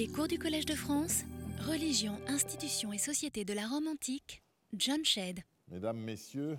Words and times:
Les 0.00 0.08
cours 0.08 0.28
du 0.28 0.38
Collège 0.38 0.64
de 0.64 0.72
France, 0.72 1.24
Religion, 1.68 2.14
institutions 2.26 2.90
et 2.90 2.96
société 2.96 3.44
de 3.44 3.52
la 3.52 3.66
Rome 3.66 3.86
antique, 3.86 4.42
John 4.72 5.04
Shedd. 5.04 5.40
Mesdames, 5.68 5.98
Messieurs, 5.98 6.56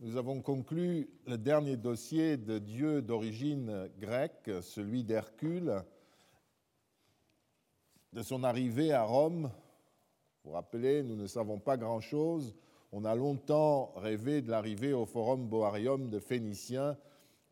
nous 0.00 0.18
avons 0.18 0.42
conclu 0.42 1.08
le 1.26 1.38
dernier 1.38 1.78
dossier 1.78 2.36
de 2.36 2.58
dieu 2.58 3.00
d'origine 3.00 3.88
grecque, 3.98 4.50
celui 4.60 5.02
d'Hercule, 5.02 5.82
de 8.12 8.22
son 8.22 8.44
arrivée 8.44 8.92
à 8.92 9.04
Rome. 9.04 9.50
Vous 10.44 10.50
vous 10.50 10.52
rappelez, 10.52 11.02
nous 11.02 11.16
ne 11.16 11.26
savons 11.26 11.58
pas 11.58 11.78
grand-chose. 11.78 12.54
On 12.92 13.06
a 13.06 13.14
longtemps 13.14 13.94
rêvé 13.96 14.42
de 14.42 14.50
l'arrivée 14.50 14.92
au 14.92 15.06
Forum 15.06 15.48
Boarium 15.48 16.10
de 16.10 16.18
Phéniciens 16.18 16.98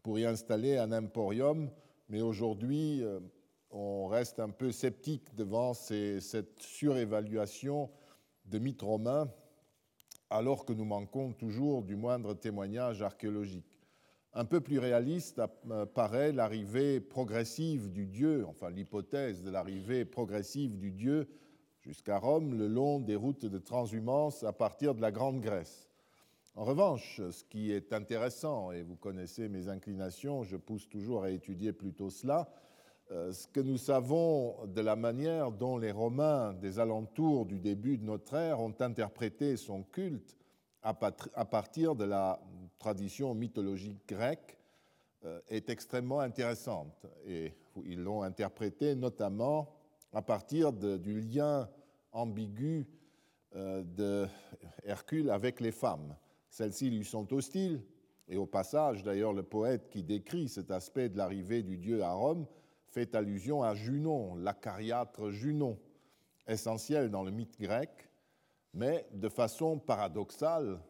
pour 0.02 0.18
y 0.18 0.26
installer 0.26 0.76
un 0.76 0.92
emporium, 0.92 1.70
mais 2.10 2.20
aujourd'hui, 2.20 3.02
euh, 3.02 3.18
on 3.70 4.06
reste 4.06 4.40
un 4.40 4.50
peu 4.50 4.72
sceptique 4.72 5.34
devant 5.34 5.74
cette 5.74 6.60
surévaluation 6.60 7.90
de 8.46 8.58
mythes 8.58 8.82
romains, 8.82 9.30
alors 10.28 10.64
que 10.64 10.72
nous 10.72 10.84
manquons 10.84 11.32
toujours 11.32 11.82
du 11.82 11.96
moindre 11.96 12.34
témoignage 12.34 13.02
archéologique. 13.02 13.80
Un 14.32 14.44
peu 14.44 14.60
plus 14.60 14.78
réaliste 14.78 15.40
euh, 15.70 15.86
paraît 15.86 16.30
l'arrivée 16.30 17.00
progressive 17.00 17.90
du 17.90 18.06
dieu, 18.06 18.46
enfin 18.46 18.70
l'hypothèse 18.70 19.42
de 19.42 19.50
l'arrivée 19.50 20.04
progressive 20.04 20.78
du 20.78 20.92
dieu 20.92 21.28
jusqu'à 21.80 22.18
Rome 22.18 22.56
le 22.56 22.68
long 22.68 23.00
des 23.00 23.16
routes 23.16 23.46
de 23.46 23.58
transhumance 23.58 24.44
à 24.44 24.52
partir 24.52 24.94
de 24.94 25.00
la 25.00 25.10
Grande 25.10 25.40
Grèce. 25.40 25.88
En 26.54 26.64
revanche, 26.64 27.20
ce 27.30 27.44
qui 27.44 27.72
est 27.72 27.92
intéressant, 27.92 28.70
et 28.70 28.82
vous 28.82 28.96
connaissez 28.96 29.48
mes 29.48 29.68
inclinations, 29.68 30.44
je 30.44 30.56
pousse 30.56 30.88
toujours 30.88 31.24
à 31.24 31.30
étudier 31.30 31.72
plutôt 31.72 32.10
cela, 32.10 32.52
ce 33.10 33.46
que 33.48 33.60
nous 33.60 33.76
savons 33.76 34.66
de 34.66 34.80
la 34.80 34.94
manière 34.94 35.50
dont 35.50 35.76
les 35.76 35.90
Romains 35.90 36.52
des 36.54 36.78
alentours 36.78 37.44
du 37.44 37.58
début 37.58 37.98
de 37.98 38.04
notre 38.04 38.34
ère 38.34 38.60
ont 38.60 38.74
interprété 38.80 39.56
son 39.56 39.82
culte 39.82 40.36
à 40.82 40.94
partir 40.94 41.96
de 41.96 42.04
la 42.04 42.40
tradition 42.78 43.34
mythologique 43.34 44.08
grecque 44.08 44.58
euh, 45.24 45.38
est 45.48 45.68
extrêmement 45.68 46.20
intéressante. 46.20 47.06
Et 47.26 47.52
ils 47.84 48.02
l'ont 48.02 48.22
interprété 48.22 48.94
notamment 48.94 49.74
à 50.12 50.22
partir 50.22 50.72
du 50.72 51.20
lien 51.20 51.68
ambigu 52.12 52.88
euh, 53.54 53.82
de 53.84 54.26
Hercule 54.82 55.30
avec 55.30 55.60
les 55.60 55.72
femmes. 55.72 56.16
Celles-ci 56.48 56.90
lui 56.90 57.04
sont 57.04 57.32
hostiles, 57.32 57.82
et 58.28 58.36
au 58.36 58.46
passage, 58.46 59.02
d'ailleurs, 59.02 59.32
le 59.32 59.42
poète 59.42 59.88
qui 59.90 60.02
décrit 60.02 60.48
cet 60.48 60.70
aspect 60.70 61.08
de 61.08 61.18
l'arrivée 61.18 61.62
du 61.62 61.76
dieu 61.76 62.02
à 62.02 62.12
Rome 62.12 62.46
fait 62.90 63.14
allusion 63.14 63.62
à 63.62 63.74
Junon, 63.74 64.34
l'acariâtre 64.34 65.30
Junon, 65.30 65.78
essentiel 66.46 67.10
dans 67.10 67.22
le 67.22 67.30
mythe 67.30 67.58
grec, 67.60 68.08
mais 68.74 69.06
de 69.12 69.28
façon 69.28 69.78
paradoxale, 69.78 70.80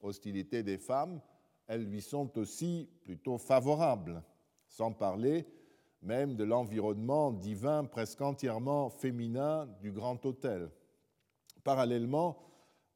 hostilité 0.00 0.62
des 0.62 0.78
femmes, 0.78 1.20
elles 1.66 1.84
lui 1.84 2.00
sont 2.00 2.38
aussi 2.38 2.88
plutôt 3.02 3.38
favorables, 3.38 4.22
sans 4.68 4.92
parler 4.92 5.46
même 6.02 6.36
de 6.36 6.44
l'environnement 6.44 7.32
divin 7.32 7.84
presque 7.84 8.20
entièrement 8.20 8.88
féminin 8.90 9.66
du 9.80 9.90
Grand 9.90 10.24
Hôtel. 10.24 10.70
Parallèlement, 11.64 12.38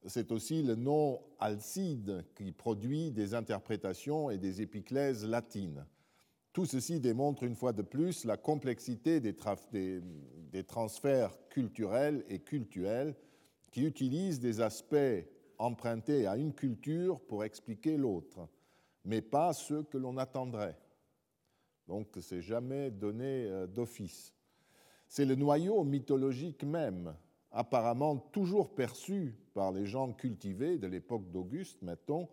c'est 0.07 0.31
aussi 0.31 0.63
le 0.63 0.77
nom 0.77 1.21
Alcide 1.39 2.25
qui 2.35 2.53
produit 2.53 3.11
des 3.11 3.35
interprétations 3.35 4.31
et 4.31 4.39
des 4.39 4.63
épiclèses 4.63 5.25
latines. 5.27 5.85
Tout 6.53 6.67
ceci 6.67 7.01
démontre 7.01 7.45
une 7.45 7.55
fois 7.55 7.73
de 7.73 7.81
plus 7.81 8.27
la 8.27 8.37
complexité 8.37 9.21
des, 9.21 9.35
transferts 10.65 11.35
culturels 11.49 12.25
et 12.29 12.41
cultuels 12.41 13.15
qui 13.71 13.85
utilisent 13.85 14.39
des 14.39 14.61
aspects 14.61 15.25
empruntés 15.59 16.27
à 16.27 16.37
une 16.37 16.53
culture 16.53 17.21
pour 17.21 17.45
expliquer 17.45 17.97
l'autre, 17.97 18.47
mais 19.05 19.23
pas 19.23 19.55
ceux 19.55 19.83
que 19.85 19.97
l'on 19.97 20.19
attendrait. 20.19 20.77
Donc 21.89 22.09
c'est 22.21 22.43
jamais 22.43 22.91
donné 22.91 23.47
euh, 23.47 23.67
d'office. 23.67 24.35
C'est 25.09 25.25
le 25.25 25.37
noyau 25.37 25.85
mythologique 25.85 26.65
même, 26.65 27.15
apparemment 27.51 28.17
toujours 28.17 28.75
perçu 28.75 29.35
par 29.55 29.73
les 29.73 29.87
gens 29.87 30.13
cultivés 30.13 30.79
de 30.79 30.87
l'époque 30.87 31.31
d'Auguste, 31.31 31.81
mettons, 31.83 32.29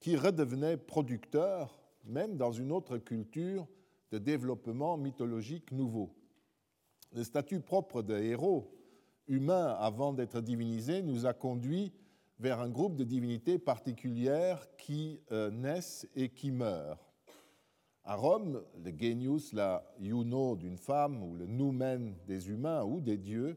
qui 0.00 0.16
redevenait 0.16 0.76
producteur 0.76 1.81
même 2.04 2.36
dans 2.36 2.52
une 2.52 2.72
autre 2.72 2.98
culture 2.98 3.66
de 4.10 4.18
développement 4.18 4.96
mythologique 4.96 5.72
nouveau. 5.72 6.14
Le 7.12 7.24
statut 7.24 7.60
propre 7.60 8.02
de 8.02 8.16
héros 8.16 8.74
humain 9.28 9.76
avant 9.78 10.12
d'être 10.12 10.40
divinisé 10.40 11.02
nous 11.02 11.26
a 11.26 11.32
conduit 11.32 11.92
vers 12.38 12.60
un 12.60 12.68
groupe 12.68 12.96
de 12.96 13.04
divinités 13.04 13.58
particulières 13.58 14.66
qui 14.76 15.20
euh, 15.30 15.50
naissent 15.50 16.08
et 16.16 16.30
qui 16.30 16.50
meurent. 16.50 17.12
À 18.04 18.16
Rome, 18.16 18.64
le 18.82 18.90
genius, 18.90 19.52
la 19.52 19.84
iuno 20.00 20.56
d'une 20.56 20.76
femme 20.76 21.22
ou 21.22 21.36
le 21.36 21.46
noumen 21.46 22.16
des 22.26 22.48
humains 22.48 22.82
ou 22.82 23.00
des 23.00 23.16
dieux 23.16 23.56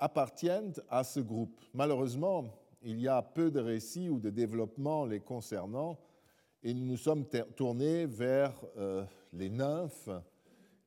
appartiennent 0.00 0.72
à 0.88 1.04
ce 1.04 1.20
groupe. 1.20 1.60
Malheureusement, 1.72 2.46
il 2.82 3.00
y 3.00 3.06
a 3.06 3.22
peu 3.22 3.52
de 3.52 3.60
récits 3.60 4.08
ou 4.08 4.18
de 4.18 4.30
développements 4.30 5.06
les 5.06 5.20
concernant, 5.20 5.98
et 6.64 6.72
nous 6.72 6.86
nous 6.86 6.96
sommes 6.96 7.26
tournés 7.56 8.06
vers 8.06 8.54
euh, 8.78 9.04
les 9.34 9.50
nymphes 9.50 10.08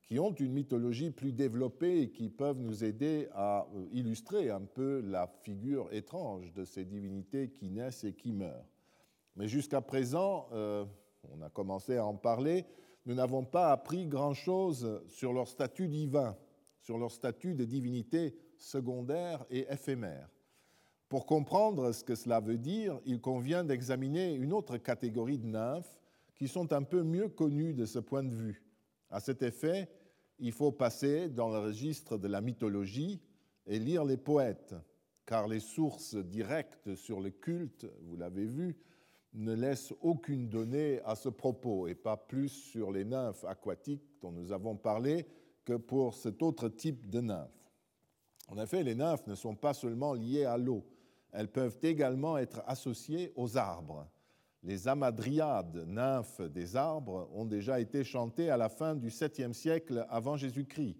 qui 0.02 0.18
ont 0.18 0.32
une 0.32 0.52
mythologie 0.52 1.10
plus 1.10 1.32
développée 1.32 2.02
et 2.02 2.10
qui 2.10 2.28
peuvent 2.28 2.58
nous 2.58 2.82
aider 2.82 3.28
à 3.32 3.68
euh, 3.76 3.86
illustrer 3.92 4.50
un 4.50 4.62
peu 4.62 5.00
la 5.06 5.28
figure 5.42 5.88
étrange 5.92 6.52
de 6.52 6.64
ces 6.64 6.84
divinités 6.84 7.50
qui 7.50 7.70
naissent 7.70 8.02
et 8.02 8.12
qui 8.12 8.32
meurent. 8.32 8.66
Mais 9.36 9.46
jusqu'à 9.46 9.80
présent, 9.80 10.48
euh, 10.52 10.84
on 11.30 11.40
a 11.42 11.48
commencé 11.48 11.96
à 11.96 12.04
en 12.04 12.16
parler, 12.16 12.64
nous 13.06 13.14
n'avons 13.14 13.44
pas 13.44 13.70
appris 13.70 14.06
grand-chose 14.06 15.00
sur 15.06 15.32
leur 15.32 15.46
statut 15.46 15.86
divin, 15.86 16.36
sur 16.80 16.98
leur 16.98 17.12
statut 17.12 17.54
de 17.54 17.64
divinité 17.64 18.34
secondaire 18.56 19.44
et 19.48 19.66
éphémère. 19.70 20.28
Pour 21.08 21.24
comprendre 21.24 21.92
ce 21.92 22.04
que 22.04 22.14
cela 22.14 22.40
veut 22.40 22.58
dire, 22.58 23.00
il 23.06 23.20
convient 23.20 23.64
d'examiner 23.64 24.34
une 24.34 24.52
autre 24.52 24.76
catégorie 24.76 25.38
de 25.38 25.46
nymphes 25.46 25.98
qui 26.34 26.48
sont 26.48 26.72
un 26.72 26.82
peu 26.82 27.02
mieux 27.02 27.28
connues 27.28 27.72
de 27.72 27.86
ce 27.86 27.98
point 27.98 28.22
de 28.22 28.34
vue. 28.34 28.62
À 29.08 29.20
cet 29.20 29.42
effet, 29.42 29.88
il 30.38 30.52
faut 30.52 30.70
passer 30.70 31.30
dans 31.30 31.48
le 31.48 31.58
registre 31.58 32.18
de 32.18 32.28
la 32.28 32.42
mythologie 32.42 33.22
et 33.66 33.78
lire 33.78 34.04
les 34.04 34.18
poètes, 34.18 34.74
car 35.24 35.48
les 35.48 35.60
sources 35.60 36.14
directes 36.14 36.94
sur 36.94 37.20
le 37.20 37.30
culte, 37.30 37.86
vous 38.02 38.16
l'avez 38.16 38.44
vu, 38.44 38.76
ne 39.32 39.54
laissent 39.54 39.94
aucune 40.02 40.48
donnée 40.48 41.00
à 41.04 41.14
ce 41.14 41.30
propos, 41.30 41.86
et 41.86 41.94
pas 41.94 42.16
plus 42.16 42.48
sur 42.48 42.92
les 42.92 43.04
nymphes 43.04 43.44
aquatiques 43.44 44.04
dont 44.20 44.30
nous 44.30 44.52
avons 44.52 44.76
parlé 44.76 45.26
que 45.64 45.74
pour 45.74 46.14
cet 46.14 46.42
autre 46.42 46.68
type 46.68 47.08
de 47.08 47.20
nymphes. 47.20 47.72
En 48.48 48.58
effet, 48.58 48.82
les 48.82 48.94
nymphes 48.94 49.26
ne 49.26 49.34
sont 49.34 49.54
pas 49.54 49.74
seulement 49.74 50.14
liées 50.14 50.44
à 50.44 50.56
l'eau, 50.56 50.84
elles 51.32 51.50
peuvent 51.50 51.78
également 51.82 52.38
être 52.38 52.62
associées 52.66 53.32
aux 53.36 53.56
arbres. 53.56 54.06
Les 54.62 54.88
amadriades, 54.88 55.84
nymphes 55.86 56.40
des 56.40 56.74
arbres, 56.74 57.28
ont 57.32 57.44
déjà 57.44 57.80
été 57.80 58.02
chantées 58.02 58.50
à 58.50 58.56
la 58.56 58.68
fin 58.68 58.94
du 58.94 59.08
7e 59.08 59.52
siècle 59.52 60.06
avant 60.10 60.36
Jésus-Christ, 60.36 60.96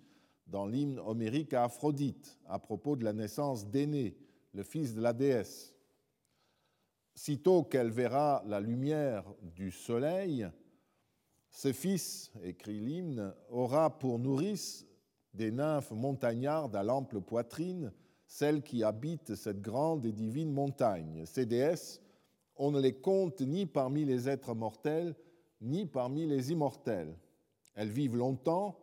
dans 0.47 0.67
l'hymne 0.67 0.99
homérique 1.01 1.55
à 1.55 1.65
Aphrodite, 1.65 2.39
à 2.47 2.59
propos 2.59 2.97
de 2.97 3.05
la 3.05 3.13
naissance 3.13 3.67
d'Aîné, 3.67 4.17
le 4.55 4.63
fils 4.63 4.95
de 4.95 5.01
la 5.01 5.13
déesse. 5.13 5.75
Sitôt 7.15 7.65
qu'elle 7.65 7.91
verra 7.91 8.43
la 8.47 8.61
lumière 8.61 9.25
du 9.43 9.73
soleil, 9.73 10.49
ce 11.51 11.73
fils, 11.73 12.31
écrit 12.45 12.79
l'hymne, 12.79 13.35
aura 13.51 13.99
pour 13.99 14.19
nourrice 14.19 14.87
des 15.35 15.51
nymphes 15.51 15.91
montagnardes 15.91 16.77
à 16.77 16.83
l'ample 16.83 17.21
poitrine, 17.21 17.93
celles 18.29 18.63
qui 18.63 18.85
habitent 18.85 19.35
cette 19.35 19.63
grande 19.63 20.05
et 20.05 20.13
divine 20.13 20.53
montagne. 20.53 21.25
Ces 21.25 21.47
déesses, 21.47 22.01
on 22.57 22.71
ne 22.71 22.81
les 22.81 22.93
compte 22.93 23.41
ni 23.41 23.65
parmi 23.65 24.05
les 24.05 24.29
êtres 24.29 24.55
mortels, 24.55 25.17
ni 25.63 25.87
parmi 25.87 26.27
les 26.27 26.53
immortels. 26.53 27.17
Elles 27.75 27.89
vivent 27.89 28.17
longtemps, 28.17 28.79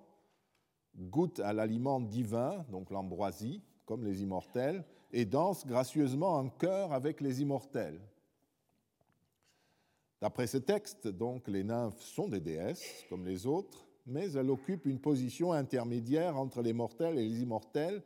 goûtent 0.98 1.40
à 1.40 1.54
l'aliment 1.54 2.02
divin, 2.02 2.66
donc 2.72 2.90
l'ambroisie, 2.90 3.62
comme 3.86 4.04
les 4.04 4.24
immortels, 4.24 4.84
et 5.12 5.26
dansent 5.26 5.66
gracieusement 5.66 6.34
en 6.34 6.50
chœur 6.50 6.92
avec 6.92 7.22
les 7.22 7.42
immortels. 7.42 8.02
D'après 10.22 10.48
ce 10.48 10.58
texte, 10.58 11.08
donc, 11.08 11.48
les 11.48 11.64
nymphes 11.64 12.02
sont 12.02 12.28
des 12.28 12.40
déesses, 12.40 13.06
comme 13.10 13.26
les 13.28 13.46
autres, 13.46 13.86
mais 14.08 14.32
elles 14.32 14.50
occupent 14.50 14.88
une 14.88 15.00
position 15.00 15.52
intermédiaire 15.52 16.36
entre 16.36 16.64
les 16.64 16.74
mortels 16.74 17.20
et 17.20 17.28
les 17.28 17.42
immortels, 17.42 18.02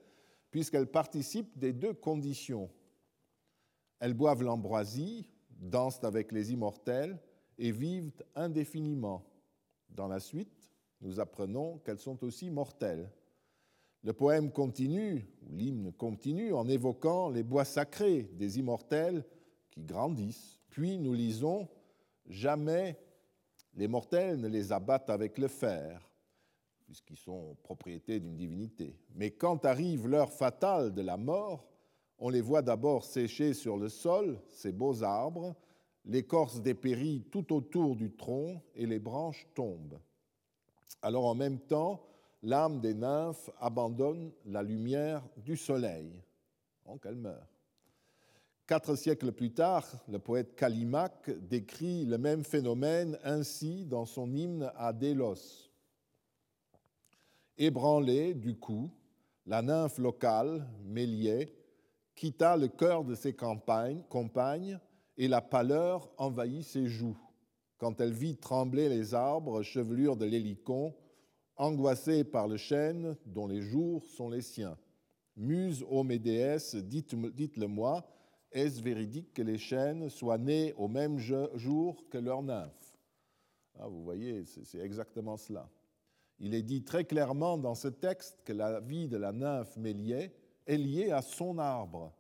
puisqu'elles 0.52 0.90
participent 0.90 1.58
des 1.58 1.74
deux 1.74 1.94
conditions. 1.94 2.70
Elles 4.00 4.14
boivent 4.14 4.44
l'ambroisie, 4.44 5.26
dansent 5.50 6.04
avec 6.04 6.32
les 6.32 6.54
immortels 6.54 7.20
et 7.58 7.72
vivent 7.72 8.12
indéfiniment. 8.36 9.26
Dans 9.90 10.08
la 10.08 10.20
suite, 10.20 10.72
nous 11.02 11.20
apprenons 11.20 11.80
qu'elles 11.80 12.00
sont 12.00 12.24
aussi 12.24 12.50
mortelles. 12.50 13.12
Le 14.04 14.14
poème 14.14 14.52
continue, 14.52 15.28
ou 15.44 15.56
l'hymne 15.56 15.92
continue, 15.92 16.54
en 16.54 16.68
évoquant 16.70 17.30
les 17.30 17.44
bois 17.44 17.66
sacrés 17.66 18.30
des 18.34 18.60
immortels 18.60 19.26
qui 19.72 19.84
grandissent. 19.84 20.60
Puis 20.70 20.98
nous 20.98 21.14
lisons 21.14 21.68
Jamais 22.30 22.96
les 23.74 23.88
mortels 23.88 24.40
ne 24.40 24.48
les 24.48 24.72
abattent 24.72 25.10
avec 25.10 25.38
le 25.38 25.48
fer, 25.48 26.09
puisqu'ils 26.90 27.18
sont 27.18 27.56
propriété 27.62 28.20
d'une 28.20 28.36
divinité. 28.36 28.96
Mais 29.14 29.30
quand 29.30 29.64
arrive 29.64 30.08
l'heure 30.08 30.34
fatale 30.34 30.92
de 30.92 31.04
la 31.04 31.18
mort, 31.18 31.68
on 32.18 32.30
les 32.30 32.42
voit 32.42 32.64
d'abord 32.64 33.04
sécher 33.04 33.54
sur 33.54 33.78
le 33.78 33.90
sol, 33.90 34.40
ces 34.48 34.72
beaux 34.72 35.04
arbres, 35.04 35.56
l'écorce 36.04 36.64
dépérit 36.64 37.28
tout 37.30 37.54
autour 37.54 37.96
du 37.96 38.12
tronc 38.12 38.64
et 38.74 38.88
les 38.88 38.98
branches 38.98 39.48
tombent. 39.54 40.00
Alors 41.04 41.26
en 41.26 41.36
même 41.36 41.60
temps, 41.60 42.04
l'âme 42.42 42.80
des 42.82 42.96
nymphes 42.96 43.52
abandonne 43.60 44.32
la 44.48 44.64
lumière 44.64 45.22
du 45.38 45.58
soleil. 45.58 46.12
Donc 46.88 47.06
elle 47.06 47.18
meurt. 47.18 47.48
Quatre 48.66 48.96
siècles 48.96 49.32
plus 49.32 49.54
tard, 49.54 49.86
le 50.08 50.18
poète 50.18 50.56
Callimaque 50.56 51.30
décrit 51.48 52.06
le 52.06 52.18
même 52.18 52.44
phénomène 52.44 53.20
ainsi 53.24 53.86
dans 53.86 54.06
son 54.06 54.34
hymne 54.34 54.72
à 54.76 54.92
Délos. 54.92 55.69
Ébranlée 57.60 58.34
du 58.34 58.56
coup, 58.56 58.90
la 59.46 59.62
nymphe 59.62 60.00
locale, 60.00 60.68
Méliée, 60.86 61.54
quitta 62.16 62.58
le 62.58 62.70
cœur 62.70 63.04
de 63.04 63.14
ses 63.14 63.34
compagnes 63.34 64.80
et 65.18 65.28
la 65.28 65.42
pâleur 65.42 66.10
envahit 66.18 66.64
ses 66.64 66.88
joues 66.88 67.18
quand 67.80 68.02
elle 68.02 68.14
vit 68.14 68.36
trembler 68.36 68.90
les 68.90 69.14
arbres, 69.14 69.64
chevelure 69.64 70.18
de 70.18 70.26
l'hélicon, 70.26 70.94
angoissée 71.56 72.26
par 72.26 72.48
le 72.48 72.58
chêne 72.58 73.16
dont 73.26 73.48
les 73.48 73.62
jours 73.62 74.06
sont 74.06 74.30
les 74.30 74.42
siens. 74.42 74.78
Muse, 75.38 75.84
ô 75.90 76.04
mes 76.04 76.20
déesses, 76.20 76.76
dites-le-moi, 76.76 78.06
est-ce 78.52 78.82
véridique 78.82 79.34
que 79.34 79.42
les 79.42 79.58
chênes 79.58 80.10
soient 80.10 80.38
nés 80.38 80.74
au 80.78 80.90
même 80.90 81.18
jour 81.20 82.04
que 82.10 82.18
leurs 82.18 82.44
nymphes? 82.44 82.98
Ah, 83.80 83.88
Vous 83.88 84.04
voyez, 84.04 84.44
c'est 84.44 84.80
exactement 84.80 85.38
cela. 85.38 85.70
Il 86.40 86.54
est 86.54 86.64
dit 86.64 86.84
très 86.84 87.04
clairement 87.04 87.58
dans 87.58 87.76
ce 87.76 87.90
texte 87.90 88.40
que 88.46 88.54
la 88.54 88.80
vie 88.80 89.08
de 89.08 89.18
la 89.18 89.32
nymphe 89.32 89.76
Méliée 89.76 90.32
est 90.66 90.78
liée 90.78 91.12
à 91.12 91.22
son 91.22 91.58
arbre, 91.58 92.14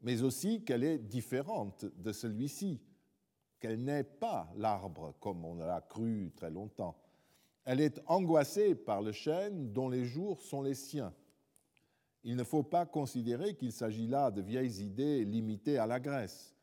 mais 0.00 0.22
aussi 0.22 0.64
qu'elle 0.64 0.82
est 0.82 0.98
différente 0.98 1.84
de 1.84 2.12
celui-ci, 2.12 2.80
qu'elle 3.60 3.82
n'est 3.82 4.04
pas 4.04 4.52
l'arbre 4.56 5.14
comme 5.20 5.44
on 5.44 5.54
l'a 5.54 5.80
cru 5.80 6.32
très 6.36 6.50
longtemps. 6.50 6.96
Elle 7.64 7.80
est 7.80 8.00
angoissée 8.06 8.74
par 8.74 9.00
le 9.00 9.12
chêne 9.12 9.72
dont 9.72 9.88
les 9.88 10.04
jours 10.04 10.42
sont 10.42 10.60
les 10.60 10.74
siens. 10.74 11.14
Il 12.24 12.36
ne 12.36 12.44
faut 12.44 12.62
pas 12.62 12.86
considérer 12.86 13.54
qu'il 13.54 13.72
s'agit 13.72 14.06
là 14.06 14.30
de 14.30 14.42
vieilles 14.42 14.82
idées 14.82 15.24
limitées 15.24 15.78
à 15.78 15.86
la 15.86 16.00
Grèce. 16.00 16.54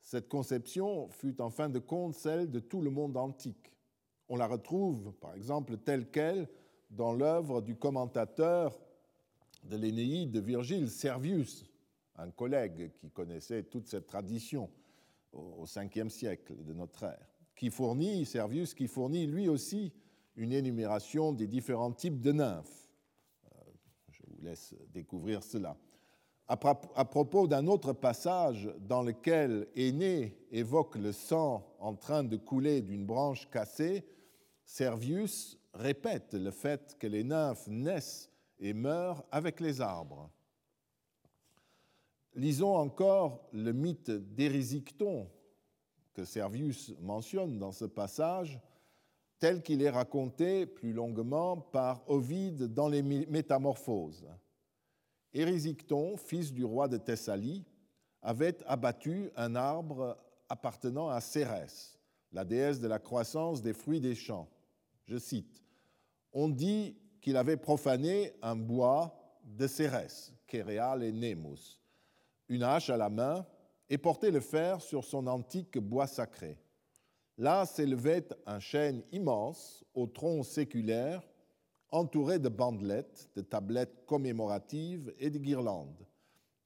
Cette 0.00 0.28
conception 0.28 1.08
fut 1.10 1.40
en 1.40 1.50
fin 1.50 1.68
de 1.68 1.78
compte 1.78 2.14
celle 2.14 2.50
de 2.50 2.58
tout 2.58 2.80
le 2.80 2.90
monde 2.90 3.16
antique. 3.16 3.72
On 4.32 4.36
la 4.36 4.46
retrouve, 4.46 5.12
par 5.20 5.34
exemple, 5.34 5.76
telle 5.76 6.10
qu'elle 6.10 6.48
dans 6.88 7.12
l'œuvre 7.12 7.60
du 7.60 7.76
commentateur 7.76 8.80
de 9.62 9.76
l'Énéide 9.76 10.30
de 10.30 10.40
Virgile, 10.40 10.88
Servius, 10.88 11.66
un 12.16 12.30
collègue 12.30 12.92
qui 12.98 13.10
connaissait 13.10 13.64
toute 13.64 13.88
cette 13.88 14.06
tradition 14.06 14.70
au 15.34 15.66
5e 15.66 16.08
siècle 16.08 16.54
de 16.64 16.72
notre 16.72 17.02
ère, 17.02 17.28
qui 17.54 17.68
fournit, 17.68 18.24
Servius, 18.24 18.72
qui 18.72 18.88
fournit 18.88 19.26
lui 19.26 19.50
aussi 19.50 19.92
une 20.36 20.52
énumération 20.52 21.34
des 21.34 21.46
différents 21.46 21.92
types 21.92 22.22
de 22.22 22.32
nymphes. 22.32 22.88
Euh, 23.44 23.58
je 24.12 24.22
vous 24.30 24.40
laisse 24.40 24.74
découvrir 24.94 25.42
cela. 25.42 25.76
À 26.48 26.56
propos 26.56 27.46
d'un 27.46 27.66
autre 27.66 27.92
passage 27.92 28.70
dans 28.80 29.02
lequel 29.02 29.68
Aîné 29.76 30.38
évoque 30.50 30.96
le 30.96 31.12
sang 31.12 31.66
en 31.80 31.94
train 31.94 32.24
de 32.24 32.36
couler 32.38 32.80
d'une 32.80 33.04
branche 33.04 33.46
cassée, 33.50 34.06
Servius 34.64 35.58
répète 35.74 36.34
le 36.34 36.50
fait 36.50 36.96
que 36.98 37.06
les 37.06 37.24
nymphes 37.24 37.68
naissent 37.68 38.30
et 38.58 38.72
meurent 38.72 39.24
avec 39.30 39.60
les 39.60 39.80
arbres. 39.80 40.30
Lisons 42.34 42.76
encore 42.76 43.48
le 43.52 43.72
mythe 43.72 44.10
d'Érésicton 44.10 45.28
que 46.14 46.24
Servius 46.24 46.94
mentionne 47.00 47.58
dans 47.58 47.72
ce 47.72 47.84
passage, 47.84 48.60
tel 49.38 49.62
qu'il 49.62 49.82
est 49.82 49.90
raconté 49.90 50.66
plus 50.66 50.92
longuement 50.92 51.56
par 51.56 52.08
Ovide 52.08 52.72
dans 52.72 52.88
les 52.88 53.02
Métamorphoses. 53.02 54.28
Érésicton, 55.34 56.16
fils 56.16 56.52
du 56.52 56.64
roi 56.64 56.88
de 56.88 56.96
Thessalie, 56.96 57.64
avait 58.20 58.62
abattu 58.66 59.30
un 59.34 59.56
arbre 59.56 60.16
appartenant 60.48 61.08
à 61.08 61.20
Cérès, 61.20 61.98
la 62.32 62.44
déesse 62.44 62.80
de 62.80 62.88
la 62.88 62.98
croissance 62.98 63.62
des 63.62 63.72
fruits 63.72 64.00
des 64.00 64.14
champs. 64.14 64.48
Je 65.04 65.18
cite 65.18 65.62
On 66.32 66.48
dit 66.48 66.96
qu'il 67.20 67.36
avait 67.36 67.56
profané 67.56 68.32
un 68.42 68.56
bois 68.56 69.14
de 69.44 69.66
Cérès, 69.66 70.32
Kéréal 70.46 71.02
et 71.02 71.12
Némus, 71.12 71.80
une 72.48 72.62
hache 72.62 72.90
à 72.90 72.96
la 72.96 73.10
main, 73.10 73.46
et 73.88 73.98
portait 73.98 74.30
le 74.30 74.40
fer 74.40 74.80
sur 74.80 75.04
son 75.04 75.26
antique 75.26 75.78
bois 75.78 76.06
sacré. 76.06 76.58
Là 77.36 77.66
s'élevait 77.66 78.28
un 78.46 78.58
chêne 78.58 79.02
immense 79.12 79.84
au 79.94 80.06
tronc 80.06 80.42
séculaire, 80.44 81.22
entouré 81.90 82.38
de 82.38 82.48
bandelettes, 82.48 83.28
de 83.36 83.42
tablettes 83.42 84.06
commémoratives 84.06 85.12
et 85.18 85.28
de 85.28 85.38
guirlandes, 85.38 86.06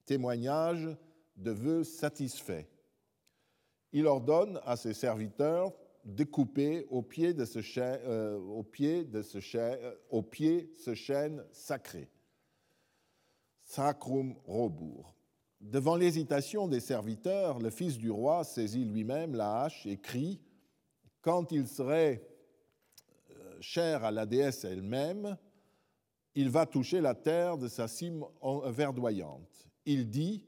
témoignage 0.04 0.88
de 1.36 1.50
vœux 1.50 1.84
satisfaits. 1.84 2.66
Il 3.92 4.06
ordonne 4.06 4.60
à 4.64 4.76
ses 4.76 4.94
serviteurs 4.94 5.72
de 6.06 6.24
couper 6.24 6.86
au 6.88 7.02
pied 7.02 7.34
de 7.34 7.44
ce 7.44 7.60
chêne, 7.60 7.98
euh, 8.04 8.62
euh, 8.80 10.62
ce 10.74 10.94
chêne 10.94 11.44
sacré. 11.52 12.08
Sacrum 13.64 14.36
robur. 14.44 15.16
Devant 15.60 15.96
l'hésitation 15.96 16.68
des 16.68 16.80
serviteurs, 16.80 17.58
le 17.58 17.70
fils 17.70 17.98
du 17.98 18.10
roi 18.10 18.44
saisit 18.44 18.84
lui-même 18.84 19.34
la 19.34 19.62
hache 19.62 19.84
et 19.86 19.96
crie 19.96 20.40
Quand 21.20 21.50
il 21.50 21.66
serait 21.66 22.22
euh, 23.30 23.56
cher 23.60 24.04
à 24.04 24.12
la 24.12 24.26
déesse 24.26 24.64
elle-même, 24.64 25.36
il 26.36 26.50
va 26.50 26.66
toucher 26.66 27.00
la 27.00 27.14
terre 27.14 27.58
de 27.58 27.66
sa 27.66 27.88
cime 27.88 28.24
verdoyante. 28.66 29.66
Il 29.86 30.08
dit, 30.08 30.44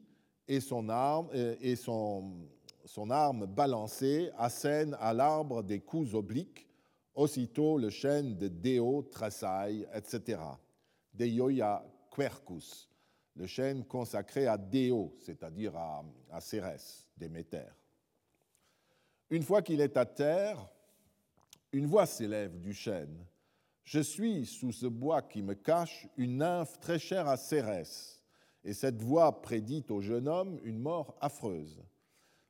et 0.47 0.61
son 0.61 0.87
arme, 0.87 1.29
et 1.33 1.75
son, 1.75 2.47
son 2.89 3.11
arme 3.11 3.45
balancée 3.45 4.31
assène 4.35 4.97
à 4.99 5.13
l'arbre 5.13 5.61
des 5.61 5.79
coups 5.79 6.15
obliques, 6.15 6.67
aussitôt 7.13 7.77
le 7.77 7.91
chêne 7.91 8.35
de 8.35 8.47
Deo 8.47 9.03
tressaille, 9.03 9.87
etc. 9.93 10.41
Deioia 11.13 11.85
quercus 12.11 12.89
le 13.35 13.45
chêne 13.45 13.85
consacré 13.85 14.47
à 14.47 14.57
Déo, 14.57 15.15
c'est-à-dire 15.19 15.77
à, 15.77 16.03
à 16.31 16.41
Cérès, 16.41 17.05
Déméter. 17.15 17.67
Une 19.29 19.43
fois 19.43 19.61
qu'il 19.61 19.81
est 19.81 19.95
à 19.95 20.07
terre, 20.07 20.67
une 21.71 21.85
voix 21.85 22.07
s'élève 22.07 22.59
du 22.59 22.73
chêne. 22.73 23.23
Je 23.83 23.99
suis 23.99 24.47
sous 24.47 24.71
ce 24.71 24.87
bois 24.87 25.21
qui 25.21 25.43
me 25.43 25.53
cache 25.53 26.07
une 26.17 26.37
nymphe 26.37 26.79
très 26.79 26.97
chère 26.97 27.27
à 27.27 27.37
Cérès, 27.37 28.23
et 28.63 28.73
cette 28.73 28.99
voix 29.03 29.43
prédit 29.43 29.85
au 29.89 30.01
jeune 30.01 30.27
homme 30.27 30.59
une 30.63 30.79
mort 30.79 31.15
affreuse. 31.21 31.83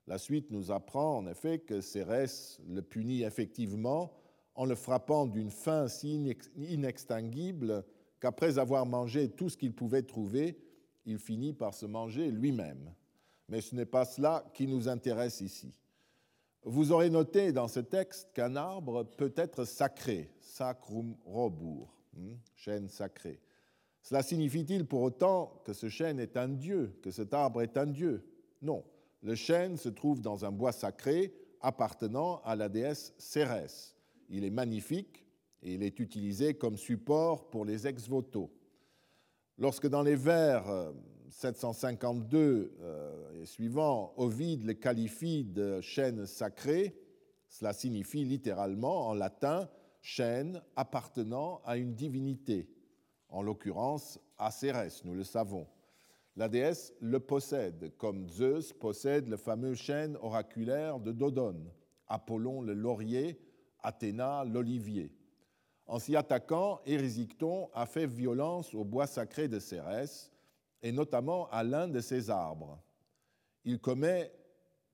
La 0.10 0.18
suite 0.18 0.50
nous 0.50 0.72
apprend 0.72 1.20
en 1.20 1.28
effet 1.28 1.60
que 1.60 1.82
Cérès 1.82 2.60
le 2.68 2.82
punit 2.82 3.22
effectivement 3.22 4.12
en 4.56 4.66
le 4.66 4.74
frappant 4.74 5.28
d'une 5.28 5.52
faim 5.52 5.88
si 5.88 6.36
inextinguible 6.58 7.86
qu'après 8.20 8.58
avoir 8.58 8.88
mangé 8.88 9.30
tout 9.30 9.50
ce 9.50 9.56
qu'il 9.56 9.72
pouvait 9.72 10.02
trouver, 10.02 10.58
il 11.06 11.20
finit 11.20 11.54
par 11.54 11.76
se 11.76 11.86
manger 11.86 12.32
lui-même. 12.32 12.92
Mais 13.50 13.62
ce 13.62 13.76
n'est 13.76 13.86
pas 13.86 14.04
cela 14.04 14.50
qui 14.56 14.66
nous 14.66 14.90
intéresse 14.90 15.42
ici. 15.42 15.76
Vous 16.64 16.92
aurez 16.92 17.12
noté 17.12 17.54
dans 17.54 17.68
ce 17.68 17.80
texte 17.80 18.30
qu'un 18.34 18.56
arbre 18.56 19.04
peut 19.04 19.34
être 19.38 19.64
sacré, 19.64 20.32
sacrum 20.40 21.16
robur, 21.24 21.94
hmm, 22.16 22.34
chêne 22.56 22.90
sacré. 22.90 23.40
Cela 24.02 24.24
signifie-t-il 24.24 24.88
pour 24.88 25.04
autant 25.04 25.62
que 25.64 25.74
ce 25.74 25.88
chêne 25.88 26.20
est 26.20 26.36
un 26.36 26.48
dieu, 26.48 26.98
que 27.04 27.12
cet 27.12 27.36
arbre 27.36 27.62
est 27.62 27.78
un 27.78 27.86
dieu? 27.86 28.28
Non. 28.64 28.84
Le 29.22 29.36
chêne 29.36 29.78
se 29.78 29.90
trouve 29.90 30.22
dans 30.22 30.46
un 30.46 30.52
bois 30.52 30.72
sacré 30.72 31.34
appartenant 31.62 32.42
à 32.44 32.56
la 32.56 32.70
déesse 32.70 33.14
Cérès. 33.18 33.96
Il 34.30 34.46
est 34.46 34.50
magnifique 34.50 35.26
et 35.62 35.74
il 35.74 35.84
est 35.84 36.00
utilisé 36.00 36.54
comme 36.54 36.78
support 36.78 37.50
pour 37.50 37.66
les 37.66 37.86
ex-voto. 37.86 38.50
Lorsque 39.58 39.88
dans 39.88 40.04
les 40.04 40.16
vers 40.16 40.94
752 41.30 42.38
euh, 42.38 42.70
euh, 42.82 43.42
et 43.42 43.46
suivants, 43.46 44.14
Ovide 44.16 44.64
le 44.64 44.74
qualifie 44.74 45.44
de 45.44 45.82
chêne 45.82 46.26
sacré, 46.26 46.96
cela 47.50 47.74
signifie 47.74 48.24
littéralement 48.24 49.08
en 49.08 49.14
latin 49.14 49.70
chêne 50.02 50.62
appartenant 50.78 51.62
à 51.66 51.76
une 51.76 51.94
divinité, 51.94 52.70
en 53.28 53.42
l'occurrence 53.42 54.20
à 54.38 54.50
Cérès, 54.50 55.04
nous 55.04 55.14
le 55.14 55.26
savons. 55.26 55.68
La 56.40 56.48
déesse 56.48 56.94
le 57.02 57.20
possède, 57.20 57.92
comme 57.98 58.30
Zeus 58.30 58.72
possède 58.72 59.28
le 59.28 59.36
fameux 59.36 59.74
chêne 59.74 60.16
oraculaire 60.22 60.98
de 60.98 61.12
Dodone, 61.12 61.70
Apollon 62.08 62.62
le 62.62 62.74
laurier, 62.74 63.38
Athéna 63.84 64.46
l'olivier. 64.46 65.12
En 65.86 66.00
s'y 66.00 66.16
attaquant, 66.16 66.80
Érésicton 66.86 67.70
a 67.74 67.86
fait 67.86 68.08
violence 68.08 68.74
au 68.74 68.86
bois 68.86 69.06
sacré 69.06 69.50
de 69.50 69.60
Cérès, 69.60 70.32
et 70.82 70.94
notamment 70.94 71.50
à 71.50 71.62
l'un 71.62 71.90
de 71.90 72.00
ses 72.00 72.30
arbres. 72.30 72.80
Il 73.66 73.82
commet, 73.82 74.32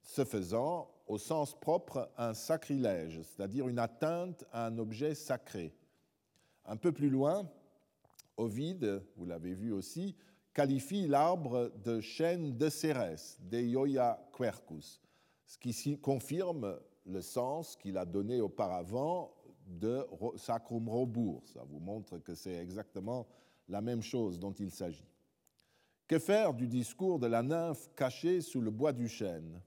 ce 0.02 0.25
faisant, 0.25 0.90
au 1.06 1.20
sens 1.20 1.54
propre, 1.60 2.10
un 2.18 2.34
sacrilège, 2.34 3.22
c'est-à-dire 3.22 3.68
une 3.68 3.78
atteinte 3.78 4.44
à 4.52 4.66
un 4.66 4.80
objet 4.80 5.14
sacré. 5.14 5.75
Un 6.66 6.78
peu 6.78 6.92
plus 6.92 7.12
loin, 7.12 7.48
Ovide, 8.36 9.04
vous 9.16 9.28
l'avez 9.28 9.54
vu 9.54 9.72
aussi, 9.72 10.16
qualifie 10.56 11.06
l'arbre 11.06 11.70
de 11.84 12.00
chêne 12.00 12.58
de 12.58 12.70
Cérès, 12.70 13.38
Deioia 13.42 14.18
quercus, 14.36 15.02
ce 15.46 15.58
qui 15.58 16.00
confirme 16.00 16.80
le 17.06 17.22
sens 17.22 17.76
qu'il 17.76 17.98
a 17.98 18.06
donné 18.06 18.40
auparavant 18.40 19.36
de 19.68 20.08
sacrum 20.38 20.88
robur. 20.88 21.42
Ça 21.54 21.64
vous 21.68 21.80
montre 21.80 22.20
que 22.20 22.34
c'est 22.34 22.56
exactement 22.56 23.28
la 23.68 23.82
même 23.82 24.02
chose 24.02 24.40
dont 24.40 24.54
il 24.54 24.72
s'agit. 24.72 25.12
Que 26.08 26.20
faire 26.20 26.54
du 26.54 26.68
discours 26.68 27.20
de 27.20 27.28
la 27.28 27.44
nymphe 27.44 27.90
cachée 27.96 28.40
sous 28.40 28.62
le 28.62 28.72
bois 28.72 28.94
du 28.94 29.10
chêne? 29.10 29.62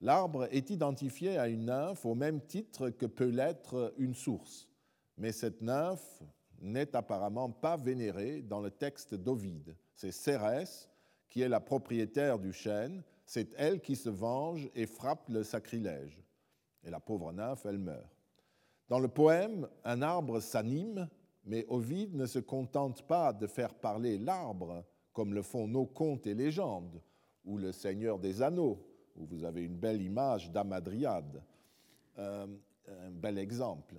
L'arbre 0.00 0.48
est 0.52 0.70
identifié 0.70 1.36
à 1.36 1.48
une 1.48 1.66
nymphe 1.66 2.06
au 2.06 2.14
même 2.14 2.40
titre 2.40 2.88
que 2.90 3.06
peut 3.06 3.28
l'être 3.28 3.92
une 3.98 4.14
source, 4.14 4.68
mais 5.18 5.32
cette 5.32 5.60
nymphe 5.60 6.22
n'est 6.60 6.94
apparemment 6.96 7.50
pas 7.50 7.76
vénérée 7.76 8.42
dans 8.42 8.60
le 8.60 8.70
texte 8.70 9.14
d'Ovide. 9.14 9.76
C'est 9.94 10.12
Cérès 10.12 10.88
qui 11.28 11.42
est 11.42 11.48
la 11.48 11.60
propriétaire 11.60 12.38
du 12.38 12.52
chêne, 12.52 13.02
c'est 13.26 13.52
elle 13.56 13.80
qui 13.80 13.96
se 13.96 14.08
venge 14.08 14.68
et 14.74 14.86
frappe 14.86 15.28
le 15.28 15.42
sacrilège. 15.42 16.22
Et 16.84 16.90
la 16.90 17.00
pauvre 17.00 17.32
nymphe, 17.32 17.66
elle 17.66 17.78
meurt. 17.78 18.08
Dans 18.88 18.98
le 18.98 19.08
poème, 19.08 19.68
un 19.84 20.00
arbre 20.00 20.40
s'anime, 20.40 21.08
mais 21.44 21.66
Ovide 21.68 22.14
ne 22.14 22.26
se 22.26 22.38
contente 22.38 23.06
pas 23.06 23.32
de 23.32 23.46
faire 23.46 23.74
parler 23.74 24.18
l'arbre, 24.18 24.84
comme 25.12 25.34
le 25.34 25.42
font 25.42 25.68
nos 25.68 25.86
contes 25.86 26.26
et 26.26 26.34
légendes, 26.34 27.02
ou 27.44 27.58
le 27.58 27.72
Seigneur 27.72 28.18
des 28.18 28.40
Anneaux, 28.40 28.86
où 29.16 29.26
vous 29.26 29.44
avez 29.44 29.62
une 29.62 29.76
belle 29.76 30.00
image 30.00 30.50
d'Amadriade, 30.50 31.42
euh, 32.18 32.46
un 32.86 33.10
bel 33.10 33.38
exemple. 33.38 33.96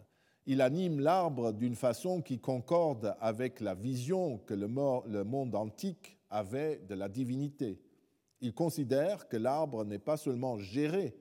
Il 0.52 0.62
anime 0.62 1.00
l'arbre 1.00 1.52
d'une 1.52 1.76
façon 1.76 2.24
qui 2.24 2.40
concorde 2.40 3.16
avec 3.20 3.60
la 3.60 3.76
vision 3.76 4.40
que 4.40 4.56
le 4.56 5.24
monde 5.24 5.54
antique 5.54 6.18
avait 6.32 6.80
de 6.90 6.96
la 6.96 7.08
divinité. 7.08 7.80
Il 8.42 8.56
considère 8.56 9.28
que 9.28 9.38
l'arbre 9.38 9.86
n'est 9.86 10.00
pas 10.00 10.18
seulement 10.18 10.58
géré, 10.58 11.16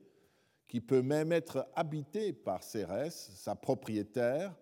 qui 0.67 0.81
peut 0.81 1.03
même 1.03 1.31
être 1.31 1.69
habité 1.77 2.33
par 2.33 2.63
Cérès, 2.63 3.31
sa 3.35 3.55
propriétaire, 3.55 4.57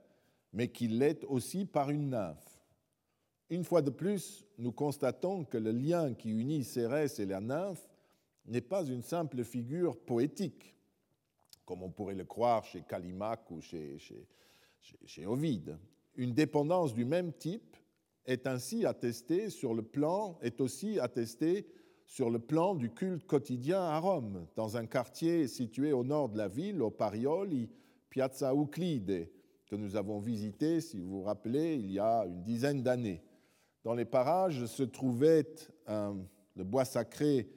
mais 0.52 0.66
qu'il 0.66 0.99
l'est 0.99 1.23
aussi 1.26 1.64
par 1.64 1.90
une 1.90 2.11
nymphe. 2.11 2.61
Une 3.50 3.62
fois 3.62 3.82
de 3.82 3.90
plus, 3.90 4.44
nous 4.58 4.73
constatons 4.73 5.44
que 5.44 5.58
le 5.58 5.70
lien 5.70 6.12
qui 6.12 6.30
unit 6.30 6.64
Cérès 6.64 7.20
et 7.20 7.26
la 7.26 7.40
nymphe 7.40 7.88
n'est 8.46 8.61
pas 8.62 8.85
une 8.85 9.02
simple 9.02 9.44
figure 9.44 9.96
poétique, 9.96 10.75
comme 11.64 11.85
on 11.85 11.90
pourrait 11.92 12.16
le 12.16 12.25
croire 12.25 12.64
chez 12.64 12.82
Callimaque 12.82 13.49
ou 13.52 13.61
chez, 13.61 13.96
chez 15.04 15.26
Ovide. 15.26 15.78
Une 16.16 16.32
dépendance 16.32 16.94
du 16.94 17.04
même 17.04 17.32
type 17.32 17.76
est 18.24 18.46
ainsi 18.46 18.84
attestée 18.86 19.50
sur 19.50 19.74
le 19.74 19.82
plan, 19.82 20.38
est 20.42 20.60
aussi 20.60 20.98
attestée 20.98 21.66
sur 22.06 22.30
le 22.30 22.38
plan 22.38 22.74
du 22.74 22.90
culte 22.90 23.26
quotidien 23.26 23.80
à 23.80 23.98
Rome, 23.98 24.46
dans 24.54 24.76
un 24.76 24.86
quartier 24.86 25.48
situé 25.48 25.92
au 25.92 26.04
nord 26.04 26.28
de 26.28 26.38
la 26.38 26.48
ville, 26.48 26.82
au 26.82 26.90
Parioli, 26.90 27.68
Piazza 28.10 28.54
Euclide, 28.54 29.28
que 29.66 29.76
nous 29.76 29.96
avons 29.96 30.18
visité, 30.18 30.80
si 30.80 30.98
vous 30.98 31.08
vous 31.08 31.22
rappelez, 31.22 31.74
il 31.74 31.90
y 31.90 31.98
a 31.98 32.24
une 32.26 32.42
dizaine 32.42 32.82
d'années. 32.82 33.22
Dans 33.82 33.94
les 33.94 34.04
parages 34.04 34.66
se 34.66 34.84
trouvait 34.84 35.46
le 35.88 36.64
bois 36.64 36.84
sacré 36.84 37.48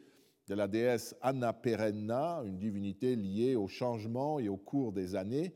de 0.47 0.55
la 0.55 0.67
déesse 0.67 1.15
Anna 1.21 1.53
Perenna, 1.53 2.41
une 2.43 2.57
divinité 2.57 3.15
liée 3.15 3.55
au 3.55 3.67
changement 3.67 4.39
et 4.39 4.49
au 4.49 4.57
cours 4.57 4.91
des 4.91 5.15
années. 5.15 5.53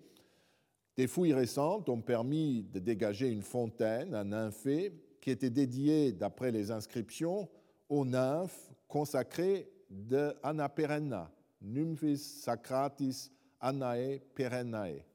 Des 0.95 1.07
fouilles 1.07 1.33
récentes 1.33 1.89
ont 1.89 2.01
permis 2.01 2.63
de 2.63 2.79
dégager 2.79 3.29
une 3.29 3.41
fontaine, 3.41 4.13
un 4.13 4.25
nymphée, 4.25 4.93
qui 5.19 5.31
était 5.31 5.49
dédiée, 5.49 6.11
d'après 6.11 6.51
les 6.51 6.69
inscriptions, 6.69 7.49
aux 7.89 8.05
nymphes 8.05 8.71
consacrées 8.87 9.69
de 9.89 10.33
Anna 10.43 10.69
Perenna, 10.69 11.31
Nymphis 11.61 12.17
Sacratis 12.17 13.31
Annae 13.59 14.19
Perennae. 14.35 15.05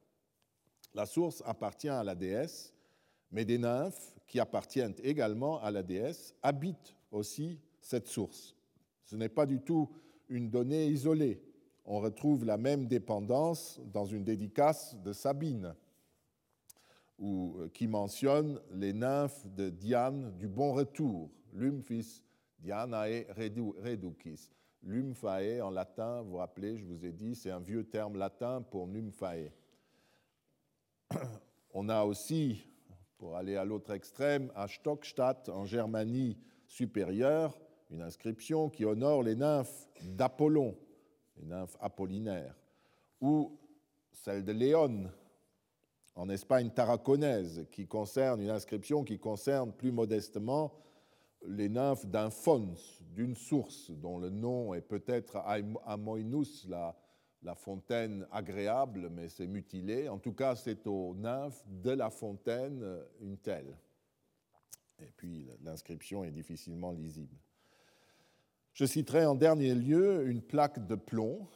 La 0.94 1.06
source 1.06 1.42
appartient 1.44 1.88
à 1.88 2.02
la 2.02 2.14
déesse, 2.14 2.72
mais 3.30 3.44
des 3.44 3.58
nymphes 3.58 4.14
qui 4.26 4.40
appartiennent 4.40 4.94
également 5.02 5.60
à 5.60 5.70
la 5.70 5.82
déesse 5.82 6.34
habitent 6.42 6.94
aussi 7.10 7.60
cette 7.80 8.08
source. 8.08 8.56
Ce 9.04 9.16
n'est 9.16 9.28
pas 9.28 9.46
du 9.46 9.60
tout 9.60 9.88
une 10.28 10.50
donnée 10.50 10.86
isolée. 10.86 11.40
On 11.90 12.00
retrouve 12.00 12.44
la 12.44 12.58
même 12.58 12.86
dépendance 12.86 13.80
dans 13.94 14.04
une 14.04 14.22
dédicace 14.22 14.94
de 15.02 15.14
Sabine, 15.14 15.74
euh, 17.22 17.70
qui 17.72 17.88
mentionne 17.88 18.60
les 18.74 18.92
nymphes 18.92 19.46
de 19.56 19.70
Diane 19.70 20.36
du 20.36 20.48
bon 20.48 20.74
retour, 20.74 21.30
Lumphis 21.54 22.22
Dianae 22.58 23.24
reducis. 23.34 24.50
Lymphae 24.82 25.62
en 25.62 25.70
latin, 25.70 26.20
vous 26.20 26.32
vous 26.32 26.36
rappelez, 26.36 26.76
je 26.76 26.84
vous 26.84 27.06
ai 27.06 27.10
dit, 27.10 27.34
c'est 27.34 27.50
un 27.50 27.58
vieux 27.58 27.84
terme 27.84 28.18
latin 28.18 28.60
pour 28.60 28.86
nymphae. 28.86 29.50
On 31.72 31.88
a 31.88 32.04
aussi, 32.04 32.66
pour 33.16 33.34
aller 33.34 33.56
à 33.56 33.64
l'autre 33.64 33.92
extrême, 33.92 34.52
à 34.54 34.68
Stockstadt, 34.68 35.48
en 35.48 35.64
Germanie 35.64 36.36
supérieure, 36.66 37.58
une 37.90 38.02
inscription 38.02 38.68
qui 38.68 38.84
honore 38.84 39.22
les 39.22 39.36
nymphes 39.36 39.88
d'Apollon, 40.02 40.76
les 41.38 41.46
nymphes 41.46 41.76
apollinaires, 41.80 42.54
ou 43.20 43.58
celle 44.12 44.44
de 44.44 44.52
Léon, 44.52 45.10
en 46.14 46.28
Espagne 46.28 46.70
tarraconaise, 46.70 47.66
qui 47.70 47.86
concerne 47.86 48.40
une 48.40 48.50
inscription 48.50 49.04
qui 49.04 49.18
concerne 49.18 49.72
plus 49.72 49.92
modestement 49.92 50.72
les 51.46 51.68
nymphes 51.68 52.06
d'un 52.06 52.30
fons, 52.30 52.74
d'une 53.14 53.36
source, 53.36 53.90
dont 53.92 54.18
le 54.18 54.30
nom 54.30 54.74
est 54.74 54.82
peut-être 54.82 55.36
Amoinus, 55.86 56.66
la, 56.68 56.96
la 57.42 57.54
fontaine 57.54 58.26
agréable, 58.32 59.08
mais 59.10 59.28
c'est 59.28 59.46
mutilé. 59.46 60.08
En 60.08 60.18
tout 60.18 60.32
cas, 60.32 60.56
c'est 60.56 60.86
aux 60.86 61.14
nymphes 61.14 61.64
de 61.68 61.90
la 61.90 62.10
fontaine 62.10 62.84
une 63.20 63.38
telle. 63.38 63.76
Et 64.98 65.12
puis 65.16 65.48
l'inscription 65.62 66.24
est 66.24 66.32
difficilement 66.32 66.90
lisible. 66.90 67.36
Je 68.78 68.84
citerai 68.84 69.26
en 69.26 69.34
dernier 69.34 69.74
lieu 69.74 70.28
une 70.28 70.40
plaque 70.40 70.86
de 70.86 70.94
plomb 70.94 71.48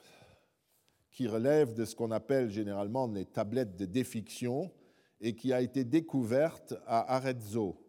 qui 1.12 1.28
relève 1.28 1.72
de 1.72 1.84
ce 1.84 1.94
qu'on 1.94 2.10
appelle 2.10 2.50
généralement 2.50 3.06
les 3.06 3.26
tablettes 3.26 3.76
de 3.76 3.84
défiction 3.84 4.72
et 5.20 5.36
qui 5.36 5.52
a 5.52 5.60
été 5.60 5.84
découverte 5.84 6.74
à 6.84 7.14
Arezzo, 7.14 7.80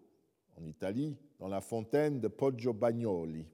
en 0.56 0.64
Italie, 0.68 1.18
dans 1.40 1.48
la 1.48 1.62
fontaine 1.62 2.20
de 2.20 2.28
Poggio 2.28 2.74
Bagnoli. 2.74 3.48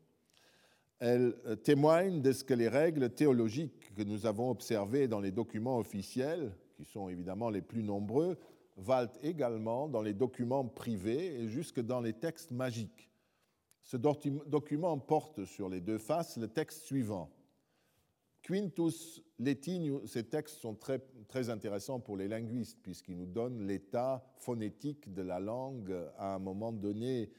Elle 0.99 1.33
euh, 1.45 1.55
témoigne 1.55 2.21
de 2.21 2.33
ce 2.33 2.43
que 2.43 2.53
les 2.53 2.67
règles 2.67 3.09
théologiques 3.11 3.95
que 3.95 4.03
nous 4.03 4.25
avons 4.25 4.51
observées 4.51 5.07
dans 5.07 5.21
les 5.21 5.31
documents 5.31 5.77
officiels, 5.77 6.51
qui 6.75 6.83
sont 6.83 7.07
évidemment 7.07 7.49
les 7.49 7.61
plus 7.61 7.83
nombreux, 7.83 8.37
valent 8.75 9.13
également 9.23 9.87
dans 9.87 10.01
les 10.01 10.13
documents 10.13 10.65
privés 10.65 11.39
et 11.39 11.47
jusque 11.47 11.79
dans 11.79 12.01
les 12.01 12.11
textes 12.11 12.51
magiques. 12.51 13.08
Ce 13.89 13.97
document 13.97 14.99
porte 14.99 15.45
sur 15.45 15.67
les 15.67 15.81
deux 15.81 15.97
faces 15.97 16.37
le 16.37 16.47
texte 16.47 16.83
suivant. 16.83 17.31
Quintus 18.43 19.19
Latinius, 19.39 20.05
ces 20.05 20.25
textes 20.25 20.59
sont 20.59 20.75
très, 20.75 20.99
très 21.27 21.49
intéressants 21.49 21.99
pour 21.99 22.15
les 22.15 22.27
linguistes 22.27 22.77
puisqu'ils 22.83 23.17
nous 23.17 23.25
donnent 23.25 23.65
l'état 23.65 24.23
phonétique 24.37 25.11
de 25.11 25.23
la 25.23 25.39
langue 25.39 25.91
à 26.19 26.35
un 26.35 26.37
moment 26.37 26.71
donné, 26.71 27.31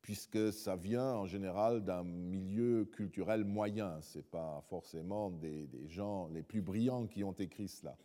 puisque 0.00 0.52
ça 0.52 0.76
vient 0.76 1.14
en 1.14 1.26
général 1.26 1.82
d'un 1.82 2.04
milieu 2.04 2.84
culturel 2.84 3.44
moyen. 3.44 4.00
Ce 4.00 4.18
n'est 4.18 4.24
pas 4.24 4.62
forcément 4.68 5.32
des, 5.32 5.68
gens 5.88 6.28
les 6.28 6.44
plus 6.44 6.62
brillants 6.62 7.08
qui 7.08 7.24
ont 7.24 7.32
écrit 7.32 7.66
cela. 7.66 7.96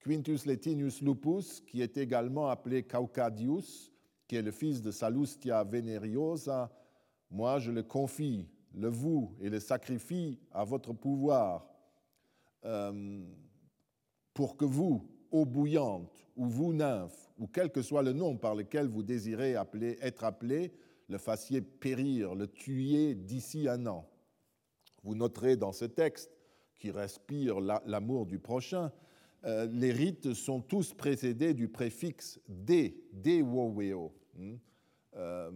Quintus 0.00 0.46
Latinius 0.46 1.00
Lupus, 1.00 1.60
qui 1.60 1.80
est 1.80 1.96
également 1.96 2.48
appelé 2.48 2.82
Caucadius, 2.82 3.92
qui 4.26 4.34
est 4.34 4.42
le 4.42 4.50
fils 4.50 4.82
de 4.82 4.90
Salustia 4.90 5.62
Veneriosa, 5.62 6.72
moi, 7.30 7.58
je 7.58 7.70
le 7.70 7.82
confie, 7.82 8.46
le 8.74 8.88
vous 8.88 9.34
et 9.40 9.50
le 9.50 9.60
sacrifie 9.60 10.38
à 10.52 10.64
votre 10.64 10.92
pouvoir, 10.92 11.68
euh, 12.64 13.24
pour 14.34 14.56
que 14.56 14.64
vous, 14.64 15.08
eau 15.30 15.44
bouillante, 15.44 16.28
ou 16.36 16.46
vous, 16.46 16.72
nymphe, 16.72 17.32
ou 17.38 17.46
quel 17.46 17.70
que 17.70 17.82
soit 17.82 18.02
le 18.02 18.12
nom 18.12 18.36
par 18.36 18.54
lequel 18.54 18.86
vous 18.86 19.02
désirez 19.02 19.56
être 20.00 20.24
appelé, 20.24 20.72
le 21.08 21.18
fassiez 21.18 21.60
périr, 21.60 22.34
le 22.34 22.46
tuiez 22.46 23.14
d'ici 23.14 23.68
un 23.68 23.86
an. 23.86 24.08
Vous 25.02 25.14
noterez 25.14 25.56
dans 25.56 25.72
ce 25.72 25.84
texte, 25.84 26.30
qui 26.78 26.90
respire 26.90 27.60
l'amour 27.60 28.26
du 28.26 28.38
prochain, 28.38 28.92
euh, 29.44 29.66
les 29.72 29.92
rites 29.92 30.34
sont 30.34 30.60
tous 30.60 30.92
précédés 30.92 31.54
du 31.54 31.68
préfixe 31.68 32.40
de 32.48 33.42
woweo, 33.42 34.12
hmm, 34.34 34.54
euh, 35.14 35.50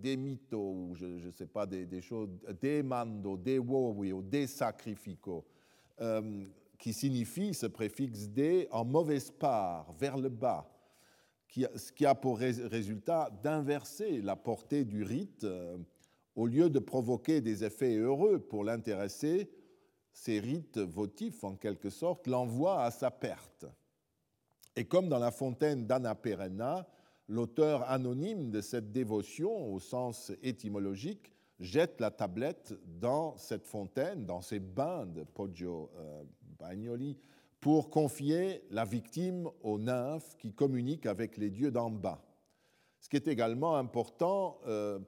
des 0.00 0.16
mythos, 0.16 0.94
je 0.94 1.06
ne 1.06 1.30
sais 1.32 1.46
pas, 1.46 1.66
des, 1.66 2.00
choses, 2.00 2.30
des 2.60 2.82
mando, 2.82 3.36
des 3.36 3.58
woweo, 3.58 4.22
des 4.22 4.46
sacrifico, 4.46 5.44
euh, 6.00 6.46
qui 6.78 6.92
signifie 6.92 7.54
ce 7.54 7.66
préfixe 7.66 8.28
de 8.28 8.66
en 8.70 8.84
mauvaise 8.84 9.30
part, 9.30 9.92
vers 9.92 10.16
le 10.16 10.28
bas 10.28 10.70
ce 11.50 11.92
qui 11.92 12.04
a 12.04 12.14
pour 12.14 12.38
résultat 12.38 13.30
d'inverser 13.42 14.20
la 14.20 14.36
portée 14.36 14.84
du 14.84 15.02
rite. 15.02 15.44
Euh, 15.44 15.78
au 16.36 16.46
lieu 16.46 16.70
de 16.70 16.78
provoquer 16.78 17.40
des 17.40 17.64
effets 17.64 17.96
heureux 17.96 18.38
pour 18.38 18.62
l'intéressé, 18.62 19.50
ces 20.12 20.38
rites 20.38 20.78
votifs, 20.78 21.42
en 21.42 21.56
quelque 21.56 21.90
sorte, 21.90 22.28
l'envoient 22.28 22.84
à 22.84 22.92
sa 22.92 23.10
perte. 23.10 23.66
Et 24.76 24.84
comme 24.84 25.08
dans 25.08 25.18
la 25.18 25.32
fontaine 25.32 25.84
d'Anna 25.88 26.14
Perenna, 26.14 26.86
l'auteur 27.28 27.88
anonyme 27.90 28.50
de 28.50 28.60
cette 28.60 28.90
dévotion, 28.90 29.72
au 29.72 29.78
sens 29.78 30.32
étymologique, 30.42 31.32
jette 31.60 32.00
la 32.00 32.10
tablette 32.10 32.74
dans 33.00 33.36
cette 33.36 33.66
fontaine, 33.66 34.24
dans 34.24 34.40
ces 34.40 34.60
bains 34.60 35.06
de 35.06 35.24
Poggio 35.24 35.90
euh, 35.96 36.22
Bagnoli, 36.58 37.16
pour 37.60 37.90
confier 37.90 38.62
la 38.70 38.84
victime 38.84 39.48
aux 39.62 39.78
nymphes 39.78 40.36
qui 40.38 40.52
communiquent 40.52 41.06
avec 41.06 41.36
les 41.36 41.50
dieux 41.50 41.70
d'en 41.70 41.90
bas. 41.90 42.22
Ce 43.00 43.08
qui 43.08 43.16
est 43.16 43.28
également 43.28 43.76
important 43.76 44.60
euh, 44.66 44.98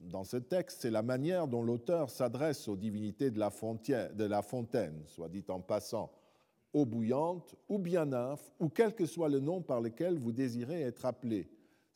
dans 0.00 0.24
ce 0.24 0.36
texte, 0.36 0.80
c'est 0.82 0.90
la 0.90 1.02
manière 1.02 1.48
dont 1.48 1.62
l'auteur 1.62 2.10
s'adresse 2.10 2.68
aux 2.68 2.76
divinités 2.76 3.30
de 3.30 3.38
la, 3.38 3.50
de 3.50 4.24
la 4.24 4.42
fontaine, 4.42 5.02
soit 5.06 5.28
dit 5.28 5.44
en 5.48 5.60
passant, 5.60 6.10
eau 6.72 6.84
bouillante 6.84 7.54
ou 7.68 7.78
bien 7.78 8.06
nymphe, 8.06 8.52
ou 8.58 8.68
quel 8.68 8.94
que 8.94 9.06
soit 9.06 9.28
le 9.28 9.40
nom 9.40 9.60
par 9.60 9.80
lequel 9.80 10.18
vous 10.18 10.32
désirez 10.32 10.82
être 10.82 11.04
appelé. 11.04 11.48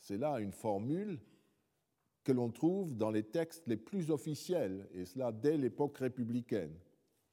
C'est 0.02 0.18
là 0.18 0.40
une 0.40 0.52
formule 0.52 1.21
que 2.25 2.32
l'on 2.32 2.50
trouve 2.50 2.97
dans 2.97 3.11
les 3.11 3.23
textes 3.23 3.62
les 3.68 3.76
plus 3.76 4.11
officiels, 4.11 4.88
et 4.92 5.04
cela 5.04 5.30
dès 5.30 5.56
l'époque 5.56 5.99
républicaine. 5.99 6.75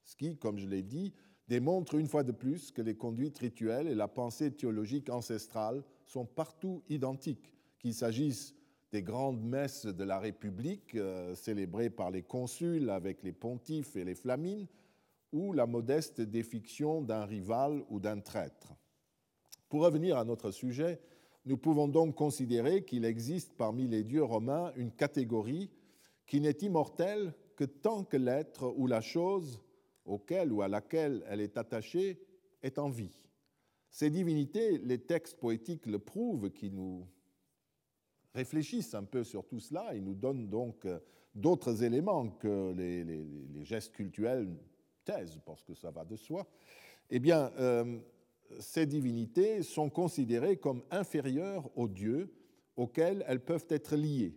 Ce 0.04 0.16
qui, 0.16 0.38
comme 0.38 0.60
je 0.60 0.68
l'ai 0.68 0.84
dit, 0.84 1.12
démontre 1.48 1.96
une 1.96 2.08
fois 2.08 2.24
de 2.24 2.32
plus 2.32 2.72
que 2.72 2.84
les 2.84 2.96
conduites 2.96 3.40
rituelles 3.40 3.88
et 3.88 3.96
la 3.96 4.08
pensée 4.08 4.52
théologique 4.52 5.10
ancestrale 5.10 5.84
sont 6.06 6.26
partout 6.26 6.84
identiques, 6.90 7.56
qu'il 7.80 7.96
s'agisse 7.96 8.56
des 8.92 9.02
grandes 9.02 9.44
messes 9.44 9.88
de 9.88 10.04
la 10.04 10.20
République 10.20 10.94
euh, 10.94 11.34
célébrées 11.34 11.90
par 11.90 12.12
les 12.12 12.24
consuls 12.24 12.92
avec 12.92 13.24
les 13.24 13.34
pontifes 13.34 13.96
et 13.96 14.04
les 14.04 14.16
flamines, 14.16 14.68
ou 15.32 15.54
la 15.54 15.66
modeste 15.66 16.22
défiction 16.22 17.02
d'un 17.02 17.26
rival 17.26 17.84
ou 17.90 18.00
d'un 18.00 18.20
traître. 18.20 18.74
Pour 19.70 19.82
revenir 19.82 20.18
à 20.18 20.26
notre 20.26 20.52
sujet, 20.52 21.00
nous 21.46 21.58
pouvons 21.58 21.88
donc 21.88 22.16
considérer 22.16 22.84
qu'il 22.84 23.06
existe 23.06 23.54
parmi 23.54 23.88
les 23.88 24.04
dieux 24.04 24.24
romains 24.24 24.72
une 24.76 24.92
catégorie 24.92 25.70
qui 26.26 26.42
n'est 26.42 26.58
immortelle 26.62 27.34
que 27.56 27.64
tant 27.64 28.04
que 28.04 28.18
l'être 28.18 28.74
ou 28.78 28.88
la 28.88 29.02
chose 29.02 29.62
auquel 30.06 30.52
ou 30.52 30.62
à 30.62 30.68
laquelle 30.68 31.24
elle 31.28 31.42
est 31.42 31.58
attachée 31.58 32.20
est 32.62 32.80
en 32.80 32.90
vie. 32.90 33.30
Ces 33.90 34.10
divinités, 34.10 34.78
les 34.78 35.00
textes 35.00 35.40
poétiques 35.40 35.86
le 35.86 36.00
prouvent, 36.00 36.52
qui 36.52 36.70
nous 36.70 37.08
réfléchissent 38.34 38.94
un 38.94 39.04
peu 39.04 39.24
sur 39.24 39.48
tout 39.48 39.60
cela 39.60 39.96
et 39.96 40.02
nous 40.02 40.14
donnent 40.14 40.48
donc 40.48 40.86
euh, 40.86 41.00
d'autres 41.34 41.84
éléments 41.84 42.30
que 42.30 42.74
les, 42.74 43.66
gestes 43.66 43.94
cultuels 43.94 44.56
taisent, 45.04 45.40
parce 45.46 45.64
que 45.64 45.74
ça 45.74 45.92
va 45.92 46.06
de 46.06 46.16
soi. 46.16 46.48
Eh 47.10 47.20
bien, 47.20 47.52
euh, 47.58 48.00
ces 48.60 48.86
divinités 48.86 49.62
sont 49.64 49.90
considérées 49.90 50.58
comme 50.58 50.84
inférieures 50.92 51.70
aux 51.78 51.88
dieux 51.88 52.34
auxquels 52.76 53.24
elles 53.28 53.44
peuvent 53.44 53.68
être 53.70 53.96
liées 53.96 54.36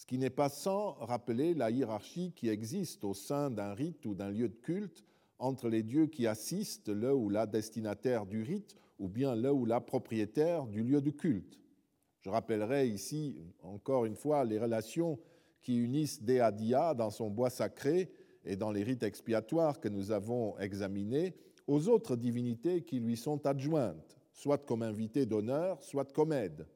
ce 0.00 0.06
qui 0.06 0.16
n'est 0.16 0.30
pas 0.30 0.48
sans 0.48 0.92
rappeler 0.92 1.52
la 1.52 1.70
hiérarchie 1.70 2.32
qui 2.34 2.48
existe 2.48 3.04
au 3.04 3.12
sein 3.12 3.50
d'un 3.50 3.74
rite 3.74 4.06
ou 4.06 4.14
d'un 4.14 4.30
lieu 4.30 4.48
de 4.48 4.56
culte 4.56 5.04
entre 5.38 5.68
les 5.68 5.82
dieux 5.82 6.06
qui 6.06 6.26
assistent 6.26 6.88
le 6.88 7.14
ou 7.14 7.28
la 7.28 7.46
destinataire 7.46 8.24
du 8.24 8.40
rite 8.42 8.76
ou 8.98 9.08
bien 9.08 9.36
le 9.36 9.52
ou 9.52 9.66
la 9.66 9.78
propriétaire 9.78 10.66
du 10.66 10.82
lieu 10.82 11.02
de 11.02 11.10
culte. 11.10 11.60
Je 12.22 12.30
rappellerai 12.30 12.88
ici 12.88 13.36
encore 13.62 14.06
une 14.06 14.16
fois 14.16 14.42
les 14.46 14.58
relations 14.58 15.18
qui 15.60 15.76
unissent 15.76 16.22
Deadia 16.22 16.94
dans 16.94 17.10
son 17.10 17.28
bois 17.28 17.50
sacré 17.50 18.10
et 18.46 18.56
dans 18.56 18.70
les 18.70 18.82
rites 18.82 19.02
expiatoires 19.02 19.80
que 19.80 19.88
nous 19.88 20.12
avons 20.12 20.58
examinés 20.60 21.34
aux 21.70 21.88
autres 21.88 22.16
divinités 22.16 22.82
qui 22.82 23.00
lui 23.00 23.16
sont 23.16 23.46
adjointes, 23.46 24.18
soit 24.32 24.58
comme 24.58 24.82
invité 24.82 25.26
d'honneur, 25.26 25.82
soit 25.82 26.12
comme 26.12 26.32
aide 26.32 26.66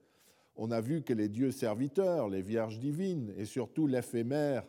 on 0.57 0.71
a 0.71 0.81
vu 0.81 1.03
que 1.03 1.13
les 1.13 1.29
dieux 1.29 1.51
serviteurs, 1.51 2.29
les 2.29 2.43
vierges 2.43 2.79
divines 2.79 3.33
et 3.37 3.45
surtout 3.45 3.87
l'éphémère 3.87 4.65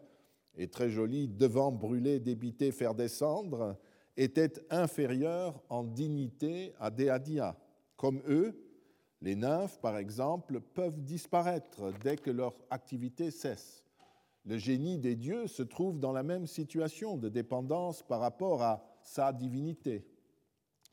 et 0.58 0.68
très 0.68 0.90
joli 0.90 1.28
devant 1.28 1.72
brûler, 1.72 2.20
débiter, 2.20 2.72
faire 2.72 2.96
descendre, 2.96 3.78
étaient 4.18 4.54
inférieurs 4.70 5.62
en 5.70 5.84
dignité 5.84 6.74
à 6.80 6.90
Déadia. 6.90 7.58
Comme 7.98 8.22
eux, 8.28 8.58
les 9.22 9.36
nymphes, 9.36 9.80
par 9.80 9.98
exemple, 9.98 10.62
peuvent 10.62 11.02
disparaître 11.02 11.92
dès 12.04 12.16
que 12.16 12.32
leur 12.32 12.56
activité 12.70 13.32
cesse. 13.32 13.84
Le 14.46 14.58
génie 14.58 14.98
des 14.98 15.16
dieux 15.16 15.48
se 15.48 15.64
trouve 15.64 16.00
dans 16.00 16.12
la 16.12 16.24
même 16.24 16.48
situation 16.48 17.18
de 17.18 17.30
dépendance 17.30 18.04
par 18.04 18.20
rapport 18.20 18.62
à 18.62 18.86
sa 19.02 19.34
divinité. 19.34 20.06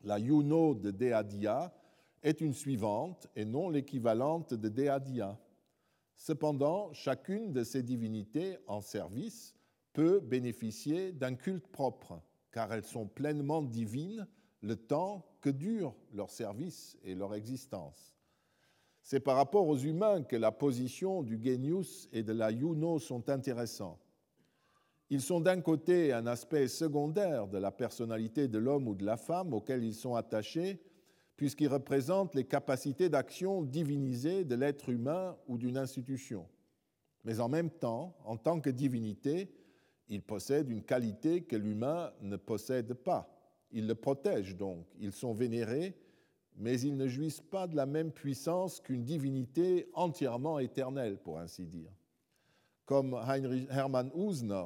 La 0.05 0.19
Juno 0.19 0.75
de 0.75 0.91
Déadia 0.91 1.73
est 2.23 2.41
une 2.41 2.55
suivante 2.55 3.29
et 3.37 3.45
non 3.45 3.69
l'équivalente 3.69 4.55
de 4.55 4.69
Deadia. 4.69 5.39
Cependant, 6.17 6.93
chacune 6.93 7.53
de 7.53 7.65
ces 7.65 7.83
divinités 7.83 8.59
en 8.67 8.81
service 8.81 9.55
peut 9.93 10.21
bénéficier 10.21 11.13
d'un 11.13 11.35
culte 11.35 11.69
propre, 11.69 12.21
car 12.51 12.73
elles 12.73 12.85
sont 12.85 13.07
pleinement 13.07 13.63
divines 13.63 14.27
le 14.61 14.77
temps 14.77 15.25
que 15.41 15.51
dure 15.51 15.95
leur 16.13 16.31
service 16.31 16.97
et 17.03 17.15
leur 17.15 17.35
existence. 17.35 18.17
C'est 19.03 19.21
par 19.21 19.37
rapport 19.37 19.67
aux 19.67 19.79
humains 19.79 20.23
que 20.23 20.37
la 20.37 20.53
position 20.53 21.23
du 21.23 21.41
Genius 21.43 22.09
et 22.13 22.23
de 22.23 22.33
la 22.33 22.51
Juno 22.57 22.99
sont 22.99 23.29
intéressants. 23.29 23.99
Ils 25.13 25.21
sont 25.21 25.41
d'un 25.41 25.61
côté 25.61 26.11
un 26.15 26.27
aspect 26.27 26.69
secondaire 26.69 27.47
de 27.47 27.59
la 27.59 27.71
personnalité 27.71 28.49
de 28.49 28.57
l'homme 28.57 28.89
ou 28.89 28.95
de 28.95 29.05
la 29.05 29.19
femme 29.19 29.53
auquel 29.53 29.85
ils 29.85 29.93
sont 29.93 30.15
attachés, 30.15 30.81
puisqu'il 31.37 31.69
représente 31.69 32.35
les 32.35 32.45
capacités 32.45 33.11
d'action 33.11 33.61
divinisées 33.61 34.43
de 34.45 34.55
l'être 34.55 34.89
humain 34.89 35.37
ou 35.47 35.59
d'une 35.59 35.77
institution. 35.77 36.49
Mais 37.25 37.41
en 37.41 37.51
même 37.51 37.69
temps, 37.69 38.17
en 38.25 38.39
tant 38.39 38.59
que 38.59 38.71
divinité, 38.71 39.53
il 40.09 40.23
possède 40.23 40.71
une 40.71 40.83
qualité 40.83 41.43
que 41.43 41.57
l'humain 41.57 42.11
ne 42.23 42.37
possède 42.37 42.95
pas. 42.95 43.29
Ils 43.71 43.87
le 43.87 43.95
protègent 43.95 44.57
donc, 44.57 44.87
ils 44.99 45.13
sont 45.13 45.35
vénérés, 45.35 45.95
mais 46.57 46.81
ils 46.81 46.97
ne 46.97 47.07
jouissent 47.07 47.43
pas 47.43 47.67
de 47.67 47.77
la 47.77 47.85
même 47.85 48.13
puissance 48.13 48.81
qu'une 48.81 49.05
divinité 49.05 49.91
entièrement 49.93 50.59
éternelle, 50.59 51.19
pour 51.19 51.39
ainsi 51.39 51.67
dire. 51.67 51.93
Comme 52.87 53.13
Heinrich 53.13 53.69
Hermann 53.71 54.11
Usner, 54.17 54.65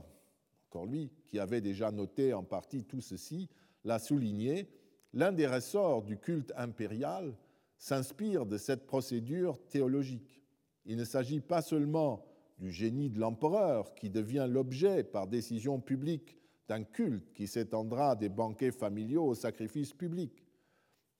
encore 0.68 0.86
lui, 0.86 1.10
qui 1.28 1.38
avait 1.38 1.60
déjà 1.60 1.90
noté 1.90 2.32
en 2.34 2.42
partie 2.42 2.84
tout 2.84 3.00
ceci, 3.00 3.48
l'a 3.84 3.98
souligné, 3.98 4.68
l'un 5.12 5.32
des 5.32 5.46
ressorts 5.46 6.02
du 6.02 6.18
culte 6.18 6.52
impérial 6.56 7.34
s'inspire 7.78 8.46
de 8.46 8.58
cette 8.58 8.86
procédure 8.86 9.58
théologique. 9.68 10.42
Il 10.84 10.96
ne 10.96 11.04
s'agit 11.04 11.40
pas 11.40 11.62
seulement 11.62 12.24
du 12.58 12.70
génie 12.70 13.10
de 13.10 13.20
l'empereur 13.20 13.94
qui 13.94 14.10
devient 14.10 14.46
l'objet 14.48 15.04
par 15.04 15.26
décision 15.26 15.78
publique 15.80 16.36
d'un 16.68 16.82
culte 16.82 17.32
qui 17.32 17.46
s'étendra 17.46 18.16
des 18.16 18.28
banquets 18.28 18.72
familiaux 18.72 19.26
aux 19.26 19.34
sacrifices 19.34 19.92
publics. 19.92 20.42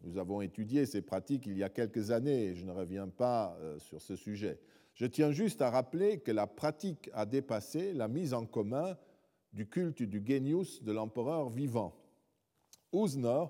Nous 0.03 0.19
avons 0.19 0.41
étudié 0.41 0.87
ces 0.87 1.03
pratiques 1.03 1.47
il 1.47 1.57
y 1.57 1.63
a 1.63 1.69
quelques 1.69 2.11
années 2.11 2.47
et 2.47 2.55
je 2.55 2.65
ne 2.65 2.73
reviens 2.73 3.09
pas 3.09 3.57
euh, 3.61 3.79
sur 3.79 4.01
ce 4.01 4.17
sujet. 4.17 4.61
Je 4.95 5.07
tiens 5.07 5.31
juste 5.31 5.63
à 5.63 5.71
rappeler 5.71 6.21
que 6.21 6.33
la 6.33 6.47
pratique 6.47 7.11
a 7.13 7.27
dépassé 7.27 7.93
la 7.93 8.09
mise 8.09 8.33
en 8.33 8.47
commun 8.47 8.97
du 9.57 9.67
culte 9.67 10.03
du 10.03 10.23
genius 10.25 10.83
de 10.83 10.93
l'empereur 10.93 11.49
vivant. 11.49 11.95
Usner 12.93 13.47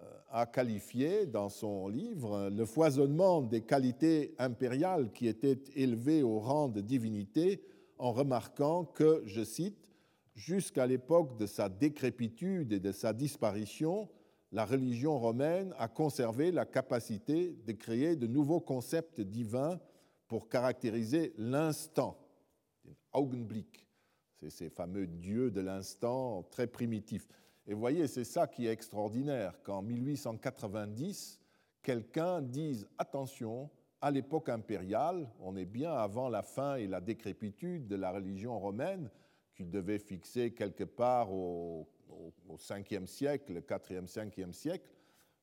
euh, 0.00 0.04
a 0.30 0.46
qualifié 0.46 1.26
dans 1.26 1.48
son 1.48 1.88
livre 1.88 2.48
le 2.48 2.64
foisonnement 2.64 3.42
des 3.42 3.62
qualités 3.62 4.36
impériales 4.38 5.10
qui 5.12 5.26
étaient 5.26 5.60
élevées 5.74 6.22
au 6.22 6.38
rang 6.38 6.68
de 6.68 6.80
divinité 6.80 7.60
en 7.98 8.12
remarquant 8.12 8.84
que, 8.84 9.22
je 9.26 9.42
cite, 9.42 9.90
jusqu'à 10.36 10.86
l'époque 10.86 11.36
de 11.36 11.46
sa 11.46 11.68
décrépitude 11.68 12.72
et 12.72 12.80
de 12.80 12.92
sa 12.92 13.12
disparition, 13.12 14.08
la 14.52 14.64
religion 14.64 15.18
romaine 15.18 15.74
a 15.76 15.88
conservé 15.88 16.52
la 16.52 16.66
capacité 16.66 17.56
de 17.66 17.72
créer 17.72 18.14
de 18.14 18.28
nouveaux 18.28 18.60
concepts 18.60 19.20
divins 19.20 19.80
pour 20.28 20.48
caractériser 20.48 21.32
l'instant 21.36 22.16
Augenblick. 23.12 23.86
C'est 24.42 24.50
ces 24.50 24.70
fameux 24.70 25.06
dieux 25.06 25.52
de 25.52 25.60
l'instant 25.60 26.42
très 26.50 26.66
primitifs. 26.66 27.28
Et 27.68 27.74
vous 27.74 27.78
voyez, 27.78 28.08
c'est 28.08 28.24
ça 28.24 28.48
qui 28.48 28.66
est 28.66 28.72
extraordinaire, 28.72 29.62
qu'en 29.62 29.82
1890, 29.82 31.40
quelqu'un 31.80 32.42
dise 32.42 32.88
attention, 32.98 33.70
à 34.00 34.10
l'époque 34.10 34.48
impériale, 34.48 35.30
on 35.38 35.54
est 35.54 35.64
bien 35.64 35.92
avant 35.92 36.28
la 36.28 36.42
fin 36.42 36.74
et 36.74 36.88
la 36.88 37.00
décrépitude 37.00 37.86
de 37.86 37.94
la 37.94 38.10
religion 38.10 38.58
romaine, 38.58 39.10
qu'il 39.54 39.70
devait 39.70 40.00
fixer 40.00 40.52
quelque 40.52 40.82
part 40.82 41.32
au, 41.32 41.86
au, 42.48 42.56
5e 42.56 43.06
siècle, 43.06 43.52
le 43.52 43.60
4e, 43.60 44.08
5e 44.12 44.52
siècle. 44.52 44.90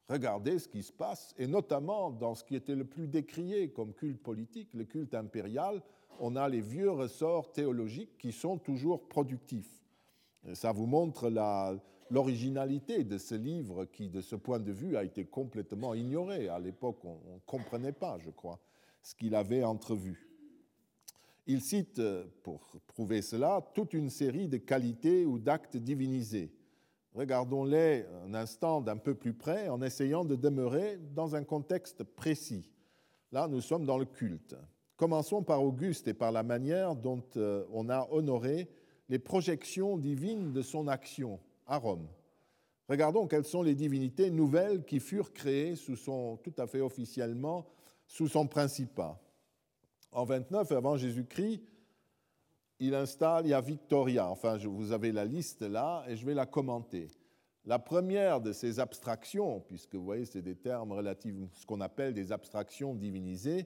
Regardez 0.09 0.59
ce 0.59 0.67
qui 0.67 0.83
se 0.83 0.91
passe, 0.91 1.33
et 1.37 1.47
notamment 1.47 2.11
dans 2.11 2.35
ce 2.35 2.43
qui 2.43 2.57
était 2.57 2.75
le 2.75 2.83
plus 2.83 3.07
décrié 3.07 3.71
comme 3.71 3.93
culte 3.93 4.21
politique, 4.21 4.73
le 4.73 4.83
culte 4.83 5.15
impérial, 5.15 5.81
on 6.19 6.35
a 6.35 6.47
les 6.49 6.61
vieux 6.61 6.91
ressorts 6.91 7.51
théologiques 7.51 8.17
qui 8.17 8.31
sont 8.31 8.57
toujours 8.57 9.07
productifs. 9.07 9.83
ça 10.53 10.71
vous 10.71 10.85
montre 10.85 11.29
l'originalité 12.09 13.03
de 13.03 13.17
ce 13.17 13.35
livre 13.35 13.85
qui, 13.85 14.09
de 14.09 14.21
ce 14.21 14.35
point 14.35 14.59
de 14.59 14.71
vue, 14.71 14.97
a 14.97 15.03
été 15.03 15.25
complètement 15.25 15.93
ignoré. 15.93 16.49
À 16.49 16.59
l'époque, 16.59 17.03
on 17.03 17.15
ne 17.33 17.39
comprenait 17.45 17.93
pas, 17.93 18.17
je 18.19 18.29
crois, 18.29 18.59
ce 19.01 19.15
qu'il 19.15 19.35
avait 19.35 19.63
entrevu. 19.63 20.29
Il 21.47 21.61
cite, 21.61 22.01
pour 22.43 22.61
prouver 22.87 23.21
cela, 23.21 23.67
toute 23.73 23.93
une 23.93 24.09
série 24.09 24.47
de 24.47 24.57
qualités 24.57 25.25
ou 25.25 25.39
d'actes 25.39 25.77
divinisés. 25.77 26.53
Regardons-les 27.13 28.05
un 28.23 28.33
instant 28.35 28.81
d'un 28.81 28.97
peu 28.97 29.15
plus 29.15 29.33
près 29.33 29.67
en 29.67 29.81
essayant 29.81 30.23
de 30.23 30.35
demeurer 30.35 30.97
dans 31.15 31.35
un 31.35 31.43
contexte 31.43 32.03
précis. 32.03 32.69
Là, 33.31 33.47
nous 33.47 33.61
sommes 33.61 33.85
dans 33.85 33.97
le 33.97 34.05
culte. 34.05 34.55
Commençons 34.99 35.43
par 35.43 35.63
Auguste 35.63 36.09
et 36.09 36.13
par 36.13 36.33
la 36.33 36.43
manière 36.43 36.93
dont 36.93 37.23
euh, 37.37 37.63
on 37.71 37.87
a 37.87 38.05
honoré 38.11 38.67
les 39.07 39.17
projections 39.17 39.97
divines 39.97 40.51
de 40.51 40.61
son 40.61 40.89
action 40.89 41.39
à 41.65 41.77
Rome. 41.77 42.05
Regardons 42.89 43.25
quelles 43.25 43.45
sont 43.45 43.61
les 43.61 43.75
divinités 43.75 44.29
nouvelles 44.29 44.83
qui 44.83 44.99
furent 44.99 45.31
créées 45.31 45.77
sous 45.77 45.95
son, 45.95 46.35
tout 46.43 46.51
à 46.57 46.67
fait 46.67 46.81
officiellement 46.81 47.65
sous 48.07 48.27
son 48.27 48.45
principat. 48.45 49.17
En 50.11 50.25
29 50.25 50.69
avant 50.73 50.97
Jésus-Christ, 50.97 51.61
il 52.81 52.93
installe, 52.93 53.47
il 53.47 53.57
Victoria, 53.61 54.27
enfin 54.27 54.57
vous 54.57 54.91
avez 54.91 55.13
la 55.13 55.23
liste 55.23 55.61
là 55.61 56.03
et 56.09 56.17
je 56.17 56.25
vais 56.25 56.33
la 56.33 56.45
commenter. 56.45 57.07
La 57.63 57.79
première 57.79 58.41
de 58.41 58.51
ces 58.51 58.81
abstractions, 58.81 59.61
puisque 59.61 59.95
vous 59.95 60.03
voyez 60.03 60.25
c'est 60.25 60.41
des 60.41 60.57
termes 60.57 60.91
relatifs, 60.91 61.35
ce 61.53 61.65
qu'on 61.65 61.79
appelle 61.79 62.13
des 62.13 62.33
abstractions 62.33 62.93
divinisées, 62.95 63.65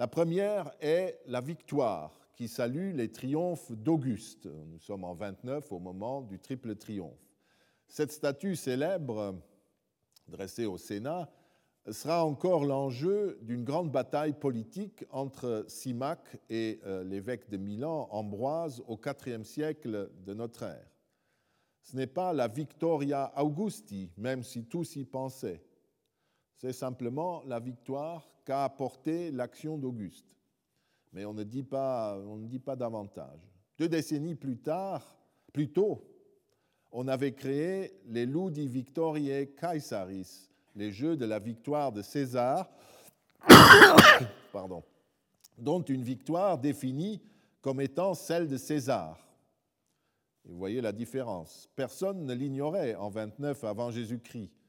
la 0.00 0.06
première 0.06 0.72
est 0.80 1.20
la 1.26 1.42
victoire, 1.42 2.18
qui 2.32 2.48
salue 2.48 2.94
les 2.94 3.12
triomphes 3.12 3.70
d'Auguste. 3.70 4.46
Nous 4.46 4.78
sommes 4.78 5.04
en 5.04 5.12
29 5.12 5.70
au 5.72 5.78
moment 5.78 6.22
du 6.22 6.38
triple 6.38 6.74
triomphe. 6.74 7.36
Cette 7.86 8.10
statue 8.10 8.56
célèbre, 8.56 9.38
dressée 10.26 10.64
au 10.64 10.78
Sénat, 10.78 11.30
sera 11.90 12.24
encore 12.24 12.64
l'enjeu 12.64 13.38
d'une 13.42 13.62
grande 13.62 13.92
bataille 13.92 14.32
politique 14.32 15.04
entre 15.10 15.66
Symaque 15.68 16.38
et 16.48 16.80
euh, 16.86 17.04
l'évêque 17.04 17.50
de 17.50 17.58
Milan, 17.58 18.08
Ambroise, 18.10 18.82
au 18.88 18.98
IVe 19.26 19.44
siècle 19.44 20.10
de 20.24 20.32
notre 20.32 20.62
ère. 20.62 20.90
Ce 21.82 21.94
n'est 21.94 22.06
pas 22.06 22.32
la 22.32 22.48
Victoria 22.48 23.34
Augusti, 23.36 24.10
même 24.16 24.44
si 24.44 24.64
tous 24.64 24.96
y 24.96 25.04
pensaient. 25.04 25.62
C'est 26.60 26.74
simplement 26.74 27.42
la 27.46 27.58
victoire 27.58 28.28
qu'a 28.44 28.64
apporté 28.64 29.30
l'action 29.30 29.78
d'Auguste. 29.78 30.36
Mais 31.14 31.24
on 31.24 31.32
ne, 31.32 31.42
dit 31.42 31.62
pas, 31.62 32.18
on 32.26 32.36
ne 32.36 32.46
dit 32.46 32.58
pas 32.58 32.76
davantage. 32.76 33.40
Deux 33.78 33.88
décennies 33.88 34.34
plus 34.34 34.58
tard, 34.58 35.16
plus 35.54 35.72
tôt, 35.72 36.06
on 36.92 37.08
avait 37.08 37.32
créé 37.32 37.98
les 38.04 38.26
Ludi 38.26 38.68
Victoriae 38.68 39.46
Caesaris, 39.46 40.50
les 40.76 40.92
Jeux 40.92 41.16
de 41.16 41.24
la 41.24 41.38
victoire 41.38 41.92
de 41.92 42.02
César, 42.02 42.68
pardon, 44.52 44.84
dont 45.56 45.80
une 45.80 46.02
victoire 46.02 46.58
définie 46.58 47.22
comme 47.62 47.80
étant 47.80 48.12
celle 48.12 48.48
de 48.48 48.58
César. 48.58 49.18
vous 50.44 50.58
voyez 50.58 50.82
la 50.82 50.92
différence. 50.92 51.70
Personne 51.74 52.26
ne 52.26 52.34
l'ignorait 52.34 52.96
en 52.96 53.08
29 53.08 53.64
avant 53.64 53.90
Jésus-Christ. 53.90 54.59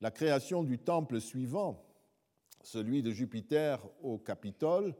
La 0.00 0.10
création 0.10 0.62
du 0.62 0.78
temple 0.78 1.20
suivant 1.20 1.86
celui 2.66 3.02
de 3.02 3.12
Jupiter 3.12 3.86
au 4.02 4.18
Capitole, 4.18 4.94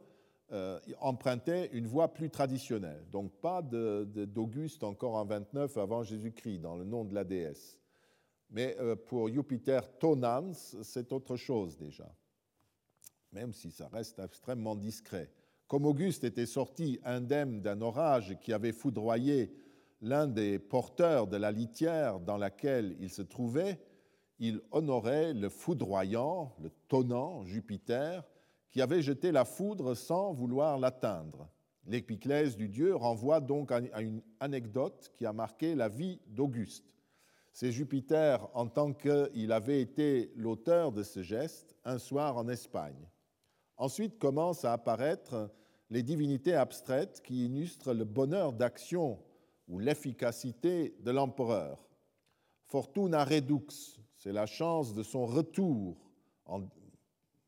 euh, 0.53 0.79
empruntait 1.01 1.69
une 1.73 1.87
voie 1.87 2.15
plus 2.15 2.31
traditionnelle. 2.31 3.05
Donc 3.11 3.33
pas 3.41 3.63
d'Auguste 3.63 4.85
encore 4.85 5.17
en 5.17 5.25
29 5.25 5.77
avant 5.77 6.05
Jésus-Christ, 6.05 6.61
dans 6.61 6.77
le 6.77 6.85
nom 6.85 7.05
de 7.05 7.15
la 7.15 7.25
déesse. 7.25 7.79
Mais 8.51 8.77
euh, 8.79 8.95
pour 8.95 9.29
Jupiter 9.29 9.99
Tonans, 9.99 10.53
c'est 10.83 11.11
autre 11.13 11.37
chose 11.37 11.77
déjà, 11.77 12.09
même 13.33 13.53
si 13.53 13.73
ça 13.73 13.89
reste 13.89 14.21
extrêmement 14.21 14.77
discret. 14.77 15.33
Comme 15.67 15.85
Auguste 15.85 16.23
était 16.23 16.47
sorti 16.47 17.01
indemne 17.05 17.61
d'un 17.61 17.81
orage 17.81 18.39
qui 18.41 18.53
avait 18.53 18.73
foudroyé 18.73 19.53
l'un 20.01 20.29
des 20.29 20.61
porteurs 20.61 21.27
de 21.27 21.37
la 21.37 21.51
litière 21.51 22.21
dans 22.21 22.37
laquelle 22.37 22.97
il 23.01 23.11
se 23.11 23.23
trouvait, 23.23 23.81
il 24.39 24.61
honorait 24.71 25.33
le 25.33 25.49
foudroyant, 25.49 26.55
le 26.61 26.71
tonnant 26.89 27.45
Jupiter, 27.45 28.25
qui 28.71 28.83
avait 28.83 29.03
jeté 29.03 29.33
la 29.33 29.45
foudre 29.45 29.95
sans 29.95 30.33
vouloir 30.33 30.79
l'atteindre. 30.79 31.49
L'épiclèse 31.87 32.57
du 32.57 32.69
dieu 32.69 32.95
renvoie 32.95 33.41
donc 33.41 33.71
à 33.71 34.01
une 34.01 34.23
anecdote 34.41 35.13
qui 35.17 35.25
a 35.25 35.33
marqué 35.33 35.75
la 35.75 35.89
vie 35.89 36.21
d'Auguste. 36.27 36.97
C'est 37.53 37.73
Jupiter, 37.73 38.49
en 38.53 38.67
tant 38.67 38.93
qu'il 38.93 39.51
avait 39.51 39.81
été 39.81 40.33
l'auteur 40.37 40.93
de 40.93 41.03
ce 41.03 41.23
geste, 41.23 41.75
un 41.85 41.99
soir 41.99 42.37
en 42.37 42.49
Espagne. 42.49 43.09
Ensuite 43.79 44.19
commencent 44.19 44.65
à 44.65 44.73
apparaître 44.73 45.51
les 45.89 46.03
divinités 46.03 46.55
abstraites 46.55 47.23
qui 47.23 47.47
illustrent 47.47 47.95
le 47.95 48.05
bonheur 48.05 48.53
d'action 48.53 49.19
ou 49.69 49.79
l'efficacité 49.79 50.97
de 51.01 51.11
l'empereur. 51.11 51.89
Fortuna 52.67 53.25
redux, 53.25 53.96
c'est 54.27 54.33
la 54.33 54.47
chance 54.47 54.93
de 54.93 55.05
son 55.05 55.25
retour, 55.25 55.97
en 56.47 56.63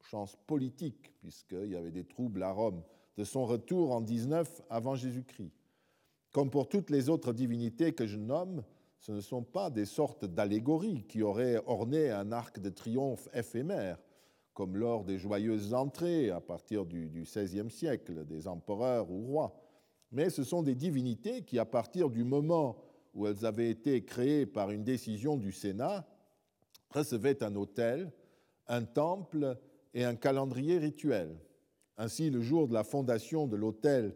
chance 0.00 0.36
politique, 0.46 1.12
puisqu'il 1.18 1.72
y 1.72 1.74
avait 1.74 1.90
des 1.90 2.04
troubles 2.04 2.40
à 2.44 2.52
Rome, 2.52 2.84
de 3.16 3.24
son 3.24 3.46
retour 3.46 3.90
en 3.90 4.00
19 4.00 4.62
avant 4.70 4.94
Jésus-Christ. 4.94 5.50
Comme 6.30 6.50
pour 6.50 6.68
toutes 6.68 6.90
les 6.90 7.08
autres 7.08 7.32
divinités 7.32 7.94
que 7.94 8.06
je 8.06 8.16
nomme, 8.16 8.62
ce 9.00 9.10
ne 9.10 9.20
sont 9.20 9.42
pas 9.42 9.70
des 9.70 9.86
sortes 9.86 10.24
d'allégories 10.24 11.02
qui 11.08 11.20
auraient 11.20 11.60
orné 11.66 12.10
un 12.10 12.30
arc 12.30 12.60
de 12.60 12.70
triomphe 12.70 13.28
éphémère, 13.34 13.98
comme 14.54 14.76
lors 14.76 15.02
des 15.02 15.18
joyeuses 15.18 15.74
entrées 15.74 16.30
à 16.30 16.40
partir 16.40 16.86
du 16.86 17.08
XVIe 17.08 17.72
siècle 17.72 18.24
des 18.24 18.46
empereurs 18.46 19.10
ou 19.10 19.26
rois, 19.26 19.60
mais 20.12 20.30
ce 20.30 20.44
sont 20.44 20.62
des 20.62 20.76
divinités 20.76 21.42
qui, 21.42 21.58
à 21.58 21.64
partir 21.64 22.08
du 22.08 22.22
moment 22.22 22.76
où 23.14 23.26
elles 23.26 23.44
avaient 23.44 23.68
été 23.68 24.04
créées 24.04 24.46
par 24.46 24.70
une 24.70 24.84
décision 24.84 25.36
du 25.36 25.50
Sénat, 25.50 26.06
recevait 26.90 27.42
un 27.42 27.54
autel, 27.54 28.10
un 28.66 28.84
temple 28.84 29.56
et 29.94 30.04
un 30.04 30.16
calendrier 30.16 30.78
rituel. 30.78 31.36
Ainsi, 31.96 32.30
le 32.30 32.40
jour 32.40 32.68
de 32.68 32.74
la 32.74 32.84
fondation 32.84 33.46
de 33.46 33.56
l'autel 33.56 34.14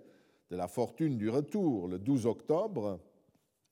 de 0.50 0.56
la 0.56 0.68
fortune 0.68 1.16
du 1.16 1.30
retour, 1.30 1.88
le 1.88 1.98
12 1.98 2.26
octobre, 2.26 3.00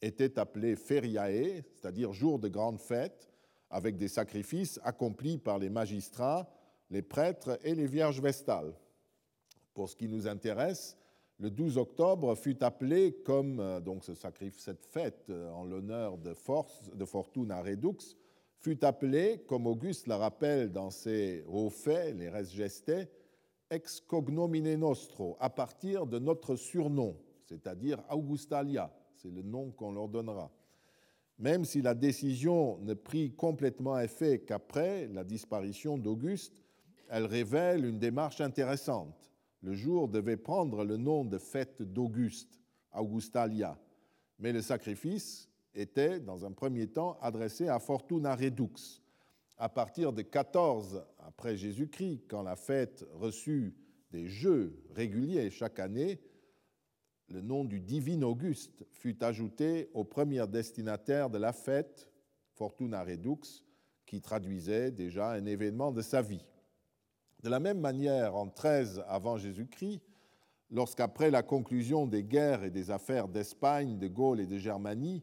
était 0.00 0.38
appelé 0.38 0.76
feriae, 0.76 1.62
c'est-à-dire 1.74 2.14
jour 2.14 2.38
de 2.38 2.48
grande 2.48 2.80
fête, 2.80 3.28
avec 3.68 3.98
des 3.98 4.08
sacrifices 4.08 4.80
accomplis 4.82 5.36
par 5.36 5.58
les 5.58 5.68
magistrats, 5.68 6.50
les 6.88 7.02
prêtres 7.02 7.58
et 7.64 7.74
les 7.74 7.86
vierges 7.86 8.22
vestales. 8.22 8.72
Pour 9.74 9.90
ce 9.90 9.96
qui 9.96 10.08
nous 10.08 10.26
intéresse, 10.26 10.96
le 11.38 11.50
12 11.50 11.76
octobre 11.76 12.34
fut 12.34 12.62
appelé 12.64 13.12
comme 13.24 13.60
euh, 13.60 13.80
donc 13.80 14.04
ce 14.04 14.14
sacrifice, 14.14 14.64
cette 14.64 14.84
fête 14.84 15.26
euh, 15.30 15.50
en 15.52 15.64
l'honneur 15.64 16.18
de, 16.18 16.34
Force, 16.34 16.90
de 16.94 17.04
Fortuna 17.04 17.62
Redux, 17.62 18.16
fut 18.60 18.84
appelé, 18.84 19.42
comme 19.46 19.66
Auguste 19.66 20.06
le 20.06 20.14
rappelle 20.14 20.70
dans 20.70 20.90
ses 20.90 21.44
hauts 21.48 21.70
faits, 21.70 22.16
les 22.16 22.28
res 22.28 22.44
geste, 22.44 22.92
ex 23.70 24.00
cognomine 24.00 24.74
nostro, 24.76 25.36
à 25.40 25.48
partir 25.48 26.06
de 26.06 26.18
notre 26.18 26.56
surnom, 26.56 27.16
c'est-à-dire 27.44 28.02
Augustalia, 28.10 28.92
c'est 29.14 29.30
le 29.30 29.42
nom 29.42 29.70
qu'on 29.70 29.92
leur 29.92 30.08
donnera. 30.08 30.50
Même 31.38 31.64
si 31.64 31.80
la 31.80 31.94
décision 31.94 32.78
ne 32.80 32.92
prit 32.92 33.32
complètement 33.34 33.98
effet 33.98 34.40
qu'après 34.40 35.08
la 35.08 35.24
disparition 35.24 35.96
d'Auguste, 35.96 36.62
elle 37.08 37.24
révèle 37.24 37.86
une 37.86 37.98
démarche 37.98 38.42
intéressante. 38.42 39.32
Le 39.62 39.74
jour 39.74 40.08
devait 40.08 40.36
prendre 40.36 40.84
le 40.84 40.96
nom 40.96 41.24
de 41.24 41.38
fête 41.38 41.82
d'Auguste, 41.82 42.60
Augustalia, 42.92 43.78
mais 44.38 44.52
le 44.52 44.60
sacrifice 44.60 45.49
était, 45.74 46.20
dans 46.20 46.44
un 46.44 46.52
premier 46.52 46.86
temps, 46.86 47.18
adressé 47.20 47.68
à 47.68 47.78
Fortuna 47.78 48.34
Redux. 48.34 49.02
À 49.56 49.68
partir 49.68 50.12
de 50.12 50.22
14 50.22 51.04
après 51.18 51.56
Jésus-Christ, 51.56 52.24
quand 52.28 52.42
la 52.42 52.56
fête 52.56 53.04
reçut 53.12 53.74
des 54.10 54.26
jeux 54.26 54.82
réguliers 54.94 55.50
chaque 55.50 55.78
année, 55.78 56.20
le 57.28 57.40
nom 57.42 57.64
du 57.64 57.80
divin 57.80 58.22
Auguste 58.22 58.84
fut 58.90 59.22
ajouté 59.22 59.88
aux 59.94 60.04
premiers 60.04 60.46
destinataires 60.48 61.30
de 61.30 61.38
la 61.38 61.52
fête, 61.52 62.08
Fortuna 62.54 63.04
Redux, 63.04 63.62
qui 64.04 64.20
traduisait 64.20 64.90
déjà 64.90 65.30
un 65.30 65.46
événement 65.46 65.92
de 65.92 66.02
sa 66.02 66.22
vie. 66.22 66.44
De 67.42 67.48
la 67.48 67.60
même 67.60 67.78
manière, 67.80 68.34
en 68.34 68.48
13 68.48 69.04
avant 69.06 69.36
Jésus-Christ, 69.36 70.02
lorsqu'après 70.70 71.30
la 71.30 71.42
conclusion 71.42 72.06
des 72.06 72.24
guerres 72.24 72.64
et 72.64 72.70
des 72.70 72.90
affaires 72.90 73.28
d'Espagne, 73.28 73.98
de 73.98 74.08
Gaule 74.08 74.40
et 74.40 74.46
de 74.46 74.58
Germanie, 74.58 75.22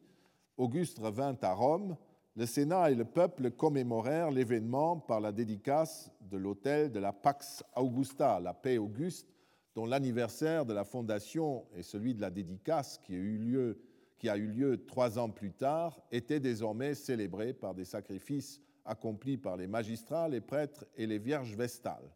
Auguste 0.57 0.99
revint 0.99 1.37
à 1.41 1.53
Rome, 1.53 1.95
le 2.35 2.45
Sénat 2.45 2.91
et 2.91 2.95
le 2.95 3.05
peuple 3.05 3.51
commémorèrent 3.51 4.31
l'événement 4.31 4.97
par 4.97 5.21
la 5.21 5.31
dédicace 5.31 6.11
de 6.21 6.37
l'autel 6.37 6.91
de 6.91 6.99
la 6.99 7.13
Pax 7.13 7.63
Augusta, 7.75 8.39
la 8.39 8.53
paix 8.53 8.77
auguste, 8.77 9.33
dont 9.75 9.85
l'anniversaire 9.85 10.65
de 10.65 10.73
la 10.73 10.83
fondation 10.83 11.65
et 11.75 11.83
celui 11.83 12.13
de 12.13 12.21
la 12.21 12.29
dédicace 12.29 12.97
qui 12.99 13.13
a 13.13 13.17
eu 13.17 13.37
lieu, 13.37 14.85
trois 14.85 15.19
ans 15.19 15.29
plus 15.29 15.51
tard 15.51 15.99
était 16.11 16.39
désormais 16.39 16.95
célébré 16.95 17.53
par 17.53 17.73
des 17.75 17.85
sacrifices 17.85 18.59
accomplis 18.85 19.37
par 19.37 19.57
les 19.57 19.67
magistrats, 19.67 20.27
les 20.27 20.41
prêtres 20.41 20.85
et 20.95 21.05
les 21.05 21.19
vierges 21.19 21.55
vestales 21.55 22.11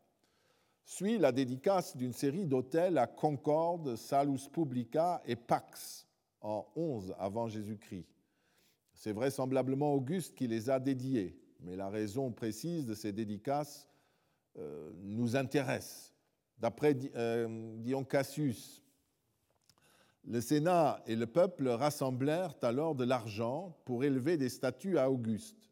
suit 0.84 1.18
la 1.18 1.32
dédicace 1.32 1.96
d'une 1.96 2.12
série 2.12 2.46
d'autels 2.46 2.98
à 2.98 3.08
Concorde, 3.08 3.96
Salus 3.96 4.50
Publica 4.52 5.22
et 5.26 5.38
Pax 5.38 6.06
en 6.42 6.66
11 6.76 7.16
avant 7.18 7.48
Jésus-Christ. 7.48 8.11
C'est 9.02 9.14
vraisemblablement 9.14 9.96
Auguste 9.96 10.36
qui 10.36 10.46
les 10.46 10.70
a 10.70 10.80
dédiés, 10.80 11.36
mais 11.62 11.76
la 11.76 11.90
raison 11.90 12.32
précise 12.32 12.86
de 12.86 12.94
ces 12.94 13.12
dédicaces 13.12 13.90
euh, 14.60 14.92
nous 15.02 15.36
intéresse. 15.36 16.14
D'après 16.60 16.96
euh, 17.16 17.74
Dion 17.80 18.04
Cassius, 18.04 18.84
le 20.24 20.40
Sénat 20.40 21.02
et 21.08 21.16
le 21.16 21.26
peuple 21.26 21.68
rassemblèrent 21.70 22.54
alors 22.62 22.94
de 22.94 23.04
l'argent 23.04 23.76
pour 23.86 24.04
élever 24.04 24.38
des 24.38 24.50
statues 24.50 25.00
à 25.00 25.10
Auguste. 25.10 25.72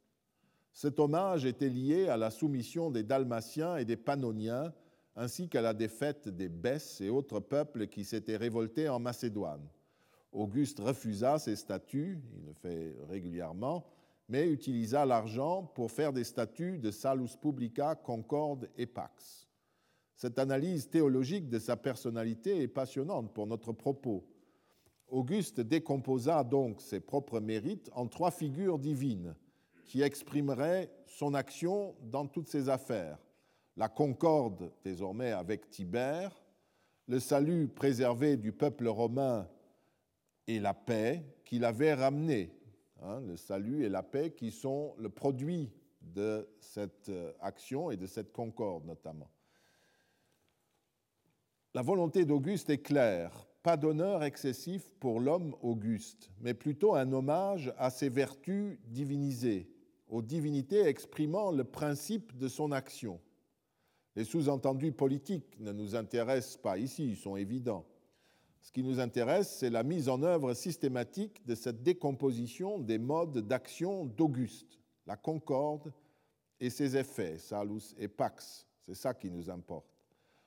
Cet 0.73 0.99
hommage 0.99 1.45
était 1.45 1.69
lié 1.69 2.07
à 2.07 2.17
la 2.17 2.31
soumission 2.31 2.89
des 2.89 3.03
Dalmatiens 3.03 3.77
et 3.77 3.85
des 3.85 3.97
Pannoniens 3.97 4.73
ainsi 5.15 5.49
qu'à 5.49 5.61
la 5.61 5.75
défaite 5.75 6.29
des 6.29 6.49
Bèsses 6.49 6.99
et 6.99 7.09
autres 7.09 7.41
peuples 7.41 7.85
qui 7.85 8.05
s'étaient 8.05 8.37
révoltés 8.37 8.89
en 8.89 8.97
Macédoine. 8.97 9.69
Auguste 10.31 10.79
refusa 10.79 11.39
ces 11.39 11.55
statuts, 11.55 12.21
il 12.35 12.45
le 12.45 12.53
fait 12.53 12.95
régulièrement, 13.07 13.85
mais 14.27 14.47
utilisa 14.47 15.05
l'argent 15.05 15.63
pour 15.63 15.91
faire 15.91 16.13
des 16.13 16.23
statuts 16.23 16.77
de 16.77 16.91
Salus 16.91 17.35
Publica, 17.41 17.95
Concorde 17.95 18.69
et 18.77 18.85
Pax. 18.85 19.47
Cette 20.15 20.37
analyse 20.37 20.89
théologique 20.89 21.49
de 21.49 21.59
sa 21.59 21.75
personnalité 21.75 22.61
est 22.61 22.67
passionnante 22.67 23.33
pour 23.33 23.47
notre 23.47 23.71
propos. 23.73 24.27
Auguste 25.07 25.61
décomposa 25.61 26.43
donc 26.43 26.81
ses 26.81 26.99
propres 26.99 27.39
mérites 27.39 27.89
en 27.93 28.07
trois 28.07 28.29
figures 28.29 28.77
divines 28.77 29.33
qui 29.85 30.03
exprimeraient 30.03 30.91
son 31.07 31.33
action 31.33 31.95
dans 32.03 32.27
toutes 32.27 32.49
ses 32.49 32.69
affaires 32.69 33.17
la 33.79 33.87
concorde 33.87 34.73
désormais 34.83 35.31
avec 35.31 35.69
Tibère, 35.69 36.43
le 37.07 37.17
salut 37.21 37.69
préservé 37.69 38.35
du 38.35 38.51
peuple 38.51 38.89
romain 38.89 39.47
et 40.49 40.59
la 40.59 40.73
paix 40.73 41.23
qu'il 41.45 41.63
avait 41.63 41.93
ramené. 41.93 42.51
Hein, 43.03 43.21
le 43.21 43.37
salut 43.37 43.85
et 43.85 43.89
la 43.89 44.01
paix 44.01 44.31
qui 44.31 44.49
sont 44.49 44.95
le 44.97 45.09
produit 45.09 45.71
de 46.01 46.49
cette 46.59 47.09
euh, 47.09 47.31
action 47.39 47.91
et 47.91 47.97
de 47.97 48.07
cette 48.07 48.33
concorde 48.33 48.83
notamment. 48.85 49.29
La 51.75 51.83
volonté 51.83 52.25
d'Auguste 52.25 52.71
est 52.71 52.81
claire, 52.81 53.45
pas 53.61 53.77
d'honneur 53.77 54.23
excessif 54.23 54.89
pour 54.99 55.19
l'homme 55.19 55.55
Auguste, 55.61 56.31
mais 56.41 56.55
plutôt 56.55 56.95
un 56.95 57.13
hommage 57.13 57.71
à 57.77 57.91
ses 57.91 58.09
vertus 58.09 58.79
divinisées, 58.87 59.69
aux 60.07 60.23
divinités 60.23 60.81
exprimant 60.81 61.51
le 61.51 61.63
principe 61.63 62.35
de 62.35 62.47
son 62.47 62.71
action. 62.71 63.21
Les 64.15 64.23
sous-entendus 64.23 64.93
politiques 64.93 65.59
ne 65.59 65.71
nous 65.71 65.95
intéressent 65.95 66.57
pas 66.57 66.79
ici, 66.79 67.07
ils 67.11 67.17
sont 67.17 67.35
évidents. 67.35 67.85
Ce 68.61 68.71
qui 68.71 68.83
nous 68.83 68.99
intéresse, 68.99 69.57
c'est 69.57 69.69
la 69.69 69.83
mise 69.83 70.09
en 70.09 70.21
œuvre 70.21 70.53
systématique 70.53 71.45
de 71.45 71.55
cette 71.55 71.81
décomposition 71.81 72.79
des 72.79 72.97
modes 72.97 73.47
d'action 73.47 74.05
d'Auguste, 74.05 74.79
la 75.07 75.15
concorde 75.15 75.93
et 76.59 76.69
ses 76.69 76.97
effets, 76.97 77.37
Salus 77.37 77.95
et 77.97 78.07
Pax. 78.07 78.67
C'est 78.85 78.95
ça 78.95 79.13
qui 79.13 79.29
nous 79.31 79.49
importe. 79.49 79.87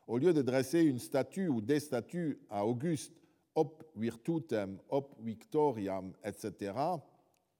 Au 0.07 0.19
lieu 0.19 0.33
de 0.33 0.43
dresser 0.43 0.81
une 0.83 0.99
statue 0.99 1.49
ou 1.49 1.61
des 1.61 1.81
statues 1.81 2.39
à 2.51 2.67
Auguste, 2.67 3.13
op 3.55 3.85
virtutem, 3.97 4.79
op 4.89 5.15
victoriam, 5.21 6.13
etc., 6.25 6.73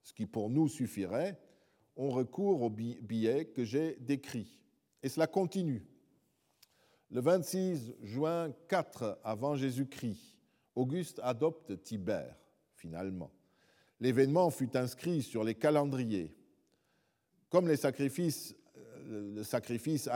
ce 0.03 0.13
qui 0.13 0.27
pour 0.27 0.51
nous 0.51 0.69
suffirait, 0.69 1.39
on 1.97 2.11
recourt 2.11 2.63
au 2.63 2.71
billet 2.71 3.47
que 3.47 3.65
j'ai 3.65 3.97
décrit. 4.01 4.59
Et 5.03 5.09
cela 5.09 5.27
continue. 5.27 5.87
Le 7.11 7.21
26 7.21 7.95
juin 8.03 8.53
4 8.69 9.21
avant 9.23 9.55
Jésus-Christ, 9.55 10.32
Auguste 10.75 11.21
adopte 11.23 11.83
Tibère, 11.83 12.37
finalement. 12.75 13.31
L'événement 14.01 14.51
fut 14.51 14.77
inscrit 14.77 15.23
sur 15.23 15.45
les 15.45 15.55
calendriers. 15.55 16.35
Comme 17.51 17.69
les 17.69 17.77
sacrifices, 17.77 18.57
euh, 18.77 19.37
le 19.37 19.45
sacrifice 19.45 20.09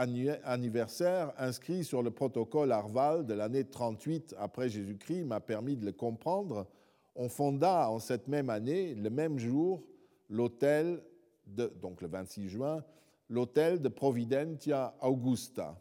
anniversaire 0.43 1.33
inscrit 1.37 1.83
sur 1.83 2.01
le 2.01 2.11
protocole 2.11 2.71
Arval 2.71 3.25
de 3.25 3.33
l'année 3.33 3.63
38 3.63 4.35
après 4.37 4.69
Jésus-Christ 4.69 5.23
m'a 5.23 5.39
permis 5.39 5.77
de 5.77 5.85
le 5.85 5.91
comprendre, 5.91 6.67
on 7.15 7.29
fonda 7.29 7.89
en 7.89 7.99
cette 7.99 8.27
même 8.27 8.49
année, 8.49 8.93
le 8.93 9.09
même 9.09 9.39
jour, 9.39 9.83
l'hôtel 10.29 11.01
donc 11.47 12.01
le 12.01 12.07
26 12.07 12.49
juin, 12.49 12.83
l'hôtel 13.29 13.81
de 13.81 13.89
Providentia 13.89 14.95
Augusta, 15.01 15.79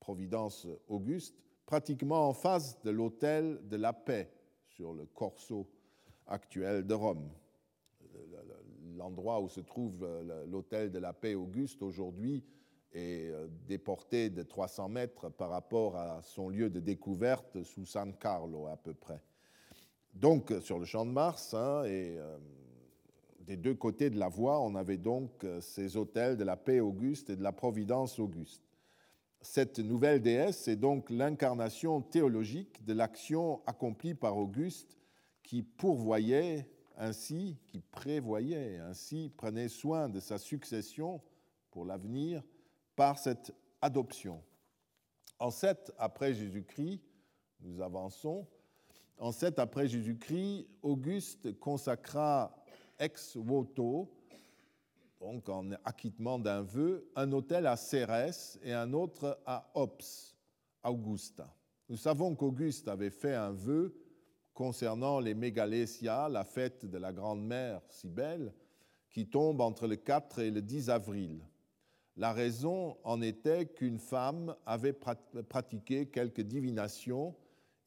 Providence 0.00 0.66
Auguste, 0.88 1.41
pratiquement 1.66 2.28
en 2.28 2.32
face 2.32 2.80
de 2.82 2.90
l'hôtel 2.90 3.60
de 3.68 3.76
la 3.76 3.92
paix 3.92 4.30
sur 4.68 4.92
le 4.92 5.06
Corso 5.06 5.68
actuel 6.26 6.86
de 6.86 6.94
Rome. 6.94 7.30
L'endroit 8.96 9.40
où 9.40 9.48
se 9.48 9.60
trouve 9.60 10.06
l'hôtel 10.46 10.90
de 10.90 10.98
la 10.98 11.12
paix 11.12 11.34
Auguste 11.34 11.82
aujourd'hui 11.82 12.44
est 12.92 13.30
euh, 13.30 13.48
déporté 13.66 14.28
de 14.28 14.42
300 14.42 14.88
mètres 14.88 15.30
par 15.30 15.50
rapport 15.50 15.96
à 15.96 16.20
son 16.22 16.48
lieu 16.50 16.68
de 16.68 16.78
découverte 16.78 17.62
sous 17.62 17.86
San 17.86 18.14
Carlo 18.14 18.66
à 18.66 18.76
peu 18.76 18.92
près. 18.92 19.20
Donc 20.12 20.52
sur 20.60 20.78
le 20.78 20.84
champ 20.84 21.06
de 21.06 21.10
Mars 21.10 21.54
hein, 21.54 21.84
et 21.84 22.18
euh, 22.18 22.36
des 23.40 23.56
deux 23.56 23.74
côtés 23.74 24.10
de 24.10 24.18
la 24.18 24.28
voie, 24.28 24.60
on 24.60 24.74
avait 24.74 24.98
donc 24.98 25.44
euh, 25.44 25.60
ces 25.60 25.96
hôtels 25.96 26.36
de 26.36 26.44
la 26.44 26.56
paix 26.56 26.80
Auguste 26.80 27.30
et 27.30 27.36
de 27.36 27.42
la 27.42 27.52
Providence 27.52 28.18
Auguste. 28.18 28.62
Cette 29.42 29.80
nouvelle 29.80 30.22
déesse 30.22 30.68
est 30.68 30.76
donc 30.76 31.10
l'incarnation 31.10 32.00
théologique 32.00 32.84
de 32.84 32.92
l'action 32.92 33.60
accomplie 33.66 34.14
par 34.14 34.36
Auguste 34.36 34.96
qui 35.42 35.62
pourvoyait 35.62 36.70
ainsi, 36.96 37.58
qui 37.66 37.80
prévoyait 37.80 38.78
ainsi, 38.78 39.32
prenait 39.36 39.68
soin 39.68 40.08
de 40.08 40.20
sa 40.20 40.38
succession 40.38 41.20
pour 41.72 41.84
l'avenir 41.84 42.42
par 42.94 43.18
cette 43.18 43.52
adoption. 43.80 44.40
En 45.40 45.50
7 45.50 45.92
après 45.98 46.34
Jésus-Christ, 46.34 47.02
nous 47.62 47.80
avançons, 47.80 48.46
en 49.18 49.32
7 49.32 49.58
après 49.58 49.88
Jésus-Christ, 49.88 50.68
Auguste 50.82 51.58
consacra 51.58 52.64
ex 53.00 53.36
voto 53.36 54.08
donc 55.22 55.48
en 55.48 55.70
acquittement 55.84 56.38
d'un 56.38 56.62
vœu, 56.62 57.08
un 57.14 57.30
hôtel 57.30 57.68
à 57.68 57.76
Cérès 57.76 58.58
et 58.64 58.72
un 58.72 58.92
autre 58.92 59.38
à 59.46 59.70
Ops, 59.74 60.36
Augusta. 60.82 61.48
Nous 61.88 61.96
savons 61.96 62.34
qu'Auguste 62.34 62.88
avait 62.88 63.10
fait 63.10 63.34
un 63.34 63.52
vœu 63.52 63.94
concernant 64.52 65.20
les 65.20 65.34
Mégalésia, 65.34 66.28
la 66.28 66.42
fête 66.42 66.86
de 66.86 66.98
la 66.98 67.12
Grande-Mère 67.12 67.82
Cybèle, 67.88 68.52
qui 69.10 69.28
tombe 69.28 69.60
entre 69.60 69.86
le 69.86 69.94
4 69.94 70.40
et 70.40 70.50
le 70.50 70.60
10 70.60 70.90
avril. 70.90 71.40
La 72.16 72.32
raison 72.32 72.96
en 73.04 73.22
était 73.22 73.66
qu'une 73.66 74.00
femme 74.00 74.56
avait 74.66 74.92
pratiqué 75.48 76.06
quelques 76.06 76.40
divinations 76.40 77.36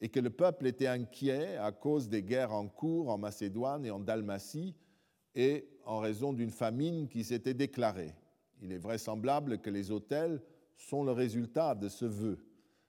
et 0.00 0.08
que 0.08 0.20
le 0.20 0.30
peuple 0.30 0.66
était 0.66 0.86
inquiet 0.86 1.56
à 1.58 1.70
cause 1.70 2.08
des 2.08 2.22
guerres 2.22 2.54
en 2.54 2.66
cours 2.66 3.10
en 3.10 3.18
Macédoine 3.18 3.84
et 3.84 3.90
en 3.90 4.00
Dalmatie 4.00 4.74
et 5.34 5.68
en 5.86 5.98
raison 5.98 6.32
d'une 6.32 6.50
famine 6.50 7.08
qui 7.08 7.24
s'était 7.24 7.54
déclarée. 7.54 8.14
Il 8.60 8.72
est 8.72 8.78
vraisemblable 8.78 9.58
que 9.60 9.70
les 9.70 9.90
autels 9.90 10.42
sont 10.76 11.04
le 11.04 11.12
résultat 11.12 11.74
de 11.74 11.88
ce 11.88 12.04
vœu. 12.04 12.44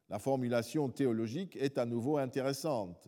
La 0.09 0.19
formulation 0.19 0.89
théologique 0.89 1.55
est 1.57 1.77
à 1.77 1.85
nouveau 1.85 2.17
intéressante. 2.17 3.07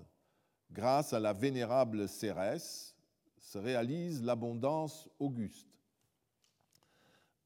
Grâce 0.72 1.14
à 1.14 1.20
la 1.20 1.34
vénérable 1.34 2.08
Cérès 2.08 2.96
se 3.40 3.58
réalise 3.58 4.24
l'abondance 4.24 5.10
auguste. 5.20 5.68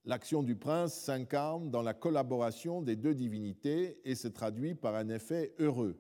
L'action 0.06 0.44
du 0.44 0.58
prince 0.58 0.94
s'incarne 0.94 1.72
dans 1.72 1.82
la 1.82 1.94
collaboration 1.94 2.82
des 2.82 2.98
deux 2.98 3.16
divinités 3.16 4.02
et 4.04 4.16
se 4.16 4.28
traduit 4.28 4.76
par 4.76 4.96
un 4.96 5.08
effet 5.08 5.56
heureux 5.60 5.98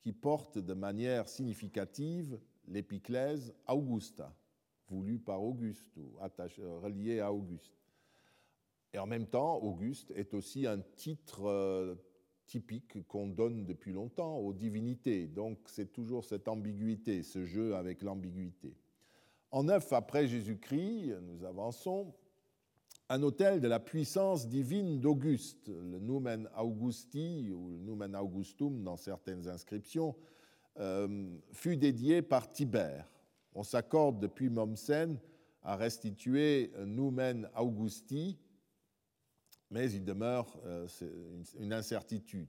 qui 0.00 0.12
porte 0.12 0.58
de 0.58 0.74
manière 0.74 1.28
significative 1.28 2.40
l'épiclèse 2.66 3.54
Augusta, 3.68 4.34
voulue 4.88 5.18
par 5.18 5.42
Auguste 5.42 5.96
ou 5.96 6.18
euh, 6.20 6.78
reliée 6.78 7.20
à 7.20 7.32
Auguste. 7.32 7.74
Et 8.92 8.98
en 8.98 9.06
même 9.06 9.26
temps, 9.26 9.56
Auguste 9.56 10.12
est 10.12 10.34
aussi 10.34 10.66
un 10.66 10.78
titre 10.78 11.46
euh, 11.46 11.94
typique 12.46 13.06
qu'on 13.08 13.26
donne 13.26 13.64
depuis 13.64 13.92
longtemps 13.92 14.38
aux 14.38 14.52
divinités. 14.52 15.26
Donc 15.26 15.58
c'est 15.66 15.92
toujours 15.92 16.24
cette 16.24 16.48
ambiguïté, 16.48 17.22
ce 17.22 17.44
jeu 17.44 17.74
avec 17.74 18.02
l'ambiguïté. 18.02 18.76
En 19.50 19.64
9 19.64 19.92
après 19.92 20.26
Jésus-Christ, 20.26 21.14
nous 21.22 21.44
avançons, 21.44 22.14
un 23.08 23.22
hôtel 23.22 23.60
de 23.60 23.68
la 23.68 23.80
puissance 23.80 24.48
divine 24.48 25.00
d'Auguste, 25.00 25.68
le 25.68 25.98
Numen 25.98 26.48
Augusti 26.56 27.50
ou 27.52 27.68
le 27.68 27.78
Numen 27.78 28.16
Augustum 28.16 28.82
dans 28.82 28.96
certaines 28.96 29.46
inscriptions, 29.46 30.16
euh, 30.80 31.36
fut 31.52 31.76
dédié 31.76 32.22
par 32.22 32.50
Tibère. 32.50 33.13
On 33.54 33.62
s'accorde 33.62 34.20
depuis 34.20 34.50
Mommsen 34.50 35.18
à 35.62 35.76
restituer 35.76 36.72
Numen 36.84 37.48
Augusti, 37.56 38.38
mais 39.70 39.90
il 39.90 40.04
demeure 40.04 40.46
euh, 40.66 40.86
une 41.58 41.72
incertitude. 41.72 42.48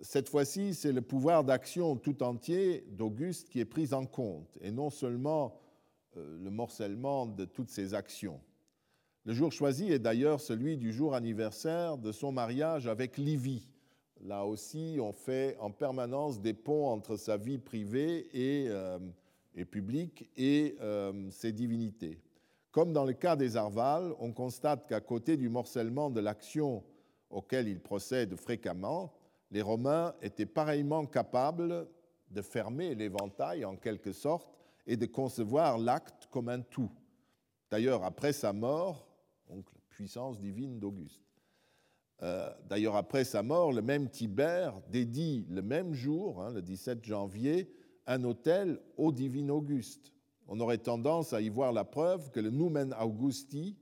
Cette 0.00 0.28
fois-ci, 0.28 0.74
c'est 0.74 0.92
le 0.92 1.02
pouvoir 1.02 1.44
d'action 1.44 1.96
tout 1.96 2.22
entier 2.22 2.84
d'Auguste 2.90 3.48
qui 3.48 3.60
est 3.60 3.64
pris 3.64 3.92
en 3.92 4.06
compte, 4.06 4.58
et 4.60 4.70
non 4.70 4.90
seulement 4.90 5.60
euh, 6.16 6.38
le 6.42 6.50
morcellement 6.50 7.26
de 7.26 7.44
toutes 7.44 7.70
ses 7.70 7.94
actions. 7.94 8.40
Le 9.24 9.32
jour 9.32 9.52
choisi 9.52 9.92
est 9.92 10.00
d'ailleurs 10.00 10.40
celui 10.40 10.76
du 10.76 10.92
jour 10.92 11.14
anniversaire 11.14 11.96
de 11.96 12.10
son 12.10 12.32
mariage 12.32 12.88
avec 12.88 13.16
Livy. 13.16 13.68
Là 14.20 14.44
aussi, 14.44 14.98
on 15.00 15.12
fait 15.12 15.56
en 15.60 15.70
permanence 15.70 16.40
des 16.40 16.54
ponts 16.54 16.88
entre 16.88 17.16
sa 17.16 17.36
vie 17.36 17.58
privée 17.58 18.26
et, 18.32 18.66
euh, 18.68 18.98
publique 19.70 20.30
et 20.36 20.76
euh, 20.80 21.30
ses 21.30 21.52
divinités. 21.52 22.20
Comme 22.70 22.92
dans 22.92 23.04
le 23.04 23.12
cas 23.12 23.36
des 23.36 23.56
Arvales, 23.56 24.14
on 24.18 24.32
constate 24.32 24.86
qu'à 24.86 25.00
côté 25.00 25.36
du 25.36 25.48
morcellement 25.48 26.10
de 26.10 26.20
l'action 26.20 26.82
auquel 27.28 27.68
il 27.68 27.80
procède 27.80 28.34
fréquemment, 28.36 29.12
les 29.50 29.62
Romains 29.62 30.14
étaient 30.22 30.46
pareillement 30.46 31.04
capables 31.04 31.86
de 32.30 32.42
fermer 32.42 32.94
l'éventail 32.94 33.64
en 33.64 33.76
quelque 33.76 34.12
sorte 34.12 34.58
et 34.86 34.96
de 34.96 35.06
concevoir 35.06 35.78
l'acte 35.78 36.26
comme 36.30 36.48
un 36.48 36.60
tout. 36.60 36.90
D'ailleurs, 37.70 38.04
après 38.04 38.32
sa 38.32 38.52
mort, 38.52 39.06
donc 39.48 39.66
la 39.74 39.80
puissance 39.90 40.38
divine 40.38 40.78
d'Auguste. 40.78 41.22
Euh, 42.22 42.50
d'ailleurs, 42.68 42.96
après 42.96 43.24
sa 43.24 43.42
mort, 43.42 43.72
le 43.72 43.82
même 43.82 44.08
Tibère 44.08 44.80
dédie 44.88 45.44
le 45.50 45.60
même 45.60 45.92
jour, 45.92 46.40
hein, 46.40 46.52
le 46.52 46.62
17 46.62 47.04
janvier, 47.04 47.70
un 48.06 48.24
hôtel 48.24 48.80
au 48.96 49.12
divin 49.12 49.48
Auguste. 49.48 50.12
On 50.48 50.60
aurait 50.60 50.78
tendance 50.78 51.32
à 51.32 51.40
y 51.40 51.48
voir 51.48 51.72
la 51.72 51.84
preuve 51.84 52.30
que 52.30 52.40
le 52.40 52.50
Numen 52.50 52.94
Augusti 53.00 53.76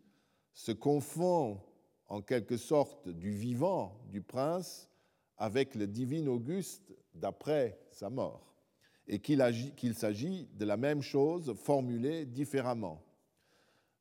se 0.52 0.72
confond 0.72 1.61
en 2.09 2.20
quelque 2.20 2.56
sorte 2.56 3.09
du 3.09 3.30
vivant 3.30 4.00
du 4.11 4.20
prince 4.20 4.88
avec 5.37 5.74
le 5.74 5.87
divin 5.87 6.26
Auguste 6.26 6.92
d'après 7.14 7.80
sa 7.92 8.11
mort, 8.11 8.54
et 9.06 9.20
qu'il 9.20 9.94
s'agit 9.94 10.48
de 10.52 10.64
la 10.64 10.76
même 10.76 11.02
chose 11.02 11.54
formulée 11.54 12.26
différemment. 12.26 13.02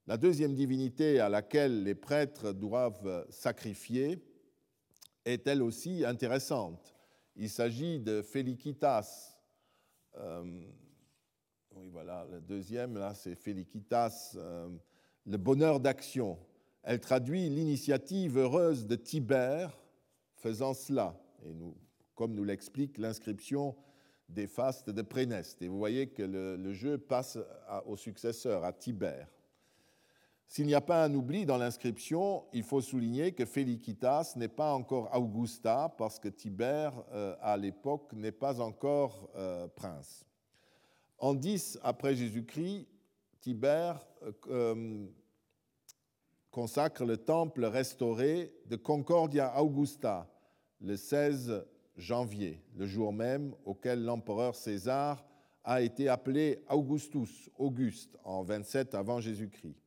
La 0.05 0.17
deuxième 0.17 0.55
divinité 0.55 1.19
à 1.19 1.29
laquelle 1.29 1.84
les 1.84 1.95
prêtres 1.95 2.51
doivent 2.51 3.25
sacrifier 3.29 4.21
est 5.23 5.47
elle 5.47 5.62
aussi 5.62 6.03
intéressante. 6.03 6.95
Il 7.36 7.49
s'agit 7.49 7.99
de 7.99 8.21
Felicitas. 8.21 9.38
Euh, 10.17 10.61
oui, 11.75 11.89
voilà, 11.89 12.25
la 12.29 12.39
deuxième, 12.39 12.97
là, 12.97 13.13
c'est 13.13 13.35
Felicitas, 13.35 14.33
euh, 14.35 14.69
le 15.25 15.37
bonheur 15.37 15.79
d'action. 15.79 16.37
Elle 16.83 16.99
traduit 16.99 17.49
l'initiative 17.49 18.37
heureuse 18.37 18.87
de 18.87 18.95
Tibère 18.95 19.77
faisant 20.35 20.73
cela. 20.73 21.15
Et 21.45 21.53
nous, 21.53 21.75
comme 22.15 22.33
nous 22.33 22.43
l'explique 22.43 22.97
l'inscription 22.97 23.75
des 24.27 24.47
fastes 24.47 24.89
de 24.89 25.01
Préneste. 25.01 25.61
Et 25.61 25.67
vous 25.67 25.77
voyez 25.77 26.07
que 26.07 26.23
le, 26.23 26.55
le 26.55 26.73
jeu 26.73 26.97
passe 26.97 27.37
au 27.85 27.97
successeur, 27.97 28.63
à 28.63 28.73
Tibère. 28.73 29.27
S'il 30.49 30.65
n'y 30.65 30.73
a 30.73 30.81
pas 30.81 31.03
un 31.03 31.13
oubli 31.13 31.45
dans 31.45 31.59
l'inscription, 31.59 32.43
il 32.53 32.63
faut 32.63 32.81
souligner 32.81 33.33
que 33.33 33.45
Felicitas 33.45 34.33
n'est 34.35 34.47
pas 34.47 34.73
encore 34.73 35.15
Augusta 35.15 35.93
parce 35.95 36.17
que 36.17 36.27
Tibère, 36.27 36.91
euh, 37.13 37.35
à 37.39 37.55
l'époque, 37.55 38.13
n'est 38.13 38.31
pas 38.31 38.59
encore 38.59 39.29
euh, 39.35 39.67
prince. 39.67 40.25
En 41.19 41.35
10 41.35 41.77
après 41.83 42.15
Jésus-Christ, 42.15 42.88
Tibère 43.41 44.03
euh, 44.47 45.05
consacre 46.49 47.05
le 47.05 47.17
temple 47.17 47.65
restauré 47.65 48.51
de 48.65 48.75
Concordia 48.75 49.55
Augusta 49.62 50.27
le 50.81 50.97
16 50.97 51.63
janvier, 51.95 52.59
le 52.75 52.88
jour 52.88 53.13
même 53.13 53.53
auquel 53.65 54.03
l'empereur 54.03 54.55
César 54.55 55.23
a 55.63 55.83
été 55.83 56.09
appelé 56.09 56.63
Augustus, 56.71 57.51
Auguste, 57.55 58.17
en 58.23 58.41
27 58.41 58.95
avant 58.95 59.19
Jésus-Christ 59.19 59.77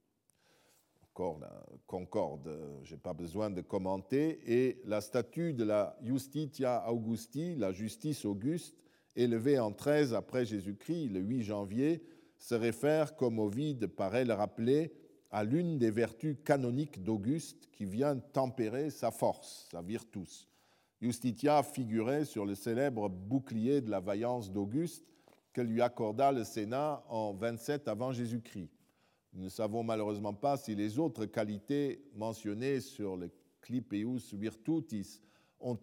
concorde, 1.13 2.51
je 2.83 2.95
n'ai 2.95 3.01
pas 3.01 3.13
besoin 3.13 3.51
de 3.51 3.61
commenter, 3.61 4.41
et 4.47 4.81
la 4.85 5.01
statue 5.01 5.53
de 5.53 5.65
la 5.65 5.97
Justitia 6.03 6.91
Augusti, 6.91 7.55
la 7.57 7.73
justice 7.73 8.25
auguste, 8.25 8.83
élevée 9.15 9.59
en 9.59 9.73
13 9.73 10.15
après 10.15 10.45
Jésus-Christ, 10.45 11.09
le 11.09 11.21
8 11.21 11.43
janvier, 11.43 12.03
se 12.39 12.55
réfère, 12.55 13.15
comme 13.15 13.39
Ovide 13.39 13.87
paraît 13.87 14.25
le 14.25 14.35
rappeler, 14.35 14.93
à 15.31 15.45
l'une 15.45 15.79
des 15.79 15.91
vertus 15.91 16.37
canoniques 16.45 17.03
d'Auguste 17.03 17.69
qui 17.73 17.87
vient 17.87 18.17
tempérer 18.17 18.91
sa 18.91 19.11
force, 19.11 19.67
sa 19.71 19.81
virtus. 19.81 20.47
Justitia 21.01 21.63
figurait 21.63 22.25
sur 22.27 22.45
le 22.45 22.55
célèbre 22.55 23.09
bouclier 23.09 23.81
de 23.81 23.91
la 23.91 24.01
vaillance 24.01 24.53
d'Auguste 24.53 25.05
que 25.53 25.61
lui 25.61 25.81
accorda 25.81 26.33
le 26.33 26.45
Sénat 26.45 27.03
en 27.09 27.33
27 27.33 27.89
avant 27.89 28.13
Jésus-Christ. 28.13 28.71
Nous 29.33 29.45
ne 29.45 29.49
savons 29.49 29.83
malheureusement 29.83 30.35
pas 30.35 30.57
si 30.57 30.75
les 30.75 30.99
autres 30.99 31.25
qualités 31.25 32.05
mentionnées 32.15 32.81
sur 32.81 33.17
le 33.17 33.31
Clipeus 33.63 34.35
Virtutis 34.35 35.21
ont, 35.61 35.79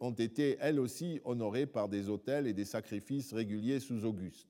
ont 0.00 0.12
été 0.12 0.56
elles 0.60 0.78
aussi 0.78 1.20
honorées 1.24 1.66
par 1.66 1.88
des 1.88 2.08
autels 2.08 2.46
et 2.46 2.52
des 2.52 2.64
sacrifices 2.64 3.32
réguliers 3.32 3.80
sous 3.80 4.04
Auguste. 4.04 4.48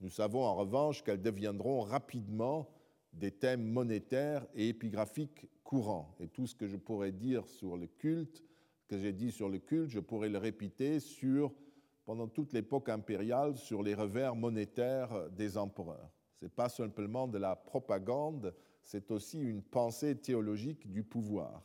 Nous 0.00 0.10
savons 0.10 0.44
en 0.44 0.54
revanche 0.54 1.02
qu'elles 1.02 1.20
deviendront 1.20 1.82
rapidement 1.82 2.68
des 3.12 3.30
thèmes 3.30 3.64
monétaires 3.64 4.46
et 4.54 4.68
épigraphiques 4.68 5.46
courants. 5.62 6.14
Et 6.20 6.28
tout 6.28 6.46
ce 6.46 6.54
que 6.54 6.66
je 6.66 6.76
pourrais 6.76 7.12
dire 7.12 7.46
sur 7.46 7.76
le 7.76 7.86
culte, 7.86 8.42
que 8.88 8.98
j'ai 8.98 9.12
dit 9.12 9.30
sur 9.30 9.48
le 9.48 9.58
culte, 9.58 9.90
je 9.90 10.00
pourrais 10.00 10.28
le 10.28 10.38
répéter 10.38 11.00
sur, 11.00 11.52
pendant 12.04 12.28
toute 12.28 12.52
l'époque 12.52 12.88
impériale 12.88 13.56
sur 13.56 13.82
les 13.82 13.94
revers 13.94 14.34
monétaires 14.34 15.30
des 15.30 15.56
empereurs. 15.56 16.10
Ce 16.44 16.46
n'est 16.46 16.52
pas 16.54 16.68
simplement 16.68 17.26
de 17.26 17.38
la 17.38 17.56
propagande, 17.56 18.54
c'est 18.82 19.10
aussi 19.10 19.40
une 19.40 19.62
pensée 19.62 20.14
théologique 20.14 20.92
du 20.92 21.02
pouvoir. 21.02 21.62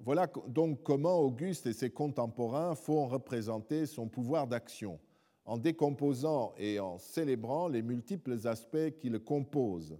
Voilà 0.00 0.26
donc 0.48 0.82
comment 0.82 1.20
Auguste 1.20 1.68
et 1.68 1.72
ses 1.72 1.90
contemporains 1.90 2.74
font 2.74 3.06
représenter 3.06 3.86
son 3.86 4.08
pouvoir 4.08 4.48
d'action, 4.48 4.98
en 5.44 5.56
décomposant 5.56 6.52
et 6.58 6.80
en 6.80 6.98
célébrant 6.98 7.68
les 7.68 7.82
multiples 7.82 8.44
aspects 8.48 8.98
qui 8.98 9.08
le 9.08 9.20
composent, 9.20 9.96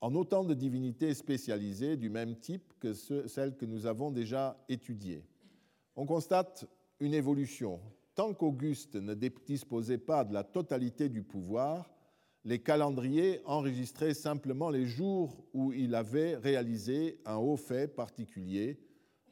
en 0.00 0.14
autant 0.14 0.44
de 0.44 0.54
divinités 0.54 1.12
spécialisées 1.12 1.98
du 1.98 2.08
même 2.08 2.36
type 2.36 2.72
que 2.80 2.94
celles 2.94 3.54
que 3.54 3.66
nous 3.66 3.84
avons 3.84 4.10
déjà 4.10 4.56
étudiées. 4.70 5.26
On 5.94 6.06
constate 6.06 6.64
une 7.00 7.12
évolution. 7.12 7.82
Tant 8.14 8.32
qu'Auguste 8.32 8.94
ne 8.94 9.12
disposait 9.12 9.98
pas 9.98 10.24
de 10.24 10.32
la 10.32 10.42
totalité 10.42 11.10
du 11.10 11.22
pouvoir, 11.22 11.93
les 12.44 12.58
calendriers 12.58 13.40
enregistraient 13.46 14.14
simplement 14.14 14.68
les 14.68 14.86
jours 14.86 15.44
où 15.54 15.72
il 15.72 15.94
avait 15.94 16.36
réalisé 16.36 17.18
un 17.24 17.36
haut 17.36 17.56
fait 17.56 17.88
particulier, 17.88 18.78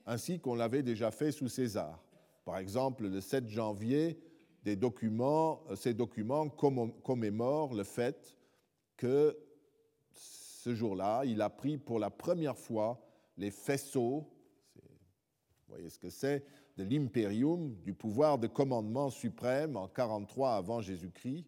ainsi 0.06 0.40
qu'on 0.40 0.54
l'avait 0.54 0.82
déjà 0.82 1.10
fait 1.10 1.30
sous 1.30 1.48
César. 1.48 2.02
Par 2.44 2.58
exemple, 2.58 3.06
le 3.06 3.20
7 3.20 3.48
janvier, 3.48 4.18
des 4.64 4.76
documents, 4.76 5.62
euh, 5.70 5.76
ces 5.76 5.94
documents 5.94 6.48
commémorent 6.48 7.74
le 7.74 7.84
fait 7.84 8.36
que 8.96 9.36
ce 10.12 10.74
jour-là, 10.74 11.24
il 11.24 11.42
a 11.42 11.50
pris 11.50 11.76
pour 11.76 11.98
la 11.98 12.10
première 12.10 12.56
fois 12.56 13.04
les 13.36 13.50
faisceaux, 13.50 14.28
vous 14.76 15.74
voyez 15.74 15.90
ce 15.90 15.98
que 15.98 16.10
c'est, 16.10 16.44
de 16.76 16.84
l'imperium, 16.84 17.74
du 17.82 17.92
pouvoir 17.92 18.38
de 18.38 18.46
commandement 18.46 19.10
suprême 19.10 19.76
en 19.76 19.88
43 19.88 20.54
avant 20.54 20.80
Jésus-Christ, 20.80 21.44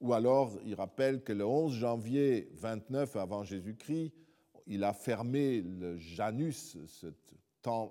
ou 0.00 0.12
alors 0.12 0.58
il 0.64 0.74
rappelle 0.74 1.22
que 1.22 1.32
le 1.32 1.44
11 1.44 1.72
janvier 1.72 2.48
29 2.54 3.16
avant 3.16 3.44
Jésus-Christ, 3.44 4.12
il 4.66 4.84
a 4.84 4.92
fermé 4.92 5.62
le 5.62 5.96
Janus, 5.96 6.76
ce 6.86 7.06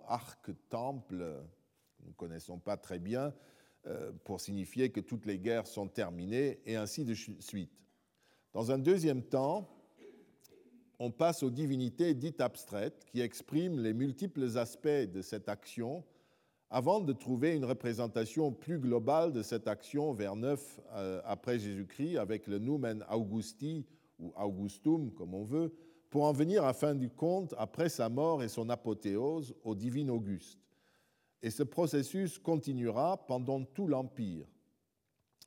arc-temple, 0.07 1.43
nous 2.01 2.09
ne 2.09 2.13
connaissons 2.13 2.59
pas 2.59 2.77
très 2.77 2.99
bien, 2.99 3.33
euh, 3.87 4.11
pour 4.23 4.39
signifier 4.39 4.91
que 4.91 4.99
toutes 4.99 5.25
les 5.25 5.37
guerres 5.37 5.67
sont 5.67 5.87
terminées, 5.87 6.59
et 6.65 6.75
ainsi 6.75 7.03
de 7.03 7.13
suite. 7.13 7.71
Dans 8.53 8.71
un 8.71 8.77
deuxième 8.77 9.23
temps, 9.23 9.69
on 10.97 11.11
passe 11.11 11.43
aux 11.43 11.49
divinités 11.49 12.13
dites 12.13 12.39
abstraites 12.39 13.03
qui 13.05 13.19
expriment 13.19 13.79
les 13.79 13.93
multiples 13.93 14.57
aspects 14.57 14.87
de 14.87 15.21
cette 15.21 15.49
action 15.49 16.05
avant 16.75 16.99
de 16.99 17.13
trouver 17.13 17.55
une 17.55 17.63
représentation 17.63 18.51
plus 18.51 18.79
globale 18.79 19.31
de 19.31 19.41
cette 19.41 19.65
action 19.65 20.11
vers 20.11 20.35
9 20.35 20.81
euh, 20.91 21.21
après 21.23 21.57
Jésus-Christ 21.57 22.17
avec 22.17 22.47
le 22.47 22.59
Numen 22.59 23.01
Augusti 23.09 23.85
ou 24.19 24.33
Augustum 24.35 25.09
comme 25.13 25.33
on 25.33 25.45
veut, 25.45 25.73
pour 26.09 26.25
en 26.25 26.33
venir 26.33 26.65
à 26.65 26.73
fin 26.73 26.93
du 26.93 27.09
compte, 27.09 27.55
après 27.57 27.87
sa 27.87 28.09
mort 28.09 28.43
et 28.43 28.49
son 28.49 28.69
apothéose, 28.69 29.55
au 29.63 29.73
divin 29.73 30.09
Auguste. 30.09 30.59
Et 31.41 31.49
ce 31.49 31.63
processus 31.63 32.37
continuera 32.37 33.25
pendant 33.25 33.63
tout 33.63 33.87
l'Empire. 33.87 34.45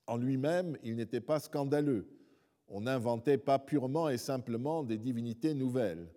En 0.07 0.17
lui-même, 0.17 0.79
il 0.83 0.97
n'était 0.97 1.21
pas 1.21 1.41
scandaleux 1.41 2.09
on 2.71 2.83
n'inventait 2.83 3.39
pas 3.39 3.59
purement 3.59 4.09
et 4.09 4.19
simplement 4.19 4.83
des 4.83 4.99
divinités 4.99 5.55
nouvelles. 5.55 6.09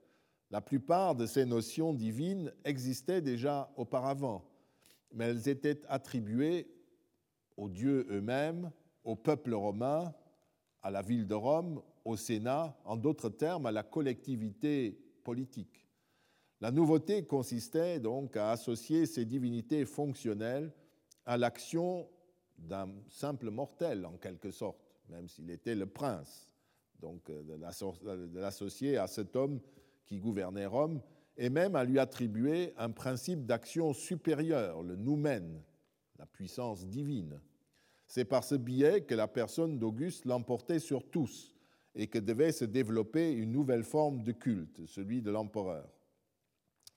La 0.49 0.59
plupart 0.59 1.15
de 1.15 1.25
ces 1.25 1.45
notions 1.45 1.93
divines 1.93 2.51
existaient 2.65 3.21
déjà 3.21 3.71
auparavant, 3.77 4.43
mais 5.13 5.25
elles 5.25 5.49
étaient 5.49 5.81
attribuées 5.87 6.67
aux 7.57 7.69
dieux 7.69 8.07
eux-mêmes, 8.09 8.71
au 9.03 9.15
peuple 9.15 9.53
romain, 9.53 10.13
à 10.81 10.91
la 10.91 11.01
ville 11.01 11.27
de 11.27 11.35
Rome, 11.35 11.81
au 12.05 12.17
Sénat, 12.17 12.75
en 12.85 12.97
d'autres 12.97 13.29
termes, 13.29 13.65
à 13.65 13.71
la 13.71 13.83
collectivité 13.83 14.97
politique. 15.23 15.87
La 16.59 16.71
nouveauté 16.71 17.25
consistait 17.25 17.99
donc 17.99 18.37
à 18.37 18.51
associer 18.51 19.05
ces 19.05 19.25
divinités 19.25 19.85
fonctionnelles 19.85 20.71
à 21.25 21.37
l'action 21.37 22.07
d'un 22.57 22.89
simple 23.09 23.49
mortel, 23.49 24.05
en 24.05 24.17
quelque 24.17 24.51
sorte 24.51 24.91
même 25.11 25.27
s'il 25.27 25.49
était 25.51 25.75
le 25.75 25.85
prince, 25.85 26.49
donc 26.99 27.29
euh, 27.29 27.43
de 27.43 28.39
l'associer 28.39 28.97
à 28.97 29.07
cet 29.07 29.35
homme 29.35 29.59
qui 30.05 30.19
gouvernait 30.19 30.65
Rome, 30.65 31.01
et 31.37 31.49
même 31.49 31.75
à 31.75 31.83
lui 31.83 31.99
attribuer 31.99 32.73
un 32.77 32.91
principe 32.91 33.45
d'action 33.45 33.93
supérieur, 33.93 34.83
le 34.83 34.95
noumen, 34.95 35.61
la 36.19 36.25
puissance 36.25 36.85
divine. 36.87 37.39
C'est 38.07 38.25
par 38.25 38.43
ce 38.43 38.55
biais 38.55 39.01
que 39.01 39.15
la 39.15 39.27
personne 39.27 39.79
d'Auguste 39.79 40.25
l'emportait 40.25 40.79
sur 40.79 41.09
tous 41.09 41.55
et 41.95 42.07
que 42.07 42.19
devait 42.19 42.51
se 42.51 42.65
développer 42.65 43.31
une 43.31 43.51
nouvelle 43.51 43.83
forme 43.83 44.23
de 44.23 44.31
culte, 44.31 44.85
celui 44.85 45.21
de 45.21 45.31
l'empereur. 45.31 45.89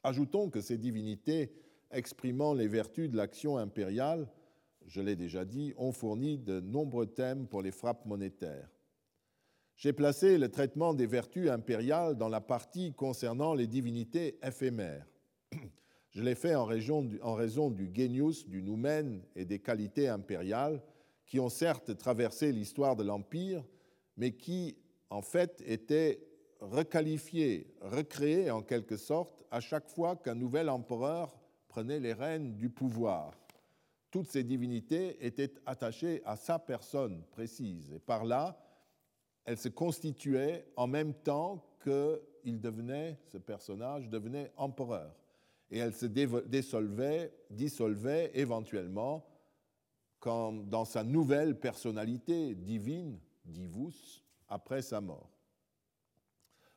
Ajoutons 0.02 0.50
que 0.50 0.60
ces 0.60 0.76
divinités 0.76 1.54
exprimant 1.90 2.54
les 2.54 2.68
vertus 2.68 3.08
de 3.08 3.16
l'action 3.16 3.56
impériale 3.56 4.28
je 4.86 5.00
l'ai 5.00 5.16
déjà 5.16 5.44
dit, 5.44 5.72
ont 5.76 5.92
fourni 5.92 6.38
de 6.38 6.60
nombreux 6.60 7.06
thèmes 7.06 7.46
pour 7.46 7.62
les 7.62 7.70
frappes 7.70 8.06
monétaires. 8.06 8.70
J'ai 9.76 9.92
placé 9.92 10.38
le 10.38 10.48
traitement 10.50 10.94
des 10.94 11.06
vertus 11.06 11.50
impériales 11.50 12.16
dans 12.16 12.28
la 12.28 12.40
partie 12.40 12.92
concernant 12.92 13.54
les 13.54 13.66
divinités 13.66 14.38
éphémères. 14.42 15.06
Je 16.10 16.22
l'ai 16.22 16.36
fait 16.36 16.54
en, 16.54 16.64
raison 16.64 17.70
du 17.70 17.90
genius, 17.92 18.48
du 18.48 18.62
noumen 18.62 19.22
et 19.34 19.44
des 19.44 19.58
qualités 19.58 20.08
impériales 20.08 20.80
qui 21.26 21.40
ont 21.40 21.48
certes 21.48 21.96
traversé 21.98 22.52
l'histoire 22.52 22.94
de 22.94 23.02
l'Empire, 23.02 23.64
mais 24.16 24.32
qui, 24.32 24.76
en 25.10 25.22
fait, 25.22 25.62
étaient 25.66 26.20
requalifiées, 26.60 27.74
recréées 27.80 28.50
en 28.50 28.62
quelque 28.62 28.96
sorte 28.96 29.44
à 29.50 29.60
chaque 29.60 29.88
fois 29.88 30.14
qu'un 30.14 30.36
nouvel 30.36 30.68
empereur 30.68 31.36
prenait 31.66 31.98
les 31.98 32.12
rênes 32.12 32.56
du 32.56 32.70
pouvoir 32.70 33.32
toutes 34.14 34.30
ces 34.30 34.44
divinités 34.44 35.26
étaient 35.26 35.52
attachées 35.66 36.22
à 36.24 36.36
sa 36.36 36.60
personne 36.60 37.24
précise. 37.32 37.90
Et 37.90 37.98
par 37.98 38.24
là, 38.24 38.56
elles 39.44 39.58
se 39.58 39.68
constituaient 39.68 40.66
en 40.76 40.86
même 40.86 41.14
temps 41.14 41.64
qu'il 41.82 42.60
devenait, 42.60 43.18
ce 43.26 43.38
personnage 43.38 44.08
devenait 44.08 44.52
empereur. 44.56 45.14
Et 45.70 45.78
elles 45.78 45.94
se 45.94 46.06
dissolvaient, 46.06 47.32
dissolvaient 47.50 48.30
éventuellement 48.34 49.26
quand, 50.18 50.52
dans 50.52 50.84
sa 50.84 51.04
nouvelle 51.04 51.58
personnalité 51.58 52.54
divine, 52.54 53.18
divus, 53.44 54.22
après 54.48 54.82
sa 54.82 55.00
mort. 55.00 55.30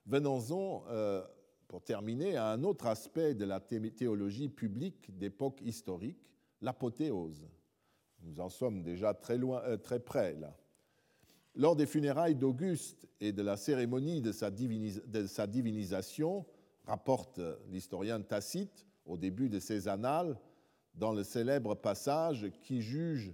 Venons-en, 0.05 0.85
euh, 0.89 1.23
pour 1.67 1.83
terminer, 1.83 2.37
à 2.37 2.47
un 2.47 2.63
autre 2.63 2.87
aspect 2.87 3.33
de 3.33 3.45
la 3.45 3.59
théologie 3.59 4.49
publique 4.49 5.17
d'époque 5.17 5.61
historique, 5.61 6.31
l'apothéose. 6.61 7.47
Nous 8.23 8.39
en 8.39 8.49
sommes 8.49 8.83
déjà 8.83 9.13
très, 9.13 9.37
loin, 9.37 9.61
euh, 9.63 9.77
très 9.77 9.99
près 9.99 10.33
là. 10.35 10.55
Lors 11.57 11.75
des 11.75 11.87
funérailles 11.87 12.35
d'Auguste 12.35 13.07
et 13.19 13.31
de 13.31 13.41
la 13.41 13.57
cérémonie 13.57 14.21
de 14.21 14.31
sa, 14.31 14.51
divinisation, 14.51 16.45
rapporte 16.85 17.41
l'historien 17.71 18.21
Tacite 18.21 18.85
au 19.07 19.17
début 19.17 19.49
de 19.49 19.59
ses 19.59 19.87
annales, 19.87 20.39
dans 20.93 21.11
le 21.11 21.23
célèbre 21.23 21.73
passage 21.73 22.51
qui 22.61 22.83
juge 22.83 23.33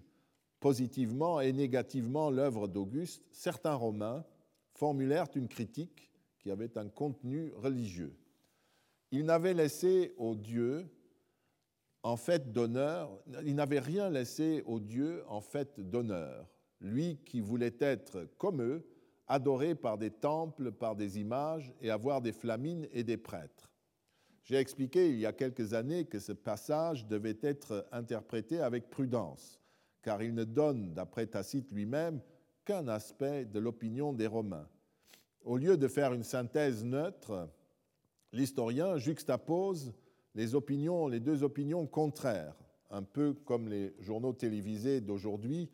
positivement 0.62 1.42
et 1.42 1.52
négativement 1.52 2.30
l'œuvre 2.30 2.70
d'Auguste, 2.70 3.24
certains 3.32 3.76
Romains 3.76 4.24
formulèrent 4.72 5.28
une 5.36 5.50
critique 5.50 6.10
qui 6.40 6.50
avait 6.50 6.78
un 6.78 6.88
contenu 6.88 7.52
religieux. 7.58 8.16
Ils 9.12 9.26
n'avaient 9.26 9.54
laissé 9.54 10.14
aux 10.18 10.36
dieux 10.36 10.88
en 12.04 12.16
fait 12.16 12.54
d'honneur, 12.54 13.12
il 13.46 13.56
n'avait 13.56 13.80
rien 13.80 14.10
laissé 14.10 14.64
aux 14.66 14.80
dieux 14.80 15.24
en 15.28 15.42
fait 15.42 15.82
d'honneur, 15.82 16.53
lui 16.84 17.18
qui 17.26 17.40
voulait 17.40 17.76
être 17.80 18.28
comme 18.38 18.62
eux, 18.62 18.86
adoré 19.28 19.74
par 19.74 19.98
des 19.98 20.12
temples, 20.12 20.72
par 20.72 20.96
des 20.96 21.20
images 21.20 21.74
et 21.82 21.90
avoir 21.90 22.22
des 22.22 22.34
flamines 22.34 22.88
et 22.92 23.04
des 23.04 23.18
prêtres. 23.18 23.72
J'ai 24.44 24.58
expliqué 24.58 25.10
il 25.10 25.20
y 25.20 25.26
a 25.26 25.32
quelques 25.32 25.74
années 25.74 26.06
que 26.06 26.20
ce 26.20 26.34
passage 26.34 27.08
devait 27.08 27.40
être 27.42 27.88
interprété 27.92 28.60
avec 28.60 28.90
prudence, 28.90 29.62
car 30.02 30.22
il 30.22 30.34
ne 30.34 30.44
donne, 30.44 30.94
d'après 30.94 31.28
Tacite 31.28 31.72
lui-même, 31.72 32.22
qu'un 32.66 32.90
aspect 32.90 33.46
de 33.46 33.60
l'opinion 33.60 34.12
des 34.12 34.28
Romains. 34.28 34.68
Au 35.44 35.58
lieu 35.58 35.78
de 35.78 35.88
faire 35.88 36.14
une 36.14 36.24
synthèse 36.24 36.84
neutre, 36.84 37.50
l'historien 38.34 38.98
juxtapose 38.98 39.94
les 40.36 40.56
opinions, 40.56 41.08
les 41.08 41.20
deux 41.20 41.44
opinions 41.44 41.86
contraires, 41.86 42.56
un 42.90 43.04
peu 43.04 43.34
comme 43.34 43.70
les 43.70 43.94
journaux 44.00 44.34
télévisés 44.34 45.02
d'aujourd'hui 45.02 45.70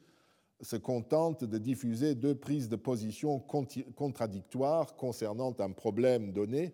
se 0.62 0.76
contentent 0.76 1.44
de 1.44 1.58
diffuser 1.58 2.16
deux 2.16 2.36
prises 2.36 2.70
de 2.70 2.76
position 2.76 3.40
contradictoires 3.40 4.96
concernant 4.96 5.56
un 5.60 5.72
problème 5.72 6.32
donné, 6.32 6.74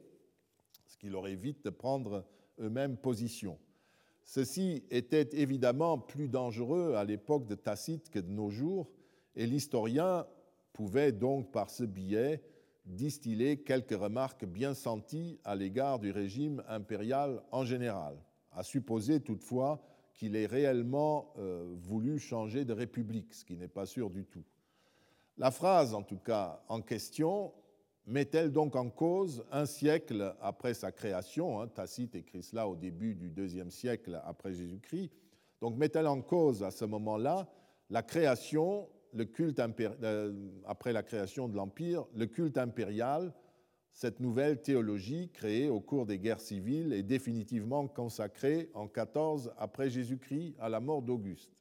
ce 0.88 0.97
qui 0.97 1.09
leur 1.09 1.27
évite 1.27 1.63
de 1.65 1.69
prendre 1.69 2.25
eux-mêmes 2.59 2.97
position. 2.97 3.59
Ceci 4.23 4.83
était 4.89 5.29
évidemment 5.33 5.99
plus 5.99 6.27
dangereux 6.27 6.95
à 6.95 7.03
l'époque 7.03 7.45
de 7.45 7.55
Tacite 7.55 8.09
que 8.09 8.19
de 8.19 8.31
nos 8.31 8.49
jours, 8.49 8.89
et 9.36 9.45
l'historien 9.45 10.25
pouvait 10.73 11.11
donc 11.11 11.51
par 11.51 11.69
ce 11.69 11.83
biais 11.83 12.41
distiller 12.86 13.57
quelques 13.57 13.97
remarques 13.97 14.45
bien 14.45 14.73
senties 14.73 15.39
à 15.43 15.55
l'égard 15.55 15.99
du 15.99 16.11
régime 16.11 16.63
impérial 16.67 17.41
en 17.51 17.65
général, 17.65 18.15
à 18.51 18.63
supposer 18.63 19.19
toutefois 19.19 19.81
qu'il 20.16 20.36
ait 20.36 20.45
réellement 20.45 21.34
euh, 21.38 21.76
voulu 21.78 22.20
changer 22.20 22.66
de 22.66 22.74
république, 22.74 23.34
ce 23.34 23.45
qui 23.45 23.57
n'est 23.57 23.68
pas 23.68 23.86
sûr 23.86 24.09
du 24.09 24.26
tout. 24.26 24.43
La 25.38 25.51
phrase, 25.51 25.93
en 25.93 26.01
tout 26.01 26.18
cas, 26.18 26.63
en 26.70 26.82
question, 26.82 27.53
met-elle 28.05 28.51
donc 28.51 28.76
en 28.76 28.89
cause 28.89 29.45
un 29.51 29.66
siècle 29.66 30.36
après 30.41 30.74
sa 30.74 30.91
création 30.91 31.61
hein, 31.61 31.68
Tacite 31.68 32.16
écrit 32.16 32.43
cela 32.43 32.68
au 32.68 32.76
début 32.76 33.16
du 33.16 33.30
deuxième 33.30 33.72
siècle 33.72 34.22
après 34.24 34.53
Jésus-Christ. 34.53 35.11
Donc 35.61 35.76
met-elle 35.76 36.07
en 36.07 36.22
cause 36.22 36.63
à 36.63 36.72
ce 36.72 36.86
moment-là 36.86 37.47
la 37.89 38.01
création 38.01 38.88
le 39.16 39.26
culte 39.26 39.59
euh, 40.03 40.34
après 40.66 40.93
la 40.93 41.01
création 41.01 41.47
de 41.47 41.55
l'Empire, 41.55 42.05
le 42.16 42.26
culte 42.26 42.57
impérial, 42.57 43.34
cette 43.95 44.19
nouvelle 44.19 44.61
théologie 44.61 45.29
créée 45.29 45.69
au 45.69 45.79
cours 45.79 46.05
des 46.05 46.19
guerres 46.19 46.41
civiles 46.41 46.91
est 46.91 47.01
définitivement 47.01 47.87
consacrée 47.87 48.69
en 48.73 48.89
14 48.89 49.53
après 49.57 49.89
Jésus-Christ 49.89 50.53
à 50.59 50.67
la 50.67 50.81
mort 50.81 51.01
d'Auguste. 51.01 51.57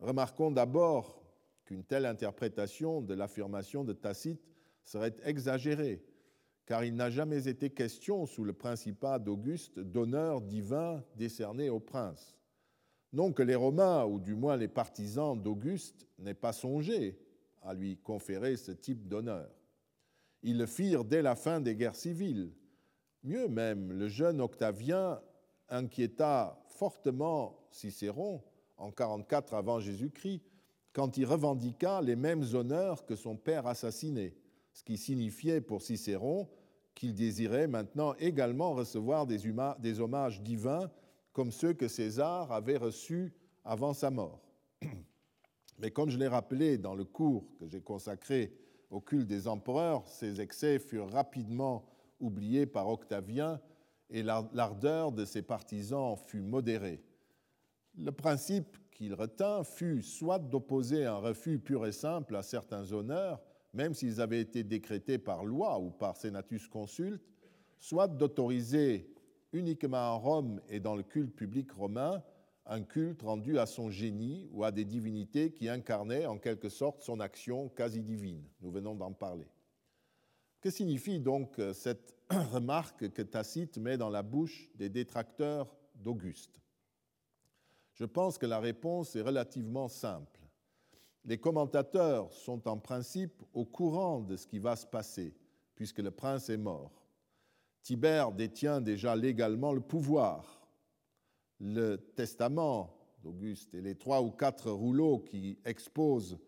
Remarquons 0.00 0.50
d'abord 0.50 1.22
qu'une 1.64 1.84
telle 1.84 2.06
interprétation 2.06 3.00
de 3.00 3.14
l'affirmation 3.14 3.84
de 3.84 3.92
Tacite 3.92 4.42
serait 4.82 5.14
exagérée, 5.24 6.04
car 6.66 6.84
il 6.84 6.96
n'a 6.96 7.08
jamais 7.08 7.46
été 7.46 7.70
question 7.70 8.26
sous 8.26 8.42
le 8.42 8.52
principat 8.52 9.20
d'Auguste 9.20 9.78
d'honneur 9.78 10.40
divin 10.40 11.04
décerné 11.14 11.70
au 11.70 11.78
prince. 11.78 12.36
Non 13.12 13.32
que 13.32 13.44
les 13.44 13.54
Romains, 13.54 14.04
ou 14.06 14.18
du 14.18 14.34
moins 14.34 14.56
les 14.56 14.66
partisans 14.66 15.40
d'Auguste, 15.40 16.08
n'aient 16.18 16.34
pas 16.34 16.52
songé 16.52 17.16
à 17.62 17.74
lui 17.74 17.96
conférer 17.96 18.56
ce 18.56 18.72
type 18.72 19.06
d'honneur. 19.06 19.48
Ils 20.44 20.58
le 20.58 20.66
firent 20.66 21.04
dès 21.04 21.22
la 21.22 21.36
fin 21.36 21.58
des 21.58 21.74
guerres 21.74 21.96
civiles. 21.96 22.52
Mieux 23.22 23.48
même, 23.48 23.90
le 23.92 24.08
jeune 24.08 24.42
Octavien 24.42 25.20
inquiéta 25.70 26.62
fortement 26.66 27.66
Cicéron 27.70 28.42
en 28.76 28.90
44 28.90 29.54
avant 29.54 29.80
Jésus-Christ, 29.80 30.42
quand 30.92 31.16
il 31.16 31.24
revendiqua 31.24 32.02
les 32.02 32.14
mêmes 32.14 32.44
honneurs 32.52 33.06
que 33.06 33.16
son 33.16 33.36
père 33.36 33.66
assassiné, 33.66 34.36
ce 34.74 34.84
qui 34.84 34.98
signifiait 34.98 35.62
pour 35.62 35.80
Cicéron 35.80 36.50
qu'il 36.94 37.14
désirait 37.14 37.66
maintenant 37.66 38.14
également 38.18 38.74
recevoir 38.74 39.26
des, 39.26 39.38
des 39.78 40.00
hommages 40.00 40.42
divins 40.42 40.90
comme 41.32 41.52
ceux 41.52 41.72
que 41.72 41.88
César 41.88 42.52
avait 42.52 42.76
reçus 42.76 43.32
avant 43.64 43.94
sa 43.94 44.10
mort. 44.10 44.42
Mais 45.78 45.90
comme 45.90 46.10
je 46.10 46.18
l'ai 46.18 46.28
rappelé 46.28 46.76
dans 46.76 46.94
le 46.94 47.04
cours 47.04 47.46
que 47.58 47.66
j'ai 47.66 47.80
consacré 47.80 48.52
au 48.90 49.00
culte 49.00 49.26
des 49.26 49.48
empereurs, 49.48 50.06
ces 50.08 50.40
excès 50.40 50.78
furent 50.78 51.10
rapidement 51.10 51.84
oubliés 52.20 52.66
par 52.66 52.88
Octavien 52.88 53.60
et 54.10 54.22
l'ardeur 54.22 55.12
de 55.12 55.24
ses 55.24 55.42
partisans 55.42 56.16
fut 56.16 56.40
modérée. 56.40 57.02
Le 57.96 58.12
principe 58.12 58.76
qu'il 58.90 59.14
retint 59.14 59.64
fut 59.64 60.02
soit 60.02 60.38
d'opposer 60.38 61.04
un 61.04 61.16
refus 61.16 61.58
pur 61.58 61.86
et 61.86 61.92
simple 61.92 62.36
à 62.36 62.42
certains 62.42 62.92
honneurs, 62.92 63.40
même 63.72 63.94
s'ils 63.94 64.20
avaient 64.20 64.40
été 64.40 64.62
décrétés 64.62 65.18
par 65.18 65.44
loi 65.44 65.78
ou 65.80 65.90
par 65.90 66.16
senatus 66.16 66.68
consulte, 66.68 67.22
soit 67.78 68.08
d'autoriser 68.08 69.12
uniquement 69.52 69.96
à 69.96 70.12
Rome 70.12 70.60
et 70.68 70.80
dans 70.80 70.96
le 70.96 71.02
culte 71.02 71.34
public 71.34 71.72
romain 71.72 72.22
un 72.66 72.82
culte 72.82 73.22
rendu 73.22 73.58
à 73.58 73.66
son 73.66 73.90
génie 73.90 74.48
ou 74.52 74.64
à 74.64 74.72
des 74.72 74.84
divinités 74.84 75.52
qui 75.52 75.68
incarnaient 75.68 76.26
en 76.26 76.38
quelque 76.38 76.68
sorte 76.68 77.02
son 77.02 77.20
action 77.20 77.68
quasi 77.68 78.02
divine. 78.02 78.44
Nous 78.60 78.70
venons 78.70 78.94
d'en 78.94 79.12
parler. 79.12 79.48
Que 80.60 80.70
signifie 80.70 81.20
donc 81.20 81.60
cette 81.74 82.14
remarque 82.30 83.10
que 83.10 83.22
Tacite 83.22 83.76
met 83.76 83.98
dans 83.98 84.08
la 84.08 84.22
bouche 84.22 84.70
des 84.76 84.88
détracteurs 84.88 85.76
d'Auguste? 85.94 86.60
Je 87.92 88.06
pense 88.06 88.38
que 88.38 88.46
la 88.46 88.60
réponse 88.60 89.14
est 89.14 89.20
relativement 89.20 89.88
simple. 89.88 90.40
Les 91.26 91.38
commentateurs 91.38 92.32
sont 92.32 92.66
en 92.66 92.78
principe 92.78 93.42
au 93.52 93.64
courant 93.64 94.20
de 94.20 94.36
ce 94.36 94.46
qui 94.46 94.58
va 94.58 94.74
se 94.74 94.86
passer, 94.86 95.34
puisque 95.74 96.00
le 96.00 96.10
prince 96.10 96.48
est 96.48 96.56
mort. 96.56 97.02
Tibère 97.82 98.32
détient 98.32 98.80
déjà 98.80 99.14
légalement 99.14 99.72
le 99.72 99.80
pouvoir 99.80 100.63
le 101.60 101.96
testament 101.96 102.96
d'Auguste 103.22 103.74
et 103.74 103.80
les 103.80 103.94
trois 103.94 104.22
ou 104.22 104.30
quatre 104.30 104.70
rouleaux 104.70 105.18
qui 105.18 105.58
exposent 105.64 106.38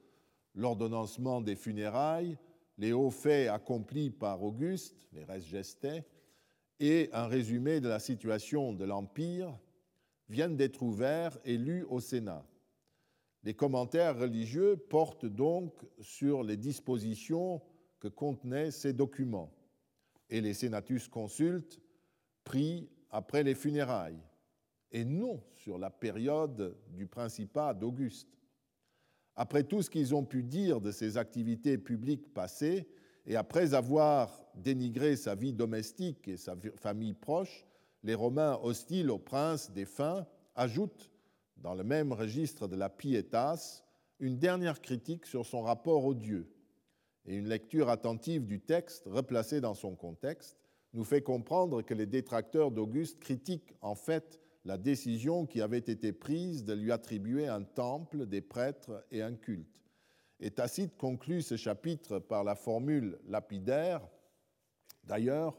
l'ordonnancement 0.54 1.40
des 1.40 1.56
funérailles, 1.56 2.38
les 2.78 2.92
hauts 2.92 3.10
faits 3.10 3.48
accomplis 3.48 4.10
par 4.10 4.42
Auguste, 4.42 5.08
les 5.12 5.24
res 5.24 5.40
gestae, 5.40 6.04
et 6.78 7.08
un 7.12 7.26
résumé 7.26 7.80
de 7.80 7.88
la 7.88 7.98
situation 7.98 8.72
de 8.72 8.84
l'Empire 8.84 9.58
viennent 10.28 10.56
d'être 10.56 10.82
ouverts 10.82 11.38
et 11.44 11.56
lus 11.56 11.84
au 11.84 12.00
Sénat. 12.00 12.44
Les 13.44 13.54
commentaires 13.54 14.18
religieux 14.18 14.76
portent 14.76 15.26
donc 15.26 15.72
sur 16.00 16.42
les 16.42 16.56
dispositions 16.56 17.62
que 18.00 18.08
contenaient 18.08 18.70
ces 18.70 18.92
documents 18.92 19.52
et 20.28 20.40
les 20.40 20.52
sénatus 20.52 21.08
consultes 21.08 21.80
pris 22.44 22.88
après 23.10 23.42
les 23.42 23.54
funérailles 23.54 24.20
et 24.92 25.04
non 25.04 25.42
sur 25.54 25.78
la 25.78 25.90
période 25.90 26.76
du 26.90 27.06
principat 27.06 27.74
d'Auguste. 27.74 28.28
Après 29.34 29.64
tout 29.64 29.82
ce 29.82 29.90
qu'ils 29.90 30.14
ont 30.14 30.24
pu 30.24 30.42
dire 30.42 30.80
de 30.80 30.90
ses 30.90 31.18
activités 31.18 31.76
publiques 31.76 32.32
passées, 32.32 32.88
et 33.26 33.36
après 33.36 33.74
avoir 33.74 34.44
dénigré 34.54 35.16
sa 35.16 35.34
vie 35.34 35.52
domestique 35.52 36.28
et 36.28 36.36
sa 36.36 36.54
famille 36.76 37.12
proche, 37.12 37.66
les 38.02 38.14
Romains 38.14 38.58
hostiles 38.62 39.10
au 39.10 39.18
prince 39.18 39.70
défunt 39.72 40.26
ajoutent, 40.54 41.10
dans 41.56 41.74
le 41.74 41.84
même 41.84 42.12
registre 42.12 42.68
de 42.68 42.76
la 42.76 42.88
pietas, 42.88 43.82
une 44.20 44.38
dernière 44.38 44.80
critique 44.80 45.26
sur 45.26 45.44
son 45.44 45.62
rapport 45.62 46.04
au 46.04 46.14
Dieu. 46.14 46.48
Et 47.26 47.34
une 47.34 47.48
lecture 47.48 47.88
attentive 47.88 48.46
du 48.46 48.60
texte, 48.60 49.04
replacé 49.06 49.60
dans 49.60 49.74
son 49.74 49.96
contexte, 49.96 50.56
nous 50.92 51.04
fait 51.04 51.22
comprendre 51.22 51.82
que 51.82 51.94
les 51.94 52.06
détracteurs 52.06 52.70
d'Auguste 52.70 53.18
critiquent 53.18 53.74
en 53.80 53.94
fait 53.94 54.40
la 54.66 54.76
décision 54.76 55.46
qui 55.46 55.60
avait 55.60 55.78
été 55.78 56.12
prise 56.12 56.64
de 56.64 56.72
lui 56.72 56.90
attribuer 56.90 57.46
un 57.46 57.62
temple, 57.62 58.26
des 58.26 58.40
prêtres 58.40 59.06
et 59.12 59.22
un 59.22 59.34
culte. 59.34 59.80
Et 60.40 60.50
Tacite 60.50 60.96
conclut 60.96 61.40
ce 61.40 61.56
chapitre 61.56 62.18
par 62.18 62.42
la 62.42 62.56
formule 62.56 63.16
lapidaire. 63.28 64.00
D'ailleurs, 65.04 65.56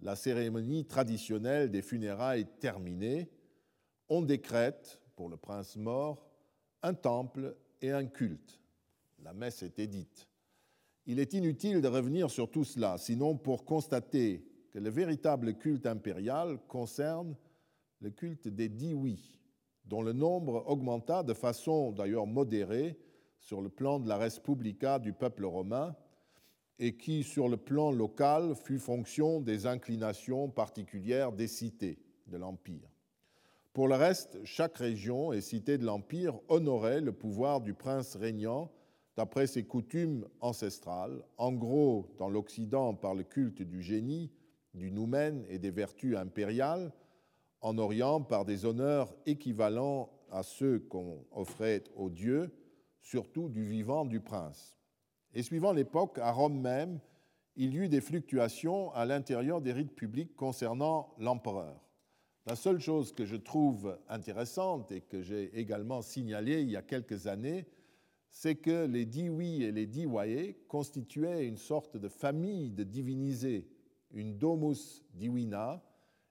la 0.00 0.16
cérémonie 0.16 0.86
traditionnelle 0.86 1.70
des 1.70 1.82
funérailles 1.82 2.46
terminée, 2.60 3.30
on 4.08 4.22
décrète, 4.22 4.98
pour 5.16 5.28
le 5.28 5.36
prince 5.36 5.76
mort, 5.76 6.26
un 6.82 6.94
temple 6.94 7.54
et 7.82 7.90
un 7.90 8.06
culte. 8.06 8.58
La 9.22 9.34
messe 9.34 9.62
était 9.62 9.86
dite. 9.86 10.26
Il 11.04 11.20
est 11.20 11.34
inutile 11.34 11.82
de 11.82 11.88
revenir 11.88 12.30
sur 12.30 12.50
tout 12.50 12.64
cela, 12.64 12.96
sinon 12.96 13.36
pour 13.36 13.66
constater 13.66 14.46
que 14.70 14.78
le 14.78 14.88
véritable 14.88 15.58
culte 15.58 15.84
impérial 15.84 16.58
concerne 16.68 17.36
le 18.00 18.10
culte 18.10 18.48
des 18.48 18.68
dix 18.68 18.94
oui, 18.94 19.38
dont 19.84 20.02
le 20.02 20.12
nombre 20.12 20.64
augmenta 20.66 21.22
de 21.22 21.34
façon 21.34 21.92
d'ailleurs 21.92 22.26
modérée 22.26 22.98
sur 23.38 23.60
le 23.60 23.68
plan 23.68 23.98
de 23.98 24.08
la 24.08 24.16
res 24.16 24.40
publica 24.42 24.98
du 24.98 25.12
peuple 25.12 25.44
romain 25.44 25.94
et 26.78 26.96
qui, 26.96 27.22
sur 27.22 27.48
le 27.48 27.58
plan 27.58 27.90
local, 27.90 28.54
fut 28.54 28.78
fonction 28.78 29.40
des 29.40 29.66
inclinations 29.66 30.48
particulières 30.48 31.32
des 31.32 31.46
cités 31.46 31.98
de 32.26 32.38
l'Empire. 32.38 32.88
Pour 33.74 33.86
le 33.86 33.94
reste, 33.94 34.38
chaque 34.44 34.78
région 34.78 35.32
et 35.32 35.40
cité 35.40 35.78
de 35.78 35.84
l'Empire 35.84 36.40
honorait 36.48 37.00
le 37.00 37.12
pouvoir 37.12 37.60
du 37.60 37.74
prince 37.74 38.16
régnant 38.16 38.70
d'après 39.16 39.46
ses 39.46 39.64
coutumes 39.64 40.26
ancestrales, 40.40 41.22
en 41.36 41.52
gros 41.52 42.14
dans 42.18 42.30
l'Occident 42.30 42.94
par 42.94 43.14
le 43.14 43.24
culte 43.24 43.62
du 43.62 43.82
génie, 43.82 44.32
du 44.72 44.90
noumen 44.90 45.44
et 45.48 45.58
des 45.58 45.70
vertus 45.70 46.16
impériales, 46.16 46.92
en 47.60 47.78
Orient 47.78 48.20
par 48.22 48.44
des 48.44 48.64
honneurs 48.64 49.14
équivalents 49.26 50.10
à 50.30 50.42
ceux 50.42 50.78
qu'on 50.78 51.24
offrait 51.32 51.84
aux 51.96 52.10
dieux, 52.10 52.54
surtout 53.00 53.48
du 53.48 53.64
vivant 53.64 54.04
du 54.04 54.20
prince. 54.20 54.76
Et 55.34 55.42
suivant 55.42 55.72
l'époque, 55.72 56.18
à 56.18 56.32
Rome 56.32 56.60
même, 56.60 57.00
il 57.56 57.74
y 57.74 57.78
eut 57.78 57.88
des 57.88 58.00
fluctuations 58.00 58.92
à 58.92 59.04
l'intérieur 59.04 59.60
des 59.60 59.72
rites 59.72 59.94
publics 59.94 60.34
concernant 60.36 61.14
l'empereur. 61.18 61.80
La 62.46 62.56
seule 62.56 62.80
chose 62.80 63.12
que 63.12 63.26
je 63.26 63.36
trouve 63.36 63.98
intéressante 64.08 64.90
et 64.92 65.02
que 65.02 65.20
j'ai 65.20 65.56
également 65.58 66.02
signalée 66.02 66.62
il 66.62 66.70
y 66.70 66.76
a 66.76 66.82
quelques 66.82 67.26
années, 67.26 67.66
c'est 68.30 68.54
que 68.54 68.86
les 68.86 69.04
diwi 69.04 69.62
et 69.64 69.72
les 69.72 69.86
diwaye 69.86 70.56
constituaient 70.68 71.46
une 71.46 71.56
sorte 71.56 71.96
de 71.96 72.08
famille 72.08 72.70
de 72.70 72.84
divinisés, 72.84 73.68
une 74.12 74.38
domus 74.38 75.04
divina, 75.14 75.82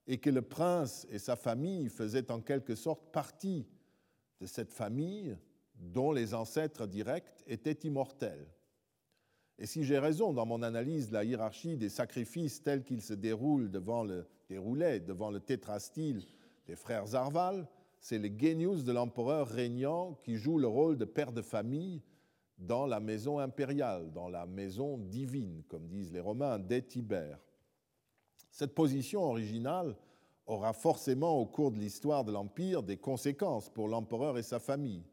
et 0.10 0.18
que 0.18 0.32
le 0.32 0.42
prince 0.42 1.06
et 1.12 1.20
sa 1.20 1.36
famille 1.36 1.88
faisaient 1.88 2.32
en 2.32 2.42
quelque 2.42 2.74
sorte 2.74 3.12
partie 3.12 3.68
de 4.42 4.48
cette 4.48 4.74
famille 4.74 5.38
dont 5.76 6.12
les 6.12 6.34
ancêtres 6.34 6.88
directs 6.88 7.44
étaient 7.46 7.78
immortels. 7.88 8.48
Et 9.60 9.68
si 9.68 9.84
j'ai 9.84 10.00
raison 10.00 10.34
dans 10.34 10.48
mon 10.48 10.64
analyse 10.64 11.10
de 11.10 11.14
la 11.14 11.24
hiérarchie 11.24 11.78
des 11.78 11.90
sacrifices 11.90 12.64
tels 12.64 12.84
qu'ils 12.84 13.04
se 13.04 13.14
devant 13.14 14.04
le, 14.04 14.26
déroulaient 14.50 15.00
devant 15.00 15.30
le 15.30 15.42
tétrastyle 15.42 16.24
des 16.66 16.76
frères 16.76 17.14
Arval, 17.14 17.68
c'est 18.00 18.18
le 18.18 18.36
génius 18.36 18.84
de 18.84 18.92
l'empereur 18.92 19.48
régnant 19.48 20.16
qui 20.24 20.38
joue 20.38 20.58
le 20.58 20.68
rôle 20.68 20.98
de 20.98 21.06
père 21.06 21.34
de 21.34 21.44
famille 21.44 22.02
dans 22.58 22.88
la 22.88 23.00
maison 23.00 23.38
impériale, 23.38 24.12
dans 24.12 24.28
la 24.28 24.48
maison 24.48 24.98
divine, 24.98 25.62
comme 25.68 25.88
disent 25.88 26.12
les 26.12 26.20
Romains, 26.20 26.58
des 26.58 26.82
Tibères. 26.82 27.40
Cette 28.52 28.76
position 28.76 29.24
originale 29.24 29.96
aura 30.46 30.74
forcément 30.74 31.40
au 31.40 31.46
cours 31.46 31.72
de 31.72 31.80
l'histoire 31.80 32.24
de 32.24 32.32
l'Empire 32.32 32.84
des 32.84 32.98
conséquences 32.98 33.70
pour 33.70 33.88
l'empereur 33.88 34.38
et 34.38 34.44
sa 34.44 34.60
famille, 34.60 35.04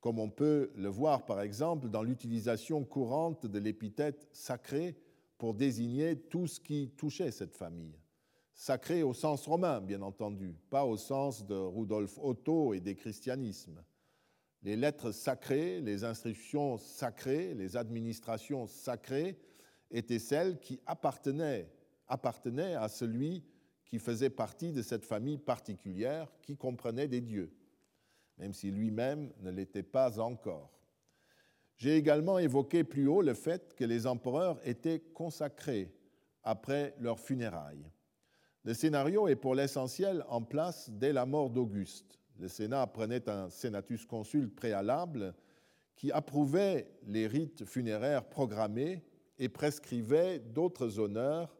comme 0.00 0.18
on 0.18 0.28
peut 0.28 0.70
le 0.74 0.88
voir 0.88 1.24
par 1.24 1.40
exemple 1.40 1.88
dans 1.88 2.02
l'utilisation 2.02 2.84
courante 2.84 3.46
de 3.46 3.58
l'épithète 3.58 4.28
sacré 4.32 4.96
pour 5.38 5.54
désigner 5.54 6.16
tout 6.16 6.46
ce 6.46 6.60
qui 6.60 6.90
touchait 6.96 7.30
cette 7.30 7.56
famille. 7.56 7.98
Sacré 8.54 9.02
au 9.02 9.12
sens 9.12 9.46
romain, 9.46 9.80
bien 9.80 10.00
entendu, 10.00 10.56
pas 10.70 10.84
au 10.84 10.96
sens 10.96 11.44
de 11.46 11.54
Rudolf 11.54 12.18
Otto 12.22 12.72
et 12.72 12.80
des 12.80 12.94
christianismes. 12.94 13.82
Les 14.62 14.76
lettres 14.76 15.12
sacrées, 15.12 15.80
les 15.80 16.04
instructions 16.04 16.78
sacrées, 16.78 17.54
les 17.54 17.76
administrations 17.76 18.66
sacrées 18.66 19.38
étaient 19.90 20.18
celles 20.18 20.58
qui 20.58 20.80
appartenaient 20.86 21.70
appartenait 22.08 22.74
à 22.74 22.88
celui 22.88 23.44
qui 23.84 23.98
faisait 23.98 24.30
partie 24.30 24.72
de 24.72 24.82
cette 24.82 25.04
famille 25.04 25.38
particulière 25.38 26.28
qui 26.42 26.56
comprenait 26.56 27.08
des 27.08 27.20
dieux, 27.20 27.52
même 28.38 28.52
si 28.52 28.70
lui-même 28.70 29.32
ne 29.40 29.50
l'était 29.50 29.82
pas 29.82 30.18
encore. 30.18 30.70
J'ai 31.76 31.96
également 31.96 32.38
évoqué 32.38 32.84
plus 32.84 33.06
haut 33.06 33.22
le 33.22 33.34
fait 33.34 33.74
que 33.74 33.84
les 33.84 34.06
empereurs 34.06 34.58
étaient 34.66 35.00
consacrés 35.00 35.94
après 36.42 36.94
leurs 37.00 37.20
funérailles. 37.20 37.90
Le 38.64 38.74
scénario 38.74 39.28
est 39.28 39.36
pour 39.36 39.54
l'essentiel 39.54 40.24
en 40.28 40.42
place 40.42 40.90
dès 40.90 41.12
la 41.12 41.26
mort 41.26 41.50
d'Auguste. 41.50 42.18
le 42.38 42.48
Sénat 42.48 42.86
prenait 42.86 43.28
un 43.28 43.48
senatus 43.50 44.04
consulte 44.04 44.54
préalable 44.54 45.34
qui 45.94 46.10
approuvait 46.12 46.90
les 47.06 47.26
rites 47.26 47.64
funéraires 47.64 48.28
programmés 48.28 49.04
et 49.38 49.48
prescrivait 49.48 50.38
d'autres 50.38 50.98
honneurs 50.98 51.56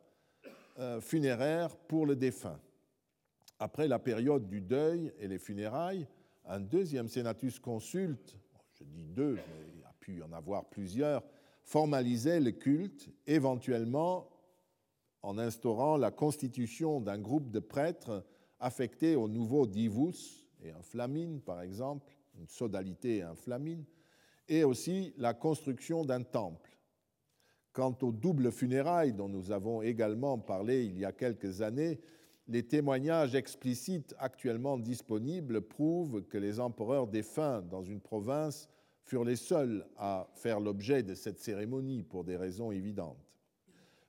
euh, 0.79 1.01
funéraires 1.01 1.77
pour 1.77 2.07
le 2.07 2.17
défunt. 2.17 2.61
Après 3.59 3.89
la 3.89 3.99
période 3.99 4.49
du 4.49 4.61
deuil 4.61 5.13
et 5.19 5.29
les 5.29 5.39
funérailles, 5.39 6.07
un 6.45 6.61
deuxième 6.61 7.09
senatus 7.09 7.59
consulte, 7.59 8.37
je 8.75 8.85
dis 8.85 9.05
deux, 9.05 9.35
mais 9.35 9.73
il 9.75 9.85
a 9.85 9.95
pu 9.99 10.19
y 10.19 10.23
en 10.23 10.33
avoir 10.33 10.67
plusieurs, 10.67 11.23
formalisait 11.63 12.41
le 12.41 12.53
culte, 12.53 13.09
éventuellement 13.27 14.29
en 15.23 15.39
instaurant 15.39 15.97
la 15.97 16.11
constitution 16.11 17.01
d'un 17.01 17.19
groupe 17.19 17.51
de 17.51 17.59
prêtres 17.59 18.25
affectés 18.61 19.17
au 19.17 19.29
nouveau 19.29 19.67
divus 19.67 20.47
et 20.63 20.71
un 20.71 20.83
flamine, 20.83 21.41
par 21.41 21.63
exemple, 21.63 22.15
une 22.39 22.49
sodalité 22.49 23.17
et 23.17 23.23
un 23.23 23.35
flamine, 23.35 23.85
et 24.49 24.63
aussi 24.65 25.15
la 25.17 25.35
construction 25.35 26.05
d'un 26.05 26.23
temple. 26.23 26.76
Quant 27.77 27.95
aux 28.01 28.11
doubles 28.11 28.53
funérailles 28.53 29.13
dont 29.13 29.29
nous 29.29 29.53
avons 29.53 29.83
également 29.83 30.39
parlé 30.39 30.87
il 30.87 30.99
y 30.99 31.05
a 31.05 31.13
quelques 31.13 31.61
années, 31.61 32.01
les 32.49 32.63
témoignages 32.63 33.35
explicites 33.35 34.15
actuellement 34.19 34.79
disponibles 34.79 35.61
prouvent 35.61 36.23
que 36.23 36.39
les 36.39 36.59
empereurs 36.59 37.07
défunts 37.07 37.61
dans 37.61 37.83
une 37.83 38.01
province 38.01 38.71
furent 39.03 39.25
les 39.25 39.37
seuls 39.37 39.87
à 39.99 40.27
faire 40.37 40.59
l'objet 40.59 41.03
de 41.03 41.13
cette 41.13 41.39
cérémonie 41.39 42.03
pour 42.03 42.25
des 42.25 42.39
raisons 42.39 42.73
évidentes. 42.73 43.23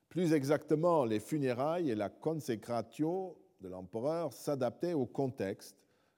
Plus 0.08 0.32
exactement, 0.32 1.04
les 1.04 1.20
funérailles 1.20 1.90
et 1.90 1.96
la 1.96 2.08
consecratio 2.08 3.38
de 3.60 3.68
l'empereur 3.68 4.32
s'adaptaient 4.32 4.94
au 4.94 5.06
contexte, 5.06 5.76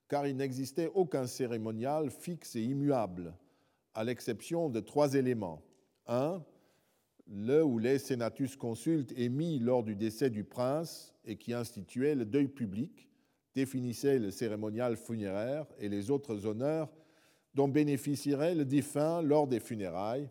car 0.07 0.27
il 0.27 0.37
n'existait 0.37 0.91
aucun 0.93 1.25
cérémonial 1.25 2.11
fixe 2.11 2.55
et 2.55 2.61
immuable, 2.61 3.33
à 3.95 4.03
l'exception 4.03 4.69
de 4.69 4.81
trois 4.81 5.15
éléments. 5.15 5.63
Un, 6.05 6.43
le 7.29 7.63
ou 7.63 7.77
les 7.77 7.99
senatus 7.99 8.55
consultes 8.55 9.13
émis 9.15 9.59
lors 9.59 9.83
du 9.83 9.95
décès 9.95 10.29
du 10.29 10.43
prince 10.43 11.13
et 11.25 11.35
qui 11.35 11.53
instituait 11.53 12.15
le 12.15 12.25
deuil 12.25 12.47
public, 12.47 13.07
définissait 13.53 14.19
le 14.19 14.31
cérémonial 14.31 14.97
funéraire 14.97 15.65
et 15.79 15.89
les 15.89 16.09
autres 16.09 16.45
honneurs 16.45 16.89
dont 17.53 17.67
bénéficierait 17.67 18.55
le 18.55 18.65
défunt 18.65 19.21
lors 19.21 19.47
des 19.47 19.59
funérailles 19.59 20.29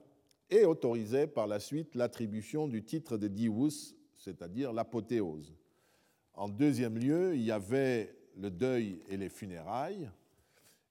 et 0.50 0.64
autorisait 0.64 1.26
par 1.26 1.46
la 1.46 1.60
suite 1.60 1.94
l'attribution 1.94 2.66
du 2.66 2.82
titre 2.82 3.16
de 3.16 3.28
divus, 3.28 3.94
c'est-à-dire 4.16 4.72
l'apothéose. 4.72 5.54
En 6.34 6.48
deuxième 6.48 6.98
lieu, 6.98 7.34
il 7.34 7.42
y 7.42 7.50
avait 7.52 8.16
le 8.36 8.50
deuil 8.50 9.00
et 9.08 9.16
les 9.16 9.28
funérailles. 9.28 10.08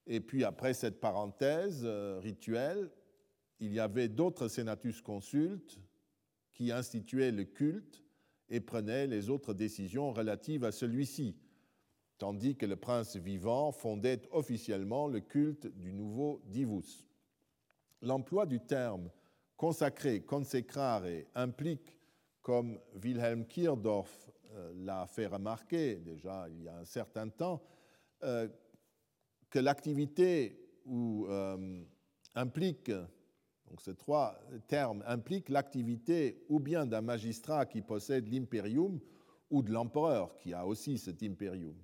Et 0.05 0.19
puis 0.19 0.43
après 0.43 0.73
cette 0.73 0.99
parenthèse 0.99 1.81
euh, 1.83 2.19
rituelle, 2.21 2.89
il 3.59 3.73
y 3.73 3.79
avait 3.79 4.07
d'autres 4.07 4.47
senatus 4.47 5.01
consultes 5.01 5.79
qui 6.57 6.71
instituaient 6.71 7.31
le 7.31 7.43
culte 7.43 8.03
et 8.49 8.59
prenaient 8.59 9.05
les 9.05 9.29
autres 9.29 9.53
décisions 9.53 10.11
relatives 10.11 10.63
à 10.63 10.71
celui-ci, 10.71 11.37
tandis 12.17 12.55
que 12.55 12.65
le 12.65 12.75
prince 12.75 13.15
vivant 13.15 13.71
fondait 13.71 14.23
officiellement 14.31 15.07
le 15.07 15.19
culte 15.19 15.67
du 15.67 15.93
nouveau 15.93 16.41
divus. 16.47 17.05
L'emploi 18.01 18.47
du 18.47 18.59
terme 18.59 19.11
consacré, 19.55 20.21
consecrare, 20.21 21.03
implique, 21.35 21.95
comme 22.41 22.79
Wilhelm 23.03 23.45
Kierdorf 23.45 24.31
euh, 24.53 24.73
l'a 24.77 25.05
fait 25.05 25.27
remarquer 25.27 25.97
déjà 25.97 26.47
il 26.49 26.63
y 26.63 26.67
a 26.67 26.77
un 26.77 26.85
certain 26.85 27.29
temps, 27.29 27.61
euh, 28.23 28.47
que 29.51 29.59
l'activité 29.59 30.59
ou 30.85 31.27
euh, 31.29 31.83
implique, 32.33 32.91
donc 33.69 33.81
ces 33.81 33.95
trois 33.95 34.39
termes 34.67 35.03
impliquent 35.05 35.49
l'activité 35.49 36.45
ou 36.49 36.59
bien 36.59 36.85
d'un 36.85 37.01
magistrat 37.01 37.65
qui 37.65 37.81
possède 37.81 38.31
l'imperium 38.31 38.99
ou 39.49 39.61
de 39.61 39.71
l'empereur 39.71 40.35
qui 40.37 40.53
a 40.53 40.65
aussi 40.65 40.97
cet 40.97 41.23
imperium. 41.23 41.75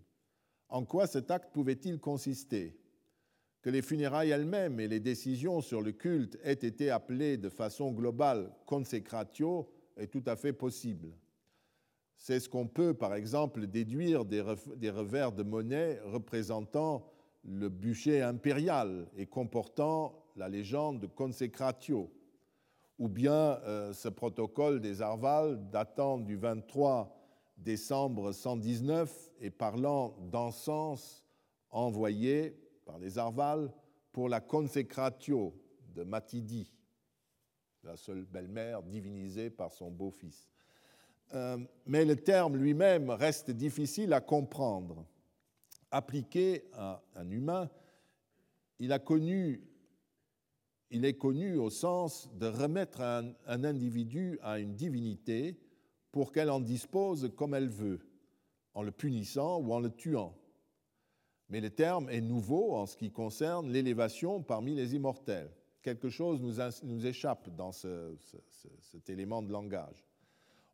En 0.69 0.85
quoi 0.85 1.07
cet 1.07 1.29
acte 1.31 1.53
pouvait-il 1.53 1.99
consister? 1.99 2.79
Que 3.61 3.69
les 3.69 3.81
funérailles 3.81 4.31
elles-mêmes 4.31 4.79
et 4.79 4.87
les 4.87 4.99
décisions 4.99 5.61
sur 5.61 5.81
le 5.81 5.91
culte 5.91 6.37
aient 6.43 6.53
été 6.53 6.89
appelées 6.89 7.37
de 7.37 7.49
façon 7.49 7.91
globale 7.91 8.51
consecratio 8.65 9.69
est 9.95 10.07
tout 10.07 10.23
à 10.25 10.35
fait 10.35 10.51
possible. 10.51 11.13
C'est 12.17 12.39
ce 12.39 12.49
qu'on 12.49 12.67
peut, 12.67 12.93
par 12.93 13.15
exemple, 13.15 13.67
déduire 13.67 14.25
des 14.25 14.41
revers 14.41 15.31
de 15.31 15.43
monnaie 15.43 15.99
représentant 16.05 17.09
le 17.43 17.69
bûcher 17.69 18.21
impérial 18.21 19.07
et 19.17 19.25
comportant 19.25 20.22
la 20.35 20.49
légende 20.49 20.99
de 20.99 21.07
consecratio, 21.07 22.11
ou 22.99 23.07
bien 23.07 23.59
euh, 23.63 23.93
ce 23.93 24.07
protocole 24.09 24.79
des 24.79 25.01
Arvals 25.01 25.69
datant 25.69 26.17
du 26.17 26.35
23 26.35 27.15
décembre 27.57 28.31
119 28.31 29.31
et 29.39 29.49
parlant 29.49 30.15
d'encens 30.31 31.23
envoyé 31.69 32.57
par 32.85 32.99
les 32.99 33.17
Arvals 33.17 33.71
pour 34.11 34.29
la 34.29 34.39
consecratio 34.39 35.53
de 35.95 36.03
Matidi, 36.03 36.71
la 37.83 37.97
seule 37.97 38.25
belle-mère 38.25 38.83
divinisée 38.83 39.49
par 39.49 39.71
son 39.71 39.91
beau-fils. 39.91 40.49
Euh, 41.33 41.57
mais 41.85 42.05
le 42.05 42.15
terme 42.15 42.57
lui-même 42.57 43.09
reste 43.09 43.51
difficile 43.51 44.13
à 44.13 44.21
comprendre. 44.21 45.05
Appliqué 45.89 46.65
à 46.73 47.01
un 47.15 47.29
humain, 47.29 47.69
il, 48.79 48.91
a 48.91 48.99
connu, 48.99 49.63
il 50.93 51.05
est 51.05 51.15
connu 51.15 51.57
au 51.57 51.71
sens 51.71 52.29
de 52.35 52.45
remettre 52.45 53.01
un, 53.01 53.33
individu 53.47 54.37
à 54.43 54.59
une 54.59 54.75
divinité 54.75 55.57
pour 56.11 56.31
qu'elle 56.31 56.51
en 56.51 56.59
dispose 56.59 57.31
comme 57.35 57.55
elle 57.55 57.67
veut, 57.67 57.99
en 58.75 58.83
le 58.83 58.91
punissant 58.91 59.59
ou 59.59 59.73
en 59.73 59.79
le 59.79 59.89
tuant. 59.89 60.37
Mais 61.49 61.61
le 61.61 61.71
terme 61.71 62.09
est 62.09 62.21
nouveau 62.21 62.75
en 62.75 62.85
ce 62.85 62.95
qui 62.95 63.11
concerne 63.11 63.71
l'élévation 63.71 64.43
parmi 64.43 64.75
les 64.75 64.93
immortels. 64.93 65.49
Quelque 65.81 66.09
chose 66.09 66.39
nous, 66.39 67.05
échappe 67.07 67.49
dans 67.49 67.71
cet 67.71 69.09
élément 69.09 69.41
de 69.41 69.51
langage. 69.51 70.05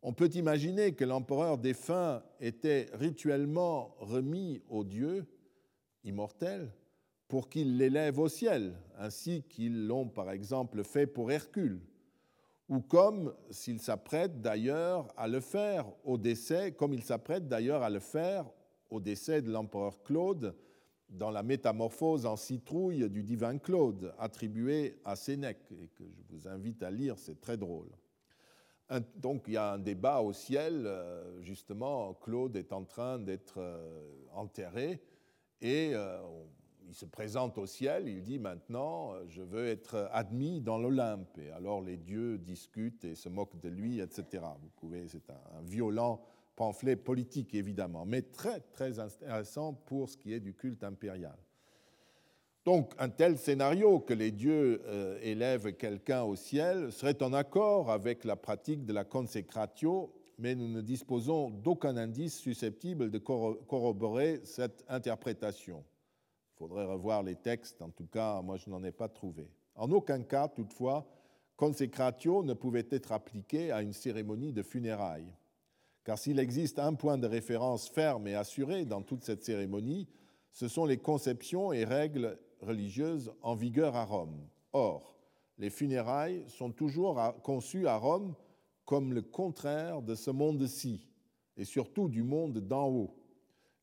On 0.02 0.14
peut 0.14 0.30
imaginer 0.34 0.94
que 0.94 1.06
l'empereur 1.06 1.58
défunt 1.58 2.22
était 2.42 2.88
rituellement 2.94 3.96
remis 4.00 4.62
aux 4.68 4.84
dieux 4.84 5.26
immortels 6.04 6.72
pour 7.30 7.48
qu'ils 7.48 7.78
l'élèvent 7.78 8.20
au 8.20 8.28
ciel, 8.28 8.74
ainsi 8.98 9.44
qu'ils 9.44 9.88
l'ont 9.88 10.10
par 10.10 10.32
exemple 10.32 10.84
fait 10.84 11.08
pour 11.08 11.32
Hercule, 11.32 11.80
ou 12.68 12.82
comme 12.82 13.34
s'il 13.52 13.80
s'apprête 13.80 14.42
d'ailleurs 14.42 15.08
à 15.16 15.28
le 15.28 15.40
faire 15.40 15.86
au 16.04 16.18
décès, 16.18 16.74
comme 16.74 16.94
il 16.94 17.04
s'apprête 17.04 17.48
d'ailleurs 17.48 17.84
à 17.84 17.90
le 17.90 18.00
faire 18.00 18.46
au 18.90 19.00
décès 19.00 19.42
de 19.42 19.52
l'empereur 19.52 20.02
Claude 20.04 20.56
dans 21.08 21.30
la 21.30 21.44
métamorphose 21.44 22.26
en 22.26 22.36
citrouille 22.36 23.10
du 23.10 23.24
divin 23.24 23.60
Claude, 23.60 24.14
attribuée 24.20 25.00
à 25.06 25.16
Sénèque, 25.16 25.72
et 25.72 25.88
que 25.88 26.04
je 26.04 26.22
vous 26.30 26.48
invite 26.48 26.82
à 26.84 26.92
lire, 26.92 27.18
c'est 27.18 27.40
très 27.40 27.58
drôle. 27.58 27.90
Donc 29.16 29.44
il 29.48 29.54
y 29.54 29.58
a 29.58 29.74
un 29.74 29.80
débat 29.80 30.22
au 30.22 30.34
ciel, 30.34 30.84
euh, 30.88 31.42
justement, 31.42 32.16
Claude 32.16 32.56
est 32.56 32.74
en 32.74 32.86
train 32.86 33.20
d'être 33.20 33.60
euh, 33.60 34.02
enterré, 34.34 35.00
et 35.62 35.92
euh, 35.94 36.22
il 36.90 36.96
se 36.96 37.06
présente 37.06 37.60
au 37.60 37.68
ciel, 37.68 38.08
il 38.08 38.24
dit 38.24 38.40
maintenant, 38.40 39.14
je 39.28 39.44
veux 39.44 39.68
être 39.68 40.10
admis 40.12 40.60
dans 40.60 40.80
l'Olympe. 40.80 41.38
Et 41.38 41.52
alors 41.52 41.82
les 41.82 41.98
dieux 41.98 42.40
discutent 42.40 43.06
et 43.06 43.14
se 43.14 43.30
moquent 43.30 43.60
de 43.60 43.70
lui, 43.70 44.00
etc. 44.00 44.44
Vous 44.60 44.72
pouvez, 44.76 45.08
c'est 45.08 45.30
un 45.30 45.62
violent 45.62 46.20
pamphlet 46.56 46.96
politique 46.96 47.54
évidemment, 47.54 48.06
mais 48.06 48.24
très 48.24 48.60
très 48.60 48.98
intéressant 48.98 49.74
pour 49.74 50.10
ce 50.10 50.18
qui 50.18 50.34
est 50.34 50.40
du 50.40 50.56
culte 50.56 50.84
impérial. 50.84 51.38
Donc 52.66 52.94
un 52.98 53.10
tel 53.10 53.38
scénario 53.38 54.00
que 54.00 54.16
les 54.16 54.32
dieux 54.32 54.82
euh, 54.88 55.20
élèvent 55.22 55.74
quelqu'un 55.74 56.24
au 56.24 56.36
ciel 56.36 56.92
serait 56.92 57.22
en 57.22 57.34
accord 57.34 57.92
avec 57.92 58.26
la 58.26 58.36
pratique 58.36 58.84
de 58.84 58.94
la 58.94 59.04
consécratio, 59.04 60.12
mais 60.40 60.56
nous 60.56 60.68
ne 60.68 60.82
disposons 60.82 61.52
d'aucun 61.52 61.98
indice 61.98 62.40
susceptible 62.40 63.12
de 63.12 63.20
corroborer 63.20 64.42
cette 64.44 64.84
interprétation. 64.90 65.84
Faudrait 66.60 66.86
revoir 66.86 67.24
les 67.24 67.38
textes, 67.38 67.82
en 67.82 67.90
tout 67.90 68.08
cas, 68.08 68.42
moi 68.42 68.58
je 68.58 68.70
n'en 68.70 68.84
ai 68.84 68.92
pas 68.92 69.08
trouvé. 69.08 69.50
En 69.76 69.90
aucun 69.92 70.22
cas, 70.24 70.50
toutefois, 70.50 71.08
consécratio 71.56 72.44
ne 72.44 72.54
pouvait 72.54 72.88
être 72.92 73.14
appliqué 73.14 73.72
à 73.72 73.82
une 73.82 73.94
cérémonie 73.94 74.52
de 74.52 74.62
funérailles. 74.62 75.34
Car 76.04 76.18
s'il 76.18 76.38
existe 76.38 76.78
un 76.78 76.96
point 76.96 77.18
de 77.18 77.28
référence 77.28 77.88
ferme 77.88 78.28
et 78.28 78.36
assuré 78.36 78.84
dans 78.84 79.02
toute 79.02 79.24
cette 79.24 79.46
cérémonie, 79.46 80.10
ce 80.52 80.68
sont 80.68 80.84
les 80.84 80.98
conceptions 80.98 81.72
et 81.72 81.86
règles 81.86 82.38
religieuses 82.60 83.32
en 83.42 83.56
vigueur 83.56 83.96
à 83.96 84.04
Rome. 84.04 84.46
Or, 84.74 85.16
les 85.60 85.70
funérailles 85.70 86.44
sont 86.50 86.72
toujours 86.72 87.22
conçues 87.42 87.88
à 87.88 87.96
Rome 87.96 88.36
comme 88.84 89.14
le 89.14 89.22
contraire 89.22 90.02
de 90.02 90.14
ce 90.14 90.30
monde-ci, 90.30 91.08
et 91.56 91.64
surtout 91.64 92.10
du 92.10 92.24
monde 92.24 92.58
d'en 92.60 92.90
haut. 92.90 93.19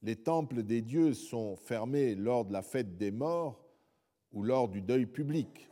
Les 0.02 0.16
temples 0.16 0.62
des 0.62 0.82
dieux 0.82 1.14
sont 1.14 1.56
fermés 1.56 2.14
lors 2.14 2.44
de 2.44 2.52
la 2.52 2.62
fête 2.62 2.96
des 2.96 3.10
morts 3.10 3.64
ou 4.32 4.42
lors 4.42 4.68
du 4.68 4.82
deuil 4.82 5.06
public, 5.06 5.70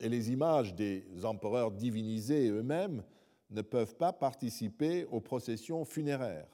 et 0.00 0.08
les 0.08 0.32
images 0.32 0.74
des 0.74 1.04
empereurs 1.24 1.72
divinisés 1.72 2.48
eux-mêmes 2.48 3.02
ne 3.50 3.62
peuvent 3.62 3.96
pas 3.96 4.12
participer 4.12 5.04
aux 5.06 5.20
processions 5.20 5.84
funéraires, 5.84 6.48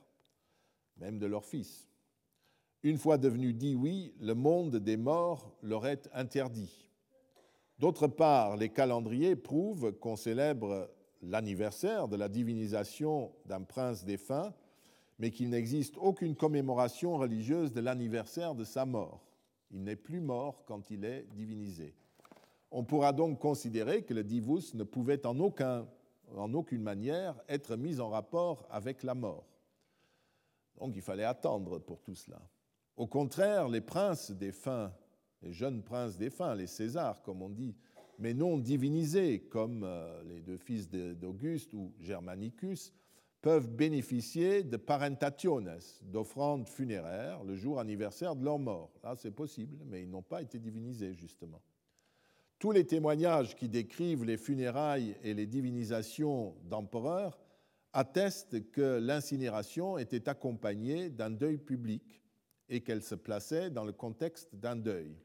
même 0.97 1.19
de 1.19 1.27
leurs 1.27 1.45
fils. 1.45 1.89
Une 2.83 2.99
fois 2.99 3.19
devenu 3.19 3.53
dit 3.53 3.75
oui, 3.75 4.15
le 4.21 4.35
monde 4.35 4.77
des 4.77 4.97
morts 4.97 5.57
leur 5.63 5.87
est 5.87 6.09
interdit. 6.13 6.91
D'autre 7.79 8.07
part, 8.07 8.57
les 8.57 8.71
calendriers 8.71 9.37
prouvent 9.37 9.93
qu'on 9.93 10.17
célèbre 10.17 10.91
l'anniversaire 11.23 12.09
de 12.09 12.17
la 12.17 12.29
divinisation 12.29 13.33
d'un 13.47 13.63
prince 13.63 14.05
défunt, 14.05 14.53
mais 15.19 15.31
qu'il 15.31 15.51
n'existe 15.51 15.97
aucune 15.99 16.37
commémoration 16.37 17.17
religieuse 17.17 17.73
de 17.73 17.81
l'anniversaire 17.81 18.55
de 18.55 18.65
sa 18.65 18.87
mort. 18.87 19.25
Il 19.71 19.83
n'est 19.83 19.97
plus 19.97 20.21
mort 20.21 20.65
quand 20.65 20.91
il 20.91 21.05
est 21.05 21.27
divinisé. 21.35 21.95
On 22.71 22.85
pourra 22.85 23.13
donc 23.13 23.39
considérer 23.39 24.03
que 24.03 24.15
le 24.15 24.25
divus 24.25 24.75
ne 24.75 24.85
pouvait 24.85 25.27
en, 25.27 25.39
en 25.39 26.55
aucune 26.55 26.83
manière 26.83 27.35
être 27.49 27.77
mis 27.77 28.01
en 28.01 28.09
rapport 28.11 28.67
avec 28.71 29.03
la 29.03 29.15
mort. 29.15 29.47
Donc 30.79 30.95
il 30.95 31.03
fallait 31.03 31.25
attendre 31.25 31.79
pour 31.79 32.01
tout 32.03 32.15
cela. 32.15 32.41
Au 32.97 33.07
contraire, 33.07 33.69
les 33.69 33.81
princes 33.81 34.31
défunts, 34.31 34.93
les 35.43 35.53
jeunes 35.53 35.83
princes 35.83 36.17
défunts, 36.17 36.55
les 36.55 36.67
Césars 36.67 37.23
comme 37.23 37.43
on 37.43 37.51
dit, 37.51 37.75
mais 38.19 38.35
non 38.35 38.59
divinisés 38.59 39.41
comme 39.41 39.85
euh, 39.85 40.23
les 40.25 40.41
deux 40.41 40.57
fils 40.57 40.89
d'Auguste 40.91 41.75
ou 41.75 41.93
Germanicus, 42.01 42.93
peuvent 43.41 43.69
bénéficier 43.69 44.65
de 44.65 44.77
parentationes, 44.77 45.79
d'offrandes 46.03 46.69
funéraires, 46.69 47.45
le 47.45 47.55
jour 47.55 47.79
anniversaire 47.79 48.35
de 48.35 48.45
leur 48.45 48.59
mort. 48.59 48.91
Là, 49.03 49.15
c'est 49.17 49.31
possible, 49.31 49.79
mais 49.87 50.03
ils 50.03 50.11
n'ont 50.11 50.23
pas 50.23 50.43
été 50.43 50.59
divinisés, 50.59 51.15
justement. 51.15 51.63
Tous 52.59 52.73
les 52.73 52.85
témoignages 52.85 53.55
qui 53.55 53.69
décrivent 53.69 54.25
les 54.25 54.37
funérailles 54.37 55.17
et 55.23 55.35
les 55.35 55.47
divinisations 55.47 56.57
d'empereurs 56.65 57.39
attestent 57.93 58.71
que 58.73 58.99
l'incinération 58.99 59.97
était 59.97 60.29
accompagnée 60.29 61.09
d'un 61.09 61.31
deuil 61.31 61.59
public 61.59 62.23
et 62.69 62.81
qu'elle 62.81 63.03
se 63.03 63.15
plaçait 63.15 63.71
dans 63.71 63.85
le 63.85 63.93
contexte 63.93 64.55
d'un 64.57 64.77
deuil. 64.77 65.17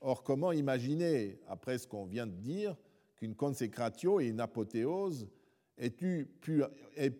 Or, 0.00 0.22
comment 0.22 0.52
imaginer, 0.52 1.38
après 1.46 1.78
ce 1.78 1.86
qu'on 1.86 2.06
vient 2.06 2.26
de 2.26 2.36
dire, 2.36 2.76
qu'une 3.16 3.34
consécratio 3.34 4.20
et 4.20 4.26
une 4.26 4.40
apothéose 4.40 5.28
aient 5.78 5.90
pu, 5.90 6.26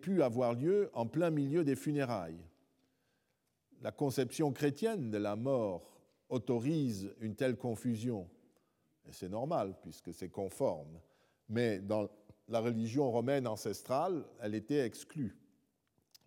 pu 0.01 0.21
avoir 0.21 0.53
lieu 0.53 0.89
en 0.93 1.05
plein 1.05 1.29
milieu 1.29 1.63
des 1.63 1.75
funérailles? 1.75 2.43
La 3.81 3.91
conception 3.91 4.51
chrétienne 4.51 5.11
de 5.11 5.17
la 5.17 5.35
mort 5.35 5.99
autorise 6.29 7.13
une 7.19 7.35
telle 7.35 7.57
confusion 7.57 8.27
et 9.07 9.11
c'est 9.11 9.29
normal 9.29 9.75
puisque 9.81 10.13
c'est 10.13 10.29
conforme. 10.29 10.99
Mais 11.49 11.79
dans 11.79 12.09
la 12.47 12.59
religion 12.59 13.11
romaine 13.11 13.47
ancestrale, 13.47 14.25
elle 14.41 14.55
était 14.55 14.85
exclue. 14.85 15.37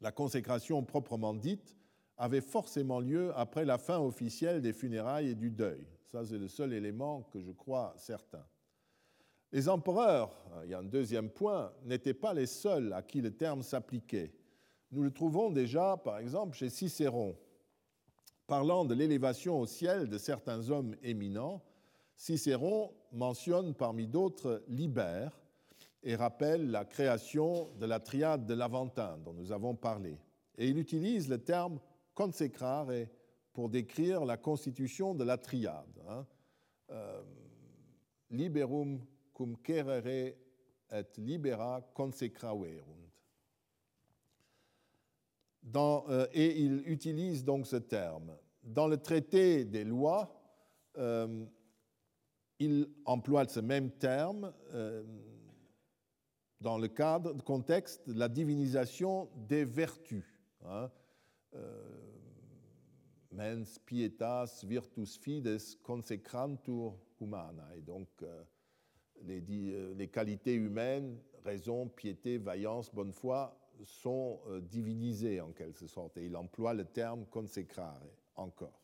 La 0.01 0.13
consécration 0.13 0.85
proprement 0.85 1.35
dite 1.35 1.77
avait 2.17 2.41
forcément 2.41 3.01
lieu 3.01 3.33
après 3.37 3.65
la 3.65 3.79
fin 3.79 3.99
officielle 3.99 4.61
des 4.63 4.73
funérailles 4.73 5.31
et 5.31 5.35
du 5.35 5.51
deuil. 5.51 5.87
Ça, 6.07 6.25
c'est 6.25 6.39
le 6.39 6.49
seul 6.49 6.73
élément 6.73 7.23
que 7.33 7.41
je 7.41 7.53
crois 7.53 7.95
certain. 7.97 8.45
Les 9.53 9.69
empereurs, 9.69 10.31
il 10.65 10.71
y 10.71 10.75
a 10.75 10.79
un 10.79 10.85
deuxième 10.85 11.31
point, 11.31 11.73
n'étaient 11.85 12.15
pas 12.15 12.35
les 12.35 12.47
seuls 12.47 12.93
à 12.93 13.03
qui 13.03 13.21
le 13.21 13.31
terme 13.31 13.63
s'appliquait. 13.63 14.33
Nous 14.91 15.03
le 15.03 15.11
trouvons 15.11 15.51
déjà, 15.51 15.97
par 15.97 16.19
exemple, 16.19 16.57
chez 16.57 16.71
Cicéron. 16.71 17.37
Parlant 18.47 18.85
de 18.85 18.95
l'élévation 18.95 19.61
au 19.61 19.67
ciel 19.67 20.09
de 20.09 20.19
certains 20.19 20.71
hommes 20.71 20.97
éminents, 21.03 21.63
Cicéron 22.17 22.93
mentionne 23.13 23.75
parmi 23.75 24.07
d'autres 24.07 24.63
Libère 24.69 25.41
et 26.03 26.15
rappelle 26.15 26.71
la 26.71 26.85
création 26.85 27.71
de 27.79 27.87
la 27.87 28.01
triade 28.01 28.47
de 28.47 28.55
l'Aventin 28.55 29.19
dont 29.19 29.33
nous 29.33 29.53
avons 29.53 29.75
parlé. 29.75 30.19
Et 30.57 30.69
il 30.69 30.79
utilise 30.79 31.29
le 31.29 31.39
terme 31.39 31.79
consecrare 32.15 32.89
pour 33.53 33.69
décrire 33.69 34.25
la 34.25 34.37
constitution 34.37 35.15
de 35.15 35.25
la 35.25 35.37
triade. 35.39 36.03
Hein. 36.09 36.27
Euh, 36.91 37.23
liberum 38.31 39.01
cum 39.39 39.55
cerere 39.63 40.35
et 40.91 41.17
libera 41.19 41.81
consecraverunt. 41.95 42.99
Euh, 45.77 46.27
et 46.33 46.61
il 46.61 46.83
utilise 46.89 47.45
donc 47.45 47.67
ce 47.67 47.77
terme. 47.77 48.37
Dans 48.65 48.89
le 48.89 48.97
traité 48.97 49.65
des 49.65 49.85
lois, 49.85 50.35
euh, 50.97 51.45
il 52.59 52.89
emploie 53.05 53.47
ce 53.47 53.61
même 53.61 53.93
terme 53.93 54.53
euh, 54.75 55.05
dans 56.61 56.79
le 56.79 56.89
cadre, 56.89 57.33
le 57.33 57.43
contexte 57.43 58.09
de 58.09 58.19
la 58.19 58.29
divinisation 58.29 59.29
des 59.49 59.65
vertus. 59.65 60.25
Hein. 60.65 60.91
Mens 63.31 63.79
pietas 63.87 64.65
virtus 64.67 65.17
fides 65.17 65.59
consecrantur 65.83 66.99
humana. 67.21 67.69
Et 67.77 67.83
donc, 67.83 68.09
les, 69.27 69.41
les, 69.41 70.09
qualités 70.09 70.55
humaines, 70.55 71.19
raison, 71.45 71.89
piété, 71.89 72.39
vaillance, 72.39 72.95
bonne 72.95 73.13
foi, 73.13 73.59
sont 73.85 74.41
divinisées 74.63 75.41
en 75.41 75.53
quelque 75.53 75.87
sorte. 75.87 76.17
Et 76.17 76.27
il 76.27 76.37
emploie 76.37 76.75
le 76.75 76.85
terme 76.85 77.25
consecrare 77.27 78.03
encore 78.35 78.79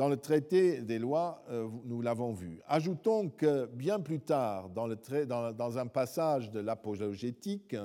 dans 0.00 0.08
le 0.08 0.16
traité 0.16 0.80
des 0.82 0.98
lois, 0.98 1.42
euh, 1.50 1.68
nous 1.84 2.00
l'avons 2.00 2.32
vu. 2.32 2.60
Ajoutons 2.66 3.28
que 3.28 3.66
bien 3.66 4.00
plus 4.00 4.20
tard, 4.20 4.70
dans, 4.70 5.78
un 5.78 5.86
passage 5.86 6.50
de 6.50 6.60
l'apologétique, 6.60 7.76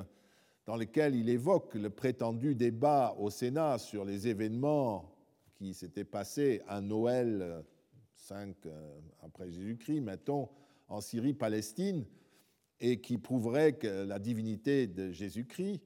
dans 0.66 0.78
lequel 0.78 1.16
il 1.16 1.30
évoque 1.30 1.76
le 1.76 1.90
prétendu 1.90 2.56
débat 2.56 3.16
au 3.20 3.30
Sénat 3.30 3.78
sur 3.78 4.06
les 4.06 4.28
événements 4.28 5.14
qui 5.56 5.74
s'étaient 5.74 6.06
passés 6.06 6.62
à 6.68 6.82
Noël 6.82 7.64
5 8.14 8.56
euh, 8.66 9.00
après 9.22 9.50
Jésus-Christ, 9.50 10.02
mettons, 10.02 10.50
en 10.88 11.02
Syrie-Palestine, 11.02 12.06
et 12.80 13.00
qui 13.00 13.18
prouverait 13.18 13.74
que 13.74 14.06
la 14.06 14.20
divinité 14.20 14.88
de 14.88 15.12
Jésus-Christ, 15.12 15.82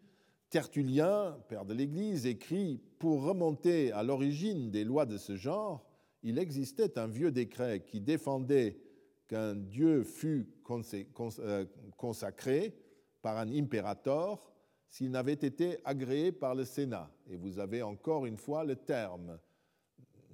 Tertullien, 0.50 1.38
père 1.48 1.66
de 1.66 1.74
l'Église, 1.74 2.26
écrit 2.26 2.82
Pour 2.98 3.24
remonter 3.24 3.92
à 3.92 4.02
l'origine 4.02 4.72
des 4.72 4.84
lois 4.84 5.06
de 5.06 5.18
ce 5.18 5.36
genre, 5.36 5.86
il 6.24 6.40
existait 6.40 6.98
un 6.98 7.08
vieux 7.08 7.32
décret 7.32 7.86
qui 7.86 8.02
défendait 8.02 8.80
qu'un 9.28 9.56
dieu 9.56 10.04
fût 10.04 10.50
euh, 10.70 11.66
consacré 11.96 12.76
par 13.22 13.38
un 13.38 13.52
impérator 13.54 14.52
s'il 14.90 15.12
n'avait 15.12 15.34
été 15.34 15.78
agréé 15.86 16.32
par 16.32 16.56
le 16.56 16.66
Sénat. 16.66 17.12
Et 17.30 17.38
vous 17.38 17.60
avez 17.60 17.84
encore 17.84 18.26
une 18.26 18.38
fois 18.38 18.64
le 18.64 18.76
terme 18.76 19.40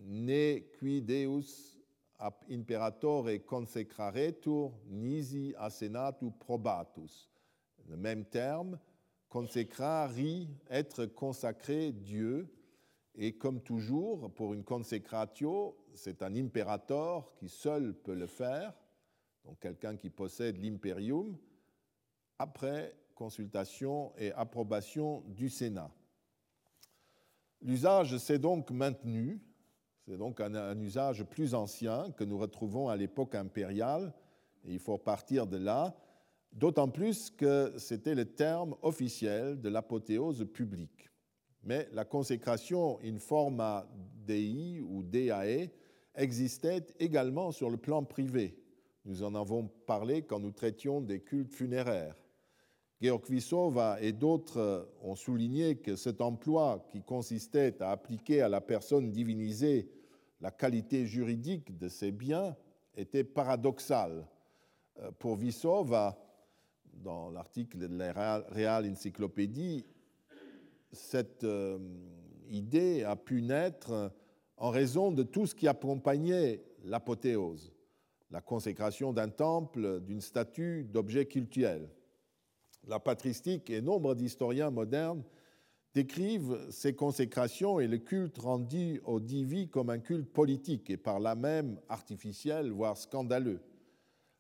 ne 0.06 0.60
qui 0.80 1.02
deus 1.02 1.75
ab 2.18 2.44
imperatore 2.50 3.40
consecraretur 3.46 4.72
nisi 4.88 5.54
a 5.58 5.70
senatu 5.70 6.32
probatus. 6.32 7.30
Le 7.88 7.98
même 7.98 8.26
terme, 8.26 8.80
consecrari, 9.30 10.50
être 10.70 11.06
consacré 11.06 11.92
Dieu, 11.92 12.48
et 13.18 13.38
comme 13.38 13.62
toujours, 13.62 14.32
pour 14.34 14.54
une 14.54 14.64
consécratio, 14.64 15.78
c'est 15.94 16.22
un 16.22 16.36
impérator 16.36 17.34
qui 17.36 17.48
seul 17.48 17.94
peut 17.94 18.16
le 18.16 18.28
faire, 18.28 18.74
donc 19.46 19.60
quelqu'un 19.60 19.96
qui 19.96 20.10
possède 20.10 20.58
l'imperium, 20.62 21.38
après 22.40 22.96
consultation 23.14 24.12
et 24.18 24.32
approbation 24.34 25.24
du 25.28 25.50
Sénat. 25.50 25.92
L'usage 27.62 28.18
s'est 28.18 28.40
donc 28.40 28.72
maintenu, 28.72 29.40
c'est 30.06 30.18
donc 30.18 30.40
un, 30.40 30.80
usage 30.80 31.24
plus 31.24 31.54
ancien 31.56 32.12
que 32.12 32.24
nous 32.24 32.38
retrouvons 32.38 32.90
à 32.90 32.96
l'époque 32.96 33.36
impériale, 33.36 34.14
et 34.66 34.74
il 34.74 34.80
faut 34.80 34.98
partir 34.98 35.48
de 35.48 35.58
là, 35.58 35.96
d'autant 36.52 36.90
plus 36.90 37.30
que 37.30 37.74
c'était 37.78 38.16
le 38.16 38.26
terme 38.26 38.76
officiel 38.82 39.60
de 39.60 39.70
l'apothéose 39.70 40.46
publique 40.54 41.10
mais 41.66 41.90
la 41.94 42.06
consécration 42.06 43.00
in 43.04 43.18
forma 43.18 43.88
Dei 44.26 44.80
ou 44.82 45.04
Deae 45.04 45.70
existait 46.16 46.86
également 47.00 47.52
sur 47.52 47.70
le 47.70 47.78
plan 47.78 48.04
privé. 48.04 48.58
Nous 49.04 49.24
en 49.24 49.36
avons 49.36 49.68
parlé 49.86 50.22
quand 50.22 50.40
nous 50.40 50.52
traitions 50.52 51.02
des 51.02 51.20
cultes 51.20 51.54
funéraires. 51.54 52.16
Georg 53.02 53.24
Vissova 53.30 53.98
et 54.02 54.14
d'autres 54.14 54.90
ont 55.02 55.16
souligné 55.16 55.76
que 55.78 55.96
cet 55.96 56.22
emploi 56.22 56.88
qui 56.92 57.04
consistait 57.04 57.82
à 57.82 57.92
appliquer 57.92 58.42
à 58.42 58.50
la 58.50 58.62
personne 58.62 59.12
divinisée 59.12 59.90
la 60.42 60.52
qualité 60.52 61.06
juridique 61.06 61.78
de 61.78 61.90
ses 61.90 62.12
biens 62.12 62.56
était 62.96 63.24
paradoxal. 63.24 64.28
Euh, 65.00 65.12
pour 65.20 65.36
Vissova, 65.36 66.18
dans 66.94 67.30
l'article 67.30 67.78
de 67.78 67.88
la 67.88 68.40
Real 68.50 68.90
Encyclopédie, 68.90 69.86
cette 70.92 71.44
euh, 71.44 71.78
idée 72.50 73.04
a 73.04 73.16
pu 73.16 73.42
naître 73.42 74.12
en 74.58 74.70
raison 74.70 75.12
de 75.12 75.24
tout 75.24 75.46
ce 75.46 75.56
qui 75.56 75.68
accompagnait 75.68 76.64
l'apothéose, 76.86 77.74
la 78.32 78.40
consécration 78.40 79.12
d'un 79.12 79.30
temple, 79.30 80.00
d'une 80.02 80.22
statue, 80.22 80.86
d'objets 80.86 81.26
cultuels. 81.26 81.90
La 82.88 83.00
patristique 83.00 83.70
et 83.70 83.82
nombre 83.82 84.16
d'historiens 84.16 84.70
modernes 84.70 85.24
décrivent 85.94 86.60
ces 86.70 86.94
consécrations 86.94 87.80
et 87.80 87.88
le 87.88 87.98
culte 87.98 88.38
rendu 88.38 89.02
aux 89.06 89.20
divi 89.20 89.70
comme 89.70 89.90
un 89.90 90.00
culte 90.00 90.32
politique 90.32 90.90
et 90.90 90.98
par 90.98 91.20
là 91.20 91.36
même 91.36 91.80
artificiel, 91.90 92.70
voire 92.70 92.98
scandaleux. 92.98 93.62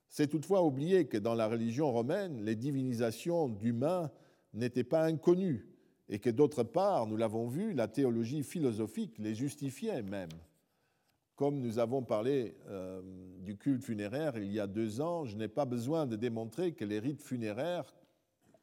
C'est 0.09 0.27
toutefois 0.27 0.63
oublier 0.63 1.07
que 1.07 1.17
dans 1.17 1.33
la 1.33 1.47
religion 1.47 1.91
romaine, 1.91 2.43
les 2.43 2.55
divinisations 2.55 3.49
d'humains 3.49 4.11
n'étaient 4.53 4.83
pas 4.83 5.05
inconnues 5.05 5.65
et 6.07 6.19
que 6.19 6.29
d'autre 6.29 6.63
part, 6.63 7.07
nous 7.07 7.17
l'avons 7.17 7.47
vu, 7.47 7.73
la 7.73 7.87
théologie 7.87 8.43
philosophique 8.43 9.17
les 9.17 9.33
justifiait 9.33 10.03
même. 10.03 10.29
Comme 11.35 11.59
nous 11.59 11.79
avons 11.79 12.03
parlé 12.03 12.55
euh, 12.67 13.01
du 13.39 13.57
culte 13.57 13.83
funéraire 13.83 14.37
il 14.37 14.51
y 14.51 14.59
a 14.59 14.67
deux 14.67 15.01
ans, 15.01 15.25
je 15.25 15.35
n'ai 15.35 15.47
pas 15.47 15.65
besoin 15.65 16.05
de 16.05 16.15
démontrer 16.15 16.73
que 16.73 16.85
les 16.85 16.99
rites 16.99 17.23
funéraires 17.23 17.93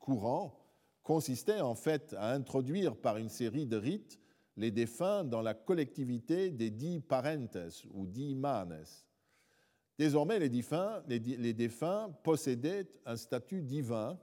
courants 0.02 0.58
consistaient 1.02 1.62
en 1.62 1.74
fait 1.74 2.14
à 2.18 2.32
introduire 2.32 2.94
par 2.96 3.16
une 3.16 3.30
série 3.30 3.66
de 3.66 3.78
rites 3.78 4.20
les 4.58 4.70
défunts 4.70 5.24
dans 5.24 5.40
la 5.40 5.54
collectivité 5.54 6.50
des 6.50 6.70
dix 6.70 7.00
parentes 7.00 7.56
ou 7.94 8.06
dix 8.06 8.34
manes. 8.34 8.84
Désormais, 9.98 10.38
les 10.38 10.50
défunts, 10.50 11.02
les 11.08 11.54
défunts 11.54 12.10
possédaient 12.22 12.90
un 13.06 13.16
statut 13.16 13.62
divin 13.62 14.18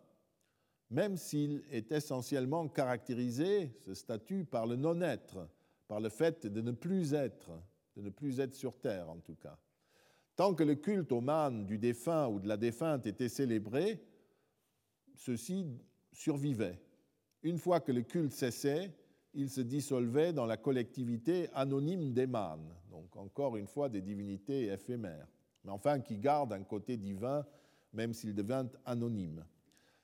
même 0.90 1.18
s'il 1.18 1.64
est 1.70 1.92
essentiellement 1.92 2.68
caractérisé, 2.68 3.72
ce 3.80 3.94
statut, 3.94 4.46
par 4.46 4.66
le 4.66 4.76
non-être, 4.76 5.48
par 5.88 6.00
le 6.00 6.10
fait 6.10 6.48
de 6.48 6.62
ne 6.62 6.72
plus 6.72 7.14
être, 7.14 7.52
de 7.96 8.02
ne 8.02 8.10
plus 8.10 8.40
être 8.40 8.56
sur 8.56 8.78
Terre 8.80 9.10
en 9.10 9.20
tout 9.20 9.36
cas. 9.36 9.58
Tant 10.36 10.54
que 10.54 10.64
le 10.64 10.76
culte 10.76 11.12
au 11.12 11.22
man 11.22 11.66
du 11.66 11.78
défunt 11.78 12.28
ou 12.28 12.40
de 12.40 12.48
la 12.48 12.58
défunte 12.58 13.06
était 13.06 13.30
célébré, 13.30 14.02
ceci 15.20 15.66
survivait. 16.12 16.82
Une 17.44 17.58
fois 17.58 17.80
que 17.80 17.92
le 17.92 18.02
culte 18.02 18.34
cessait, 18.34 18.92
il 19.34 19.50
se 19.50 19.62
dissolvait 19.62 20.34
dans 20.34 20.46
la 20.46 20.58
collectivité 20.58 21.48
anonyme 21.54 22.12
des 22.14 22.28
mânes, 22.28 22.74
donc 22.90 23.16
encore 23.16 23.56
une 23.56 23.68
fois 23.68 23.88
des 23.88 24.02
divinités 24.02 24.66
éphémères, 24.66 25.28
mais 25.64 25.72
enfin 25.72 26.00
qui 26.00 26.18
gardent 26.18 26.54
un 26.54 26.64
côté 26.64 26.98
divin 26.98 27.46
même 27.94 28.14
s'il 28.14 28.34
devient 28.34 28.66
anonyme 28.86 29.46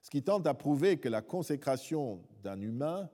ce 0.06 0.12
qui 0.12 0.22
tente 0.22 0.46
à 0.46 0.54
prouver 0.54 0.98
que 0.98 1.10
la 1.10 1.24
consécration 1.24 2.22
d'un 2.44 2.62
humain 2.62 3.10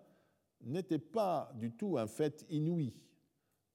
n'était 0.61 0.99
pas 0.99 1.49
du 1.55 1.71
tout 1.71 1.97
un 1.97 2.05
fait 2.05 2.45
inouï. 2.49 2.93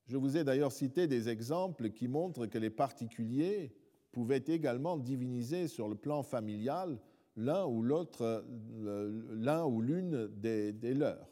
Je 0.04 0.18
vous 0.18 0.36
ai 0.36 0.44
d'ailleurs 0.44 0.70
cité 0.70 1.06
des 1.06 1.30
exemples 1.30 1.88
qui 1.88 2.08
montrent 2.08 2.44
que 2.44 2.58
les 2.58 2.68
particuliers 2.68 3.74
pouvaient 4.12 4.44
également 4.46 4.98
diviniser 4.98 5.66
sur 5.66 5.88
le 5.88 5.94
plan 5.94 6.22
familial 6.22 7.00
l'un 7.36 7.66
ou 7.66 7.82
l'autre, 7.82 8.44
l'un 9.32 9.64
ou 9.64 9.80
l'une 9.80 10.28
des, 10.28 10.72
leurs. 10.94 11.28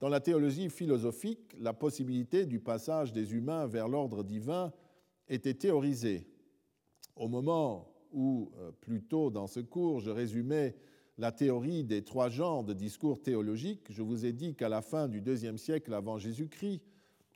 Dans 0.00 0.08
la 0.08 0.20
théologie 0.20 0.68
philosophique, 0.68 1.54
la 1.58 1.72
possibilité 1.72 2.46
du 2.46 2.60
passage 2.60 3.12
des 3.12 3.32
humains 3.32 3.66
vers 3.66 3.88
l'ordre 3.88 4.22
divin 4.22 4.72
était 5.28 5.54
théorisée. 5.54 6.26
Au 7.16 7.28
moment 7.28 7.92
où, 8.12 8.50
euh, 8.58 8.70
plus 8.72 9.02
tôt 9.02 9.30
dans 9.30 9.46
ce 9.46 9.60
cours, 9.60 10.00
je 10.00 10.10
résumais 10.10 10.76
la 11.16 11.30
théorie 11.30 11.84
des 11.84 12.02
trois 12.02 12.28
genres 12.28 12.64
de 12.64 12.74
discours 12.74 13.22
théologiques, 13.22 13.86
je 13.90 14.02
vous 14.02 14.26
ai 14.26 14.32
dit 14.32 14.54
qu'à 14.54 14.68
la 14.68 14.82
fin 14.82 15.08
du 15.08 15.20
deuxième 15.20 15.58
siècle 15.58 15.94
avant 15.94 16.18
Jésus-Christ, 16.18 16.82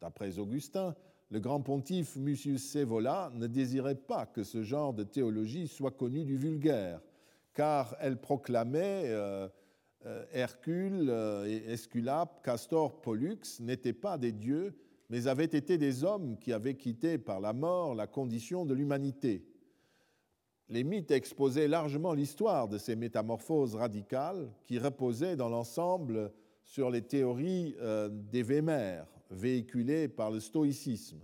d'après 0.01 0.39
Augustin, 0.39 0.97
le 1.31 1.41
grand 1.41 1.61
pontife 1.61 2.17
Musius 2.17 2.71
Sevola 2.71 3.31
ne 3.35 3.47
désirait 3.47 3.95
pas 3.95 4.27
que 4.27 4.43
ce 4.43 4.63
genre 4.63 4.95
de 4.95 5.05
théologie 5.05 5.69
soit 5.69 5.91
connu 5.91 6.25
du 6.25 6.37
vulgaire, 6.37 7.01
car 7.59 7.97
elle 7.99 8.21
proclamait 8.21 9.05
euh, 9.07 9.49
euh, 10.07 10.25
Hercule, 10.33 11.09
euh, 11.11 11.45
Esculape, 11.67 12.45
Castor, 12.45 13.01
Pollux 13.01 13.41
n'étaient 13.59 13.93
pas 13.93 14.17
des 14.17 14.31
dieux, 14.31 14.79
mais 15.11 15.27
avaient 15.27 15.45
été 15.45 15.77
des 15.77 16.05
hommes 16.05 16.39
qui 16.39 16.53
avaient 16.53 16.77
quitté 16.77 17.19
par 17.19 17.41
la 17.41 17.53
mort 17.53 17.97
la 17.97 18.07
condition 18.07 18.65
de 18.65 18.75
l'humanité 18.75 19.45
les 20.71 20.85
mythes 20.85 21.11
exposaient 21.11 21.69
largement 21.69 22.13
l'histoire 22.13 22.69
de 22.69 22.79
ces 22.79 22.97
métamorphoses 22.97 23.75
radicales 23.75 24.51
qui 24.67 24.79
reposaient 24.79 25.37
dans 25.37 25.49
l'ensemble 25.49 26.31
sur 26.65 26.91
les 26.91 27.03
théories 27.03 27.75
euh, 27.81 28.09
d'évémère 28.11 29.07
véhiculées 29.31 30.09
par 30.09 30.31
le 30.31 30.41
stoïcisme. 30.41 31.21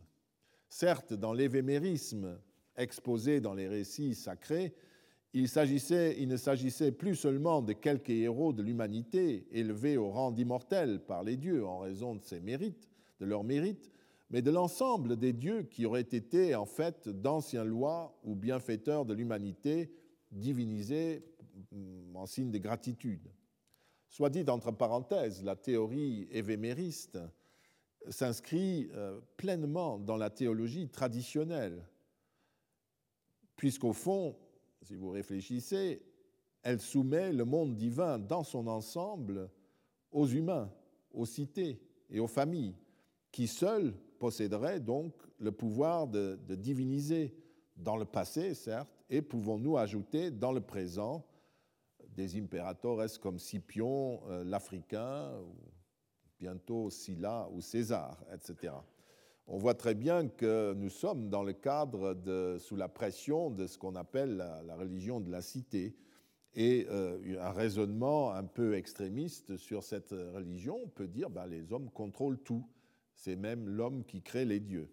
Certes, 0.68 1.12
dans 1.12 1.32
l'évémérisme 1.32 2.38
exposé 2.76 3.40
dans 3.40 3.54
les 3.54 3.68
récits 3.68 4.14
sacrés, 4.14 4.74
il, 5.34 6.28
ne 6.28 6.36
s'agissait 6.36 6.92
plus 6.92 7.16
seulement 7.16 7.60
de 7.60 7.72
quelques 7.72 8.10
héros 8.10 8.52
de 8.52 8.62
l'humanité 8.62 9.46
élevés 9.50 9.96
au 9.96 10.10
rang 10.10 10.30
d'immortels 10.30 11.00
par 11.00 11.24
les 11.24 11.36
dieux 11.36 11.66
en 11.66 11.80
raison 11.80 12.14
de, 12.14 12.22
ses 12.22 12.40
mérites, 12.40 12.88
de 13.18 13.26
leurs 13.26 13.42
mérites, 13.42 13.90
mais 14.30 14.42
de 14.42 14.52
l'ensemble 14.52 15.16
des 15.16 15.32
dieux 15.32 15.64
qui 15.64 15.86
auraient 15.86 16.02
été 16.02 16.54
en 16.54 16.66
fait 16.66 17.08
d'anciens 17.08 17.64
lois 17.64 18.16
ou 18.22 18.36
bienfaiteurs 18.36 19.04
de 19.04 19.12
l'humanité 19.12 19.92
divinisés 20.30 21.24
mm, 21.72 22.14
en 22.14 22.26
signe 22.26 22.52
de 22.52 22.58
gratitude. 22.58 23.28
Soit 24.08 24.30
dit 24.30 24.44
entre 24.48 24.70
parenthèses, 24.70 25.42
la 25.42 25.56
théorie 25.56 26.28
évémériste 26.30 27.18
s'inscrit 28.08 28.88
euh, 28.92 29.18
pleinement 29.36 29.98
dans 29.98 30.16
la 30.16 30.30
théologie 30.30 30.88
traditionnelle, 30.88 31.84
puisqu'au 33.56 33.92
fond, 33.92 34.36
si 34.84 34.94
vous 34.94 35.10
réfléchissez, 35.10 36.02
elle 36.62 36.80
soumet 36.80 37.32
le 37.32 37.44
monde 37.44 37.74
divin 37.74 38.18
dans 38.18 38.44
son 38.44 38.66
ensemble 38.66 39.50
aux 40.12 40.26
humains, 40.26 40.70
aux 41.12 41.26
cités 41.26 41.80
et 42.10 42.20
aux 42.20 42.26
familles, 42.26 42.76
qui 43.32 43.46
seuls 43.46 43.94
posséderait 44.18 44.80
donc 44.80 45.14
le 45.38 45.52
pouvoir 45.52 46.06
de, 46.06 46.38
diviniser 46.54 47.34
dans 47.76 47.96
le 47.96 48.04
passé, 48.04 48.54
certes, 48.54 49.04
et 49.10 49.22
pouvons-nous 49.22 49.76
ajouter 49.76 50.30
dans 50.30 50.52
le 50.52 50.60
présent 50.60 51.26
des 52.08 52.38
impératores 52.38 53.02
comme 53.20 53.38
Scipion, 53.38 54.20
euh, 54.28 54.44
l'Africain, 54.44 55.32
bientôt 56.38 56.90
Sylla 56.90 57.48
ou 57.52 57.60
César, 57.60 58.24
etc. 58.32 58.72
On 59.46 59.58
voit 59.58 59.74
très 59.74 59.94
bien 59.94 60.28
que 60.28 60.72
nous 60.74 60.88
sommes 60.88 61.28
dans 61.28 61.42
le 61.42 61.52
cadre 61.52 62.16
sous 62.58 62.76
la 62.76 62.88
pression 62.88 63.50
de 63.50 63.66
ce 63.66 63.76
qu'on 63.76 63.94
appelle 63.94 64.36
la, 64.36 64.76
religion 64.76 65.20
de 65.20 65.30
la 65.30 65.42
cité, 65.42 65.94
et 66.54 66.86
euh, 66.88 67.18
un 67.40 67.50
raisonnement 67.50 68.32
un 68.32 68.44
peu 68.44 68.74
extrémiste 68.74 69.56
sur 69.56 69.82
cette 69.82 70.10
religion 70.10 70.78
on 70.84 70.88
peut 70.88 71.08
dire 71.08 71.28
ben, 71.28 71.46
les 71.46 71.72
hommes 71.72 71.90
contrôlent 71.90 72.38
tout. 72.38 72.64
C'est 73.16 73.36
même 73.36 73.68
l'homme 73.68 74.04
qui 74.04 74.22
crée 74.22 74.44
les 74.44 74.60
dieux. 74.60 74.88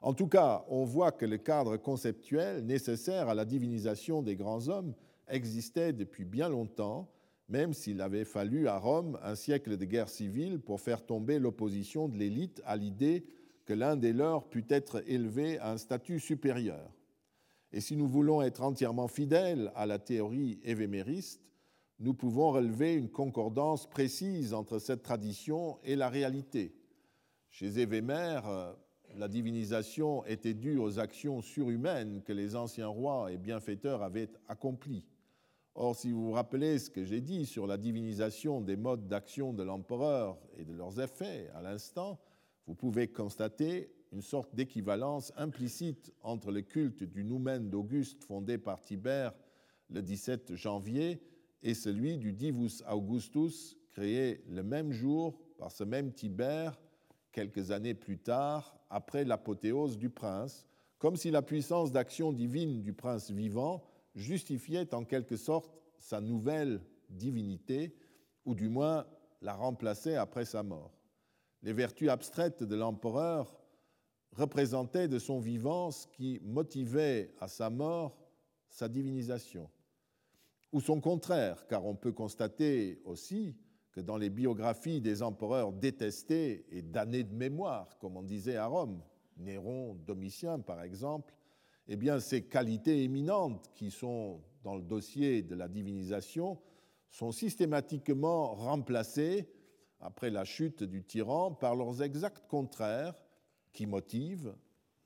En 0.00 0.14
tout 0.14 0.26
cas, 0.26 0.64
on 0.68 0.84
voit 0.84 1.12
que 1.12 1.24
le 1.24 1.38
cadre 1.38 1.76
conceptuel 1.76 2.64
nécessaire 2.64 3.28
à 3.28 3.34
la 3.34 3.44
divinisation 3.44 4.20
des 4.20 4.34
grands 4.34 4.68
hommes 4.68 4.94
existait 5.28 5.92
depuis 5.92 6.24
bien 6.24 6.48
longtemps, 6.48 7.08
même 7.48 7.72
s'il 7.72 8.00
avait 8.00 8.24
fallu 8.24 8.68
à 8.68 8.78
Rome 8.78 9.18
un 9.22 9.34
siècle 9.34 9.76
de 9.76 9.84
guerre 9.84 10.08
civile 10.08 10.58
pour 10.60 10.80
faire 10.80 11.04
tomber 11.04 11.38
l'opposition 11.38 12.08
de 12.08 12.16
l'élite 12.16 12.62
à 12.64 12.76
l'idée 12.76 13.24
que 13.64 13.72
l'un 13.72 13.96
des 13.96 14.12
leurs 14.12 14.48
pût 14.48 14.66
être 14.68 15.02
élevé 15.06 15.58
à 15.58 15.72
un 15.72 15.78
statut 15.78 16.18
supérieur. 16.18 16.90
Et 17.72 17.80
si 17.80 17.96
nous 17.96 18.08
voulons 18.08 18.42
être 18.42 18.62
entièrement 18.62 19.08
fidèles 19.08 19.72
à 19.74 19.86
la 19.86 19.98
théorie 19.98 20.60
évémériste, 20.62 21.40
nous 21.98 22.14
pouvons 22.14 22.50
relever 22.50 22.94
une 22.94 23.08
concordance 23.08 23.88
précise 23.88 24.54
entre 24.54 24.78
cette 24.78 25.02
tradition 25.02 25.78
et 25.84 25.94
la 25.94 26.08
réalité. 26.08 26.74
Chez 27.48 27.78
Évémer, 27.78 28.40
la 29.16 29.28
divinisation 29.28 30.24
était 30.26 30.54
due 30.54 30.78
aux 30.78 30.98
actions 30.98 31.40
surhumaines 31.42 32.22
que 32.22 32.32
les 32.32 32.56
anciens 32.56 32.88
rois 32.88 33.30
et 33.30 33.36
bienfaiteurs 33.36 34.02
avaient 34.02 34.30
accomplies. 34.48 35.04
Or, 35.74 35.96
si 35.96 36.12
vous 36.12 36.26
vous 36.26 36.32
rappelez 36.32 36.78
ce 36.78 36.90
que 36.90 37.04
j'ai 37.04 37.20
dit 37.20 37.46
sur 37.46 37.66
la 37.66 37.78
divinisation 37.78 38.60
des 38.60 38.76
modes 38.76 39.08
d'action 39.08 39.54
de 39.54 39.62
l'empereur 39.62 40.38
et 40.58 40.64
de 40.64 40.74
leurs 40.74 41.00
effets 41.00 41.48
à 41.54 41.62
l'instant, 41.62 42.20
vous 42.66 42.74
pouvez 42.74 43.08
constater 43.08 43.90
une 44.12 44.20
sorte 44.20 44.54
d'équivalence 44.54 45.32
implicite 45.36 46.12
entre 46.22 46.52
le 46.52 46.60
culte 46.60 47.02
du 47.02 47.24
noumen 47.24 47.70
d'Auguste 47.70 48.22
fondé 48.22 48.58
par 48.58 48.82
Tibère 48.82 49.32
le 49.88 50.02
17 50.02 50.54
janvier 50.54 51.22
et 51.62 51.72
celui 51.72 52.18
du 52.18 52.32
Divus 52.32 52.82
Augustus 52.90 53.78
créé 53.92 54.44
le 54.48 54.62
même 54.62 54.92
jour 54.92 55.38
par 55.56 55.70
ce 55.70 55.84
même 55.84 56.12
Tibère 56.12 56.78
quelques 57.32 57.70
années 57.70 57.94
plus 57.94 58.18
tard, 58.18 58.76
après 58.90 59.24
l'apothéose 59.24 59.96
du 59.96 60.10
prince, 60.10 60.66
comme 60.98 61.16
si 61.16 61.30
la 61.30 61.40
puissance 61.40 61.90
d'action 61.90 62.30
divine 62.30 62.82
du 62.82 62.92
prince 62.92 63.30
vivant 63.30 63.82
justifiait 64.14 64.94
en 64.94 65.04
quelque 65.04 65.36
sorte 65.36 65.74
sa 65.98 66.20
nouvelle 66.20 66.80
divinité, 67.08 67.94
ou 68.44 68.54
du 68.54 68.68
moins 68.68 69.06
la 69.40 69.54
remplaçait 69.54 70.16
après 70.16 70.44
sa 70.44 70.62
mort. 70.62 70.98
les 71.62 71.72
vertus 71.72 72.08
abstraites 72.08 72.64
de 72.64 72.74
l'empereur 72.74 73.56
représentaient 74.32 75.08
de 75.08 75.18
son 75.18 75.38
vivant 75.38 75.90
ce 75.90 76.06
qui 76.08 76.40
motivait 76.42 77.34
à 77.40 77.48
sa 77.48 77.70
mort 77.70 78.18
sa 78.68 78.88
divinisation. 78.88 79.70
Ou 80.72 80.80
son 80.80 81.00
contraire, 81.00 81.66
car 81.68 81.84
on 81.84 81.94
peut 81.94 82.12
constater 82.12 83.00
aussi 83.04 83.54
que 83.92 84.00
dans 84.00 84.16
les 84.16 84.30
biographies 84.30 85.02
des 85.02 85.22
empereurs 85.22 85.72
détestés 85.72 86.64
et 86.70 86.80
damnés 86.80 87.24
de 87.24 87.34
mémoire, 87.34 87.98
comme 87.98 88.16
on 88.16 88.22
disait 88.22 88.56
à 88.56 88.66
Rome, 88.66 89.02
Néron, 89.36 89.94
Domitien 90.06 90.58
par 90.58 90.82
exemple, 90.82 91.34
eh 91.88 91.96
bien 91.96 92.20
ces 92.20 92.42
qualités 92.42 93.02
éminentes 93.02 93.70
qui 93.74 93.90
sont 93.90 94.40
dans 94.62 94.76
le 94.76 94.82
dossier 94.82 95.42
de 95.42 95.54
la 95.54 95.68
divinisation 95.68 96.58
sont 97.10 97.32
systématiquement 97.32 98.54
remplacées 98.54 99.48
après 100.00 100.30
la 100.30 100.44
chute 100.44 100.82
du 100.82 101.04
tyran 101.04 101.52
par 101.52 101.76
leurs 101.76 102.02
exacts 102.02 102.46
contraires 102.48 103.14
qui 103.72 103.86
motivent 103.86 104.54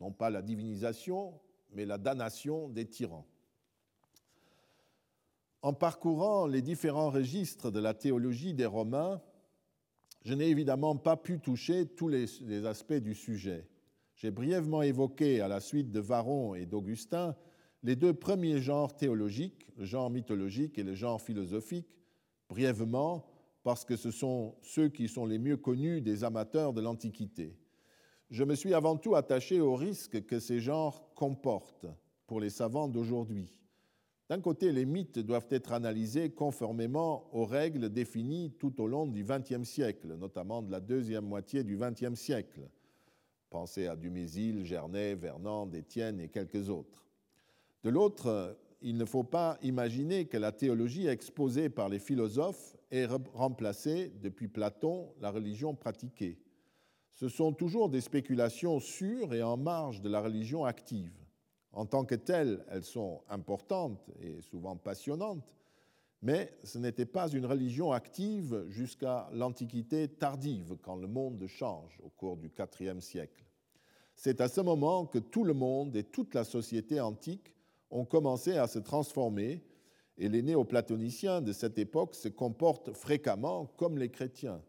non 0.00 0.12
pas 0.12 0.30
la 0.30 0.42
divinisation, 0.42 1.40
mais 1.72 1.84
la 1.84 1.98
damnation 1.98 2.68
des 2.68 2.86
tyrans. 2.86 3.26
En 5.62 5.72
parcourant 5.72 6.46
les 6.46 6.62
différents 6.62 7.10
registres 7.10 7.70
de 7.70 7.80
la 7.80 7.94
théologie 7.94 8.54
des 8.54 8.66
Romains, 8.66 9.20
je 10.24 10.34
n'ai 10.34 10.48
évidemment 10.48 10.96
pas 10.96 11.16
pu 11.16 11.40
toucher 11.40 11.86
tous 11.86 12.08
les, 12.08 12.66
aspects 12.66 12.94
du 12.94 13.14
sujet. 13.14 13.66
J'ai 14.16 14.30
brièvement 14.30 14.80
évoqué, 14.80 15.42
à 15.42 15.48
la 15.48 15.60
suite 15.60 15.90
de 15.90 16.00
Varron 16.00 16.54
et 16.54 16.64
d'Augustin, 16.64 17.36
les 17.82 17.96
deux 17.96 18.14
premiers 18.14 18.60
genres 18.60 18.96
théologiques, 18.96 19.68
le 19.76 19.84
genre 19.84 20.08
mythologique 20.08 20.78
et 20.78 20.82
le 20.82 20.94
genre 20.94 21.20
philosophique, 21.20 21.86
brièvement 22.48 23.26
parce 23.62 23.84
que 23.84 23.96
ce 23.96 24.10
sont 24.10 24.54
ceux 24.62 24.88
qui 24.88 25.08
sont 25.08 25.26
les 25.26 25.38
mieux 25.38 25.58
connus 25.58 26.00
des 26.00 26.24
amateurs 26.24 26.72
de 26.72 26.80
l'Antiquité. 26.80 27.58
Je 28.30 28.42
me 28.42 28.54
suis 28.54 28.72
avant 28.72 28.96
tout 28.96 29.16
attaché 29.16 29.60
aux 29.60 29.74
risques 29.74 30.24
que 30.24 30.40
ces 30.40 30.60
genres 30.60 31.12
comportent 31.14 31.86
pour 32.26 32.40
les 32.40 32.50
savants 32.50 32.88
d'aujourd'hui. 32.88 33.52
D'un 34.30 34.40
côté, 34.40 34.72
les 34.72 34.86
mythes 34.86 35.18
doivent 35.18 35.46
être 35.50 35.72
analysés 35.72 36.30
conformément 36.30 37.28
aux 37.34 37.44
règles 37.44 37.90
définies 37.90 38.52
tout 38.58 38.80
au 38.80 38.86
long 38.86 39.06
du 39.06 39.24
XXe 39.24 39.68
siècle, 39.68 40.16
notamment 40.16 40.62
de 40.62 40.72
la 40.72 40.80
deuxième 40.80 41.26
moitié 41.26 41.62
du 41.62 41.76
XXe 41.76 42.14
siècle. 42.14 42.62
Pensez 43.50 43.86
à 43.86 43.96
Dumézil, 43.96 44.64
Gernet, 44.64 45.14
Vernand, 45.14 45.70
Étienne 45.72 46.20
et 46.20 46.28
quelques 46.28 46.68
autres. 46.68 47.04
De 47.82 47.90
l'autre, 47.90 48.58
il 48.82 48.96
ne 48.96 49.04
faut 49.04 49.24
pas 49.24 49.58
imaginer 49.62 50.26
que 50.26 50.36
la 50.36 50.52
théologie 50.52 51.06
exposée 51.06 51.68
par 51.68 51.88
les 51.88 51.98
philosophes 51.98 52.76
ait 52.90 53.06
remplacé, 53.34 54.12
depuis 54.22 54.48
Platon, 54.48 55.12
la 55.20 55.30
religion 55.30 55.74
pratiquée. 55.74 56.38
Ce 57.14 57.28
sont 57.28 57.52
toujours 57.52 57.88
des 57.88 58.00
spéculations 58.00 58.78
sûres 58.78 59.32
et 59.32 59.42
en 59.42 59.56
marge 59.56 60.02
de 60.02 60.08
la 60.08 60.20
religion 60.20 60.64
active. 60.64 61.14
En 61.72 61.86
tant 61.86 62.04
que 62.04 62.14
telles, 62.14 62.64
elles 62.68 62.84
sont 62.84 63.22
importantes 63.28 64.10
et 64.20 64.40
souvent 64.42 64.76
passionnantes, 64.76 65.55
mais 66.26 66.52
ce 66.64 66.78
n'était 66.78 67.06
pas 67.06 67.28
une 67.28 67.46
religion 67.46 67.92
active 67.92 68.64
jusqu'à 68.68 69.28
l'Antiquité 69.32 70.08
tardive, 70.08 70.76
quand 70.82 70.96
le 70.96 71.06
monde 71.06 71.46
change 71.46 72.00
au 72.02 72.08
cours 72.08 72.36
du 72.36 72.50
IVe 72.80 72.98
siècle. 72.98 73.44
C'est 74.16 74.40
à 74.40 74.48
ce 74.48 74.60
moment 74.60 75.06
que 75.06 75.20
tout 75.20 75.44
le 75.44 75.54
monde 75.54 75.94
et 75.94 76.02
toute 76.02 76.34
la 76.34 76.42
société 76.42 77.00
antique 77.00 77.54
ont 77.92 78.04
commencé 78.04 78.56
à 78.56 78.66
se 78.66 78.80
transformer, 78.80 79.62
et 80.18 80.28
les 80.28 80.42
néoplatoniciens 80.42 81.42
de 81.42 81.52
cette 81.52 81.78
époque 81.78 82.16
se 82.16 82.26
comportent 82.26 82.92
fréquemment 82.92 83.66
comme 83.76 83.96
les 83.96 84.10
chrétiens. 84.10 84.60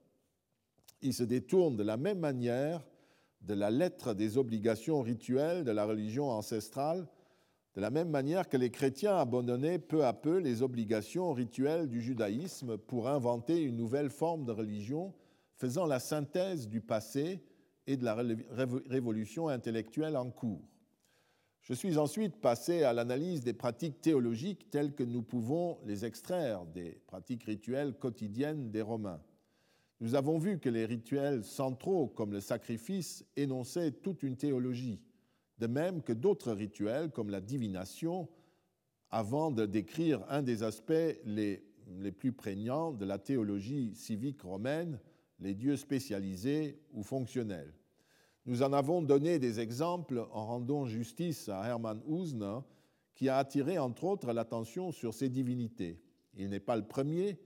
Ils 1.02 1.16
se 1.16 1.24
détournent 1.24 1.76
de 1.76 1.84
la 1.84 1.98
même 1.98 2.20
manière 2.20 2.86
de 3.42 3.56
la 3.56 3.72
lettre 3.72 4.14
des 4.14 4.38
obligations 4.38 5.02
rituelles 5.02 5.64
de 5.64 5.72
la 5.72 5.86
religion 5.88 6.30
ancestrale, 6.30 7.08
de 7.78 7.82
la 7.84 7.92
même 7.92 8.10
manière 8.10 8.50
que 8.50 8.58
les 8.58 8.72
chrétiens 8.72 9.18
abandonnaient 9.18 9.78
peu 9.78 10.04
à 10.04 10.12
peu 10.12 10.40
les 10.40 10.64
obligations 10.64 11.32
rituelles 11.32 11.88
du 11.88 12.02
judaïsme 12.02 12.76
pour 12.76 13.08
inventer 13.08 13.62
une 13.62 13.78
nouvelle 13.78 14.10
forme 14.10 14.46
de 14.46 14.52
religion 14.52 15.14
faisant 15.58 15.86
la 15.86 16.00
synthèse 16.00 16.68
du 16.68 16.82
passé 16.82 17.44
et 17.86 17.96
de 17.96 18.04
la 18.04 18.16
révolution 18.90 19.48
intellectuelle 19.48 20.18
en 20.18 20.32
cours. 20.32 20.68
Je 21.62 21.76
suis 21.76 22.00
ensuite 22.00 22.42
passé 22.42 22.82
à 22.82 22.94
l'analyse 22.94 23.42
des 23.42 23.54
pratiques 23.54 24.02
théologiques 24.02 24.72
telles 24.72 24.96
que 24.96 25.04
nous 25.04 25.22
pouvons 25.22 25.78
les 25.86 26.04
extraire 26.04 26.66
des 26.66 27.00
pratiques 27.06 27.44
rituelles 27.44 27.94
quotidiennes 27.94 28.72
des 28.72 28.82
Romains. 28.82 29.22
Nous 30.00 30.16
avons 30.16 30.40
vu 30.40 30.58
que 30.58 30.70
les 30.70 30.86
rituels 30.86 31.44
centraux, 31.44 32.08
comme 32.08 32.32
le 32.32 32.42
sacrifice, 32.42 33.24
énonçaient 33.36 33.92
toute 33.92 34.24
une 34.24 34.36
théologie, 34.36 35.00
de 35.60 35.68
même 35.68 36.02
que 36.02 36.14
d'autres 36.14 36.52
rituels, 36.52 37.12
comme 37.12 37.30
la 37.30 37.42
divination, 37.42 38.28
avant 39.10 39.52
de 39.52 39.66
décrire 39.66 40.24
un 40.30 40.42
des 40.42 40.64
aspects 40.64 40.94
les, 41.26 41.64
plus 42.18 42.34
prégnants 42.34 42.92
de 42.92 43.06
la 43.06 43.18
théologie 43.18 43.96
civique 43.96 44.42
romaine, 44.42 45.00
les 45.40 45.54
dieux 45.54 45.78
spécialisés 45.78 46.80
ou 46.94 47.04
fonctionnels. 47.04 47.74
Nous 48.46 48.64
en 48.64 48.74
avons 48.74 49.02
donné 49.02 49.40
des 49.40 49.60
exemples 49.60 50.26
en 50.32 50.46
rendant 50.46 50.86
justice 50.86 51.50
à 51.50 51.66
Hermann 51.68 52.02
Usner, 52.08 52.60
qui 53.14 53.30
a 53.30 53.38
attiré 53.38 53.78
entre 53.78 54.04
autres 54.04 54.32
l'attention 54.32 54.92
sur 54.92 55.14
ces 55.14 55.30
divinités. 55.30 56.00
Il 56.36 56.50
n'est 56.50 56.60
pas 56.60 56.76
le 56.76 56.86
premier, 56.86 57.40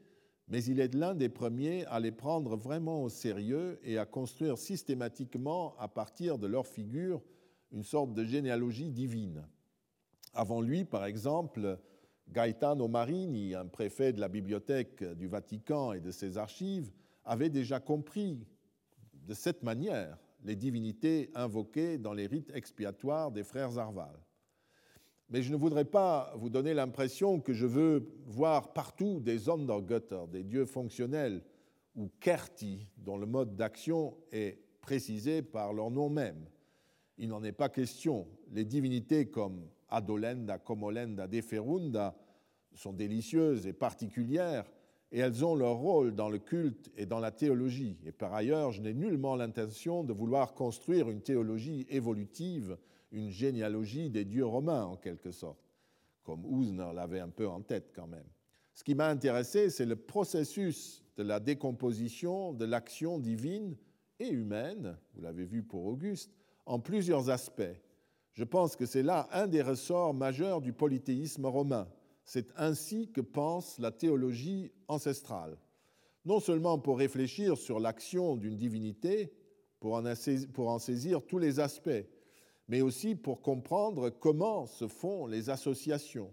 mais 0.47 0.63
il 0.65 0.79
est 0.79 0.93
l'un 0.93 1.15
des 1.15 1.29
premiers 1.29 1.85
à 1.85 1.99
les 1.99 2.11
prendre 2.11 2.57
vraiment 2.57 3.03
au 3.03 3.09
sérieux 3.09 3.79
et 3.83 3.97
à 3.97 4.05
construire 4.05 4.57
systématiquement, 4.57 5.75
à 5.79 5.87
partir 5.87 6.37
de 6.37 6.47
leur 6.47 6.67
figure, 6.67 7.21
une 7.71 7.83
sorte 7.83 8.13
de 8.13 8.23
généalogie 8.23 8.89
divine. 8.89 9.47
Avant 10.33 10.61
lui, 10.61 10.85
par 10.85 11.05
exemple, 11.05 11.79
Gaetano 12.29 12.87
Marini, 12.87 13.55
un 13.55 13.67
préfet 13.67 14.13
de 14.13 14.21
la 14.21 14.27
bibliothèque 14.27 15.03
du 15.03 15.27
Vatican 15.27 15.93
et 15.93 15.99
de 15.99 16.11
ses 16.11 16.37
archives, 16.37 16.91
avait 17.25 17.49
déjà 17.49 17.79
compris 17.79 18.45
de 19.13 19.33
cette 19.33 19.63
manière 19.63 20.17
les 20.43 20.55
divinités 20.55 21.29
invoquées 21.35 21.97
dans 21.97 22.13
les 22.13 22.27
rites 22.27 22.51
expiatoires 22.55 23.31
des 23.31 23.43
frères 23.43 23.77
Arval 23.77 24.17
mais 25.31 25.41
je 25.41 25.51
ne 25.51 25.55
voudrais 25.57 25.85
pas 25.85 26.33
vous 26.35 26.49
donner 26.49 26.73
l'impression 26.73 27.39
que 27.39 27.53
je 27.53 27.65
veux 27.65 28.13
voir 28.25 28.73
partout 28.73 29.21
des 29.21 29.39
Sondergötter, 29.39 30.25
des 30.29 30.43
dieux 30.43 30.65
fonctionnels, 30.65 31.41
ou 31.95 32.09
Kerti, 32.19 32.85
dont 32.97 33.17
le 33.17 33.25
mode 33.25 33.55
d'action 33.55 34.17
est 34.31 34.59
précisé 34.81 35.41
par 35.41 35.73
leur 35.73 35.89
nom 35.89 36.09
même. 36.09 36.45
Il 37.17 37.29
n'en 37.29 37.43
est 37.43 37.51
pas 37.51 37.69
question. 37.69 38.27
Les 38.51 38.65
divinités 38.65 39.27
comme 39.27 39.67
Adolenda, 39.89 40.57
Comolenda, 40.57 41.27
Deferunda 41.27 42.15
sont 42.73 42.93
délicieuses 42.93 43.67
et 43.67 43.73
particulières, 43.73 44.71
et 45.11 45.19
elles 45.19 45.43
ont 45.43 45.55
leur 45.55 45.75
rôle 45.75 46.15
dans 46.15 46.29
le 46.29 46.39
culte 46.39 46.89
et 46.95 47.05
dans 47.05 47.19
la 47.19 47.31
théologie. 47.31 47.97
Et 48.05 48.13
par 48.13 48.33
ailleurs, 48.33 48.71
je 48.71 48.81
n'ai 48.81 48.93
nullement 48.93 49.35
l'intention 49.35 50.03
de 50.03 50.13
vouloir 50.13 50.53
construire 50.53 51.09
une 51.09 51.21
théologie 51.21 51.85
évolutive 51.89 52.77
une 53.11 53.29
généalogie 53.29 54.09
des 54.09 54.25
dieux 54.25 54.45
romains 54.45 54.85
en 54.85 54.95
quelque 54.95 55.31
sorte, 55.31 55.59
comme 56.23 56.45
Usner 56.45 56.91
l'avait 56.93 57.19
un 57.19 57.29
peu 57.29 57.47
en 57.47 57.61
tête 57.61 57.91
quand 57.93 58.07
même. 58.07 58.27
Ce 58.73 58.83
qui 58.83 58.95
m'a 58.95 59.09
intéressé, 59.09 59.69
c'est 59.69 59.85
le 59.85 59.97
processus 59.97 61.03
de 61.17 61.23
la 61.23 61.39
décomposition 61.39 62.53
de 62.53 62.65
l'action 62.65 63.19
divine 63.19 63.75
et 64.19 64.29
humaine, 64.29 64.97
vous 65.13 65.21
l'avez 65.21 65.45
vu 65.45 65.61
pour 65.61 65.85
Auguste, 65.85 66.31
en 66.65 66.79
plusieurs 66.79 67.29
aspects. 67.29 67.63
Je 68.33 68.43
pense 68.43 68.75
que 68.75 68.85
c'est 68.85 69.03
là 69.03 69.27
un 69.31 69.47
des 69.47 69.61
ressorts 69.61 70.13
majeurs 70.13 70.61
du 70.61 70.73
polythéisme 70.73 71.45
romain. 71.45 71.87
C'est 72.23 72.53
ainsi 72.55 73.11
que 73.11 73.21
pense 73.21 73.77
la 73.79 73.91
théologie 73.91 74.71
ancestrale. 74.87 75.57
Non 76.23 76.39
seulement 76.39 76.77
pour 76.79 76.99
réfléchir 76.99 77.57
sur 77.57 77.79
l'action 77.79 78.37
d'une 78.37 78.55
divinité, 78.55 79.33
pour 79.79 79.95
en 79.95 80.79
saisir 80.79 81.25
tous 81.25 81.39
les 81.39 81.59
aspects, 81.59 82.05
mais 82.67 82.81
aussi 82.81 83.15
pour 83.15 83.41
comprendre 83.41 84.09
comment 84.09 84.67
se 84.67 84.87
font 84.87 85.25
les 85.25 85.49
associations. 85.49 86.31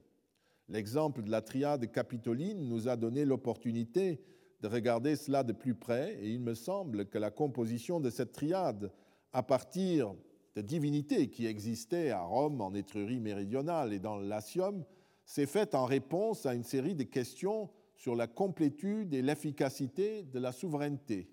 L'exemple 0.69 1.23
de 1.23 1.31
la 1.31 1.41
triade 1.41 1.91
capitoline 1.91 2.69
nous 2.69 2.89
a 2.89 2.97
donné 2.97 3.25
l'opportunité 3.25 4.21
de 4.61 4.69
regarder 4.69 5.17
cela 5.17 5.43
de 5.43 5.55
plus 5.55 5.75
près, 5.75 6.19
et 6.21 6.29
il 6.29 6.41
me 6.41 6.55
semble 6.55 7.07
que 7.07 7.17
la 7.17 7.31
composition 7.31 8.01
de 8.01 8.11
cette 8.11 8.33
triade, 8.33 8.93
à 9.33 9.43
partir 9.43 10.15
de 10.57 10.63
divinités 10.63 11.31
qui 11.31 11.47
existaient 11.47 12.11
à 12.11 12.23
Rome, 12.23 12.61
en 12.61 12.75
Étrurie 12.75 13.21
méridionale 13.21 13.93
et 13.93 13.99
dans 13.99 14.17
le 14.17 14.27
Latium, 14.27 14.85
s'est 15.25 15.47
faite 15.47 15.75
en 15.75 15.85
réponse 15.85 16.47
à 16.47 16.55
une 16.55 16.65
série 16.65 16.95
de 16.95 17.05
questions 17.05 17.71
sur 17.95 18.15
la 18.15 18.27
complétude 18.27 19.13
et 19.13 19.23
l'efficacité 19.23 20.23
de 20.23 20.39
la 20.39 20.53
souveraineté. 20.53 21.29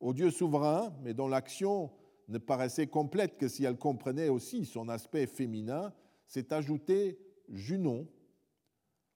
Au 0.00 0.14
Dieu 0.14 0.30
souverain, 0.30 0.94
mais 1.02 1.14
dont 1.14 1.28
l'action 1.28 1.90
ne 2.28 2.38
paraissait 2.38 2.86
complète 2.86 3.36
que 3.36 3.48
si 3.48 3.64
elle 3.64 3.76
comprenait 3.76 4.28
aussi 4.28 4.64
son 4.64 4.88
aspect 4.88 5.26
féminin, 5.26 5.92
s'est 6.26 6.52
ajouté 6.52 7.18
Junon, 7.50 8.08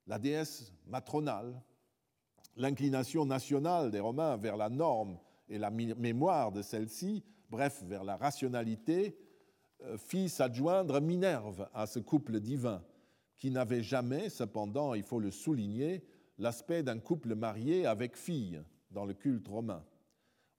la 0.05 0.19
déesse 0.19 0.73
matronale, 0.85 1.59
l'inclination 2.55 3.25
nationale 3.25 3.89
des 3.89 3.99
Romains 3.99 4.37
vers 4.37 4.57
la 4.57 4.69
norme 4.69 5.17
et 5.47 5.57
la 5.57 5.71
mémoire 5.71 6.51
de 6.51 6.61
celle-ci, 6.61 7.23
bref, 7.49 7.83
vers 7.85 8.03
la 8.03 8.15
rationalité, 8.15 9.17
euh, 9.83 9.97
fit 9.97 10.29
s'adjoindre 10.29 11.01
Minerve 11.01 11.69
à 11.73 11.87
ce 11.87 11.99
couple 11.99 12.39
divin, 12.39 12.83
qui 13.37 13.51
n'avait 13.51 13.83
jamais, 13.83 14.29
cependant, 14.29 14.93
il 14.93 15.03
faut 15.03 15.19
le 15.19 15.31
souligner, 15.31 16.03
l'aspect 16.37 16.83
d'un 16.83 16.99
couple 16.99 17.35
marié 17.35 17.85
avec 17.85 18.15
fille 18.15 18.61
dans 18.91 19.05
le 19.05 19.13
culte 19.13 19.47
romain. 19.47 19.83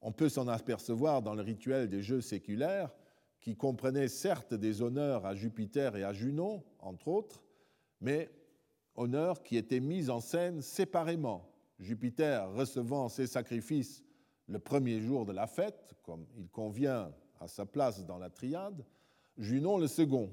On 0.01 0.11
peut 0.11 0.29
s'en 0.29 0.47
apercevoir 0.47 1.21
dans 1.21 1.35
le 1.35 1.41
rituel 1.41 1.89
des 1.89 2.01
jeux 2.01 2.21
séculaires, 2.21 2.91
qui 3.39 3.55
comprenait 3.55 4.07
certes 4.07 4.53
des 4.53 4.81
honneurs 4.81 5.25
à 5.25 5.35
Jupiter 5.35 5.95
et 5.95 6.03
à 6.03 6.13
Junon, 6.13 6.63
entre 6.79 7.07
autres, 7.07 7.43
mais 7.99 8.29
honneurs 8.95 9.41
qui 9.41 9.57
étaient 9.57 9.79
mis 9.79 10.09
en 10.09 10.19
scène 10.19 10.61
séparément, 10.61 11.51
Jupiter 11.79 12.51
recevant 12.51 13.09
ses 13.09 13.25
sacrifices 13.25 14.03
le 14.51 14.59
premier 14.59 14.99
jour 14.99 15.25
de 15.25 15.31
la 15.31 15.47
fête, 15.47 15.95
comme 16.03 16.25
il 16.37 16.49
convient 16.49 17.11
à 17.39 17.47
sa 17.47 17.65
place 17.65 18.05
dans 18.05 18.17
la 18.17 18.29
triade, 18.29 18.85
Junon 19.37 19.77
le 19.77 19.87
second. 19.87 20.29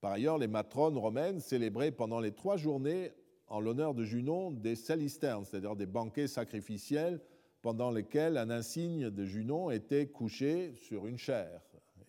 Par 0.00 0.12
ailleurs, 0.12 0.38
les 0.38 0.48
matrones 0.48 0.96
romaines 0.96 1.38
célébraient 1.38 1.92
pendant 1.92 2.18
les 2.18 2.32
trois 2.32 2.56
journées 2.56 3.12
en 3.48 3.60
l'honneur 3.60 3.94
de 3.94 4.04
Junon 4.04 4.50
des 4.50 4.74
célisternes, 4.74 5.44
c'est-à-dire 5.44 5.76
des 5.76 5.86
banquets 5.86 6.28
sacrificiels 6.28 7.20
pendant 7.60 7.90
lesquels 7.90 8.38
un 8.38 8.48
insigne 8.48 9.10
de 9.10 9.24
Junon 9.24 9.70
était 9.70 10.06
couché 10.06 10.74
sur 10.74 11.06
une 11.06 11.18
chair 11.18 11.60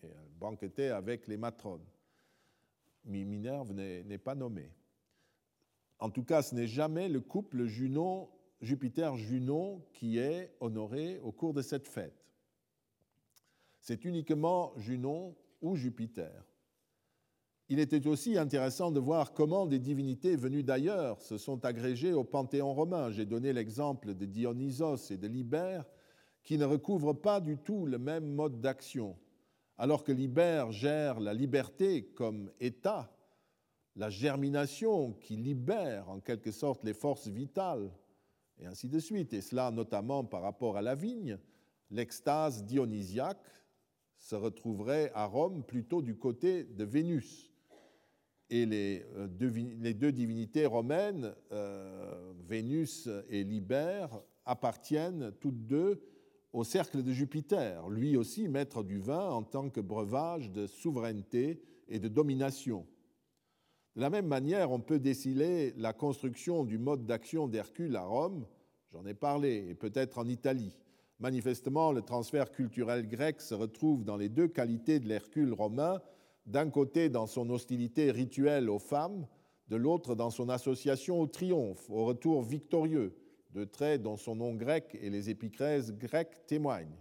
et 0.02 0.08
banquetait 0.38 0.88
avec 0.88 1.26
les 1.26 1.36
matrones. 1.36 1.84
Minerve 3.04 3.72
n'est 3.72 4.18
pas 4.18 4.34
nommé. 4.34 4.70
En 5.98 6.08
tout 6.08 6.24
cas, 6.24 6.40
ce 6.40 6.54
n'est 6.54 6.66
jamais 6.66 7.10
le 7.10 7.20
couple 7.20 7.66
Junon, 7.66 8.30
Jupiter-Junon 8.60 9.82
qui 9.92 10.18
est 10.18 10.54
honoré 10.60 11.18
au 11.20 11.32
cours 11.32 11.54
de 11.54 11.62
cette 11.62 11.88
fête. 11.88 12.26
C'est 13.80 14.04
uniquement 14.04 14.72
Junon 14.76 15.34
ou 15.62 15.76
Jupiter. 15.76 16.44
Il 17.68 17.78
était 17.78 18.06
aussi 18.08 18.36
intéressant 18.36 18.90
de 18.90 18.98
voir 18.98 19.32
comment 19.32 19.64
des 19.64 19.78
divinités 19.78 20.34
venues 20.34 20.64
d'ailleurs 20.64 21.22
se 21.22 21.38
sont 21.38 21.64
agrégées 21.64 22.12
au 22.12 22.24
panthéon 22.24 22.74
romain. 22.74 23.10
J'ai 23.10 23.26
donné 23.26 23.52
l'exemple 23.52 24.14
de 24.14 24.26
Dionysos 24.26 25.10
et 25.10 25.16
de 25.16 25.28
Libère, 25.28 25.84
qui 26.42 26.58
ne 26.58 26.64
recouvrent 26.64 27.14
pas 27.14 27.40
du 27.40 27.58
tout 27.58 27.86
le 27.86 27.98
même 27.98 28.26
mode 28.26 28.60
d'action. 28.60 29.16
Alors 29.78 30.02
que 30.02 30.12
Libère 30.12 30.72
gère 30.72 31.20
la 31.20 31.32
liberté 31.32 32.06
comme 32.06 32.50
état, 32.58 33.16
la 33.96 34.10
germination 34.10 35.12
qui 35.12 35.36
libère 35.36 36.10
en 36.10 36.20
quelque 36.20 36.50
sorte 36.50 36.84
les 36.84 36.94
forces 36.94 37.28
vitales, 37.28 37.90
et 38.60 38.66
ainsi 38.66 38.88
de 38.88 38.98
suite, 38.98 39.32
et 39.32 39.40
cela 39.40 39.70
notamment 39.70 40.24
par 40.24 40.42
rapport 40.42 40.76
à 40.76 40.82
la 40.82 40.94
vigne, 40.94 41.38
l'extase 41.90 42.64
dionysiaque 42.64 43.48
se 44.18 44.34
retrouverait 44.34 45.10
à 45.14 45.24
Rome 45.24 45.64
plutôt 45.64 46.02
du 46.02 46.16
côté 46.16 46.64
de 46.64 46.84
Vénus. 46.84 47.50
Et 48.50 48.66
les 48.66 49.06
euh, 49.16 49.28
deux, 49.28 50.12
divinités 50.12 50.66
romaines, 50.66 51.34
euh, 51.52 52.32
Vénus 52.46 53.08
et 53.28 53.44
Libère, 53.44 54.20
appartiennent 54.44 55.32
toutes 55.40 55.66
deux 55.66 56.02
au 56.52 56.64
cercle 56.64 57.02
de 57.02 57.12
Jupiter, 57.12 57.88
lui 57.88 58.16
aussi 58.16 58.48
maître 58.48 58.82
du 58.82 58.98
vin 58.98 59.30
en 59.30 59.44
tant 59.44 59.70
que 59.70 59.80
breuvage 59.80 60.50
de 60.50 60.66
souveraineté 60.66 61.62
et 61.88 62.00
de 62.00 62.08
domination. 62.08 62.86
De 63.96 64.00
la 64.00 64.10
même 64.10 64.26
manière, 64.26 64.70
on 64.70 64.80
peut 64.80 65.00
déciler 65.00 65.72
la 65.76 65.92
construction 65.92 66.64
du 66.64 66.78
mode 66.78 67.06
d'action 67.06 67.48
d'Hercule 67.48 67.96
à 67.96 68.04
Rome, 68.04 68.46
j'en 68.92 69.04
ai 69.04 69.14
parlé, 69.14 69.66
et 69.68 69.74
peut-être 69.74 70.18
en 70.18 70.28
Italie. 70.28 70.78
Manifestement, 71.18 71.92
le 71.92 72.02
transfert 72.02 72.50
culturel 72.50 73.08
grec 73.08 73.40
se 73.40 73.54
retrouve 73.54 74.04
dans 74.04 74.16
les 74.16 74.28
deux 74.28 74.48
qualités 74.48 75.00
de 75.00 75.08
l'Hercule 75.08 75.52
romain, 75.52 76.00
d'un 76.46 76.70
côté 76.70 77.08
dans 77.08 77.26
son 77.26 77.50
hostilité 77.50 78.10
rituelle 78.10 78.70
aux 78.70 78.78
femmes, 78.78 79.26
de 79.68 79.76
l'autre 79.76 80.14
dans 80.14 80.30
son 80.30 80.48
association 80.48 81.20
au 81.20 81.26
triomphe, 81.26 81.90
au 81.90 82.04
retour 82.04 82.42
victorieux, 82.42 83.16
de 83.50 83.64
traits 83.64 84.02
dont 84.02 84.16
son 84.16 84.36
nom 84.36 84.54
grec 84.54 84.96
et 85.00 85.10
les 85.10 85.30
épicrèses 85.30 85.92
grecques 85.92 86.46
témoignent. 86.46 86.98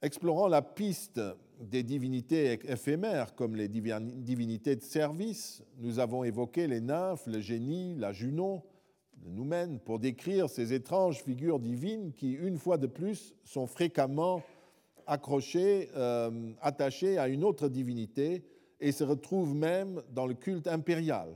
Explorant 0.00 0.48
la 0.48 0.62
piste 0.62 1.20
des 1.60 1.82
divinités 1.82 2.58
éphémères 2.64 3.34
comme 3.34 3.56
les 3.56 3.68
divinités 3.68 4.76
de 4.76 4.82
service, 4.82 5.62
nous 5.78 5.98
avons 5.98 6.24
évoqué 6.24 6.66
les 6.66 6.80
nymphes, 6.80 7.26
le 7.26 7.40
génie, 7.40 7.96
la 7.96 8.12
Junon, 8.12 8.62
le 9.24 9.30
Noumen, 9.30 9.80
pour 9.80 9.98
décrire 9.98 10.48
ces 10.48 10.72
étranges 10.72 11.22
figures 11.22 11.58
divines 11.58 12.12
qui, 12.12 12.32
une 12.32 12.58
fois 12.58 12.78
de 12.78 12.86
plus, 12.86 13.34
sont 13.44 13.66
fréquemment 13.66 14.42
accroché, 15.06 15.90
euh, 15.96 16.52
attaché 16.60 17.18
à 17.18 17.28
une 17.28 17.42
autre 17.42 17.68
divinité 17.68 18.44
et 18.80 18.92
se 18.92 19.02
retrouve 19.02 19.54
même 19.54 20.02
dans 20.10 20.26
le 20.26 20.34
culte 20.34 20.68
impérial. 20.68 21.34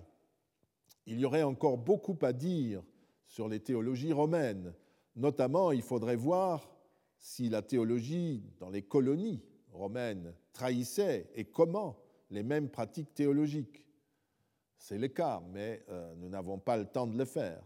Il 1.07 1.19
y 1.19 1.25
aurait 1.25 1.43
encore 1.43 1.79
beaucoup 1.79 2.17
à 2.23 2.33
dire 2.33 2.83
sur 3.27 3.49
les 3.49 3.59
théologies 3.59 4.13
romaines. 4.13 4.73
Notamment, 5.17 5.73
il 5.73 5.83
faudrait 5.83 6.17
voir 6.17 6.71
si 7.19 7.49
la 7.49 7.63
théologie 7.63 8.45
dans 8.61 8.71
les 8.71 8.83
colonies 8.83 9.43
romaines 9.73 10.35
trahissait 10.53 11.31
et 11.35 11.45
comment 11.45 11.99
les 12.31 12.43
mêmes 12.43 12.69
pratiques 12.69 13.15
théologiques. 13.15 13.85
C'est 14.77 14.99
le 14.99 15.09
cas, 15.09 15.43
mais 15.53 15.85
euh, 15.89 16.15
nous 16.17 16.29
n'avons 16.29 16.59
pas 16.59 16.77
le 16.77 16.87
temps 16.87 17.07
de 17.07 17.17
le 17.17 17.25
faire. 17.25 17.63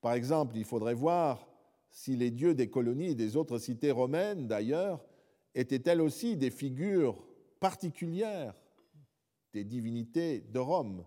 Par 0.00 0.12
exemple, 0.12 0.56
il 0.56 0.64
faudrait 0.64 0.94
voir 0.94 1.46
si 1.90 2.16
les 2.16 2.30
dieux 2.30 2.54
des 2.54 2.68
colonies 2.68 3.12
et 3.12 3.14
des 3.14 3.36
autres 3.36 3.58
cités 3.58 3.90
romaines, 3.90 4.46
d'ailleurs, 4.46 5.04
étaient-elles 5.54 6.00
aussi 6.00 6.36
des 6.36 6.50
figures 6.50 7.24
particulières 7.60 8.54
des 9.52 9.64
divinités 9.64 10.40
de 10.40 10.58
Rome 10.58 11.04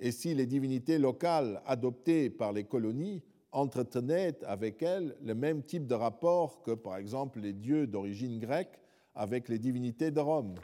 et 0.00 0.10
si 0.10 0.34
les 0.34 0.46
divinités 0.46 0.98
locales 0.98 1.62
adoptées 1.66 2.30
par 2.30 2.52
les 2.52 2.64
colonies 2.64 3.22
entretenaient 3.52 4.44
avec 4.44 4.82
elles 4.82 5.16
le 5.22 5.34
même 5.34 5.62
type 5.62 5.86
de 5.86 5.94
rapport 5.94 6.62
que, 6.62 6.72
par 6.72 6.96
exemple, 6.96 7.40
les 7.40 7.52
dieux 7.52 7.86
d'origine 7.86 8.38
grecque 8.38 8.78
avec 9.18 9.48
les 9.48 9.58
divinités 9.58 10.12
de 10.12 10.20
Rome, 10.20 10.54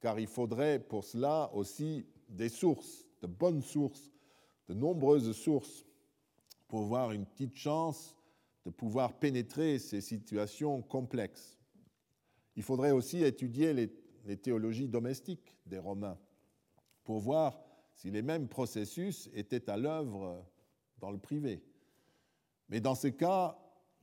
car 0.00 0.18
il 0.18 0.26
faudrait 0.26 0.80
pour 0.80 1.04
cela 1.04 1.48
aussi 1.54 2.04
des 2.28 2.48
sources, 2.48 3.06
de 3.22 3.28
bonnes 3.28 3.62
sources, 3.62 4.10
de 4.66 4.74
nombreuses 4.74 5.30
sources, 5.30 5.86
pour 6.66 6.80
avoir 6.80 7.12
une 7.12 7.24
petite 7.24 7.54
chance 7.54 8.16
de 8.66 8.70
pouvoir 8.70 9.16
pénétrer 9.20 9.78
ces 9.78 10.00
situations 10.00 10.82
complexes. 10.82 11.56
Il 12.56 12.64
faudrait 12.64 12.90
aussi 12.90 13.22
étudier 13.22 13.72
les, 13.72 14.36
théologies 14.38 14.88
domestiques 14.88 15.56
des 15.64 15.78
Romains 15.78 16.18
pour 17.04 17.20
voir 17.20 17.62
si 17.94 18.10
les 18.10 18.22
mêmes 18.22 18.48
processus 18.48 19.30
étaient 19.34 19.70
à 19.70 19.76
l'œuvre 19.76 20.44
dans 20.98 21.12
le 21.12 21.18
privé. 21.18 21.62
Mais 22.70 22.80
dans 22.80 22.96
ce 22.96 23.08
cas, 23.08 23.56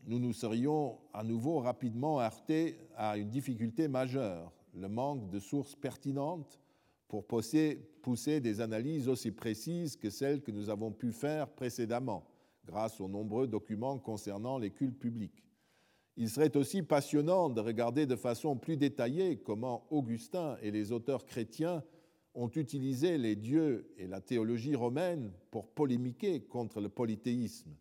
nous 0.06 0.20
nous 0.20 0.34
serions 0.34 0.98
à 1.14 1.24
nouveau 1.24 1.60
rapidement 1.60 2.20
heurtés 2.20 2.78
à 2.96 3.18
une 3.18 3.30
difficulté 3.30 3.88
majeure, 3.88 4.52
le 4.74 4.90
manque 4.90 5.30
de 5.30 5.40
sources 5.40 5.76
pertinentes 5.76 6.60
pour 7.08 7.26
pousser, 7.28 8.40
des 8.40 8.62
analyses 8.62 9.10
aussi 9.10 9.32
précises 9.32 9.98
que 9.98 10.10
celles 10.10 10.42
que 10.42 10.52
nous 10.52 10.70
avons 10.70 10.92
pu 10.92 11.12
faire 11.12 11.50
précédemment, 11.50 12.26
grâce 12.66 13.02
aux 13.02 13.10
nombreux 13.10 13.48
documents 13.48 14.00
concernant 14.00 14.58
les 14.58 14.72
cultes 14.72 14.98
publics. 14.98 15.44
Il 16.18 16.30
serait 16.30 16.56
aussi 16.56 16.84
passionnant 16.84 17.50
de 17.50 17.60
regarder 17.60 18.06
de 18.06 18.16
façon 18.16 18.56
plus 18.56 18.78
détaillée 18.78 19.38
comment 19.38 19.88
Augustin 19.92 20.58
et 20.62 20.72
les 20.72 20.92
auteurs 20.92 21.26
chrétiens 21.26 21.84
ont 22.34 22.50
utilisé 22.50 23.18
les 23.18 23.36
dieux 23.36 23.92
et 23.98 24.08
la 24.08 24.22
théologie 24.22 24.76
romaine 24.76 25.32
pour 25.52 25.68
polémiquer 25.68 26.42
contre 26.42 26.80
le 26.80 26.90
polythéisme. 26.90 27.76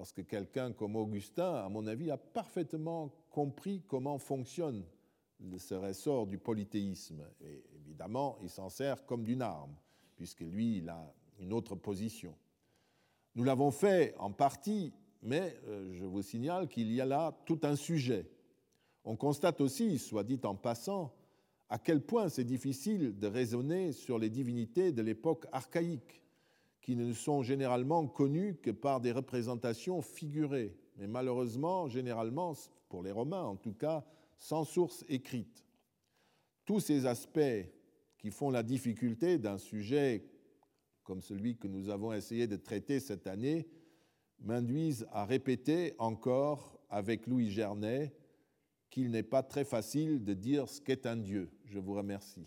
Parce 0.00 0.12
que 0.12 0.22
quelqu'un 0.22 0.72
comme 0.72 0.96
Augustin, 0.96 1.56
à 1.56 1.68
mon 1.68 1.86
avis, 1.86 2.10
a 2.10 2.16
parfaitement 2.16 3.12
compris 3.28 3.82
comment 3.86 4.16
fonctionne 4.16 4.82
ce 5.58 5.74
ressort 5.74 6.26
du 6.26 6.38
polythéisme. 6.38 7.22
Et 7.44 7.62
évidemment, 7.76 8.38
il 8.40 8.48
s'en 8.48 8.70
sert 8.70 9.04
comme 9.04 9.24
d'une 9.24 9.42
arme, 9.42 9.74
puisque 10.16 10.40
lui, 10.40 10.78
il 10.78 10.88
a 10.88 11.12
une 11.38 11.52
autre 11.52 11.74
position. 11.74 12.34
Nous 13.34 13.44
l'avons 13.44 13.70
fait 13.70 14.14
en 14.16 14.32
partie 14.32 14.94
mais 15.20 15.54
euh, 15.68 15.92
je 15.92 16.06
vous 16.06 16.22
signale 16.22 16.66
qu'il 16.66 16.90
y 16.90 17.02
a 17.02 17.04
là 17.04 17.38
tout 17.44 17.60
un 17.64 17.76
sujet. 17.76 18.26
On 19.04 19.16
constate 19.16 19.60
aussi, 19.60 19.98
soit 19.98 20.24
dit 20.24 20.40
en 20.44 20.54
passant, 20.54 21.12
à 21.68 21.78
quel 21.78 22.00
point 22.00 22.30
c'est 22.30 22.44
difficile 22.44 23.18
de 23.18 23.26
raisonner 23.26 23.92
sur 23.92 24.18
les 24.18 24.30
divinités 24.30 24.92
de 24.92 25.02
l'époque 25.02 25.44
archaïque, 25.52 26.22
qui 26.80 26.96
ne 26.96 27.12
sont 27.12 27.42
généralement 27.42 28.06
connues 28.06 28.56
que 28.56 28.70
par 28.70 29.00
des 29.00 29.12
représentations 29.12 30.00
figurées, 30.02 30.76
mais 30.96 31.06
malheureusement, 31.06 31.88
généralement, 31.88 32.54
pour 32.88 33.02
les 33.02 33.12
Romains 33.12 33.44
en 33.44 33.56
tout 33.56 33.74
cas, 33.74 34.04
sans 34.38 34.64
source 34.64 35.04
écrite. 35.08 35.64
Tous 36.64 36.80
ces 36.80 37.06
aspects 37.06 37.66
qui 38.18 38.30
font 38.30 38.50
la 38.50 38.62
difficulté 38.62 39.38
d'un 39.38 39.58
sujet 39.58 40.24
comme 41.04 41.22
celui 41.22 41.56
que 41.56 41.66
nous 41.66 41.88
avons 41.88 42.12
essayé 42.12 42.46
de 42.46 42.56
traiter 42.56 43.00
cette 43.00 43.26
année 43.26 43.66
m'induisent 44.38 45.06
à 45.10 45.24
répéter 45.24 45.94
encore 45.98 46.78
avec 46.88 47.26
Louis 47.26 47.50
Gernet 47.50 48.14
qu'il 48.90 49.10
n'est 49.10 49.22
pas 49.22 49.42
très 49.42 49.64
facile 49.64 50.22
de 50.24 50.34
dire 50.34 50.68
ce 50.68 50.80
qu'est 50.80 51.06
un 51.06 51.16
Dieu. 51.16 51.50
Je 51.64 51.78
vous 51.78 51.94
remercie. 51.94 52.46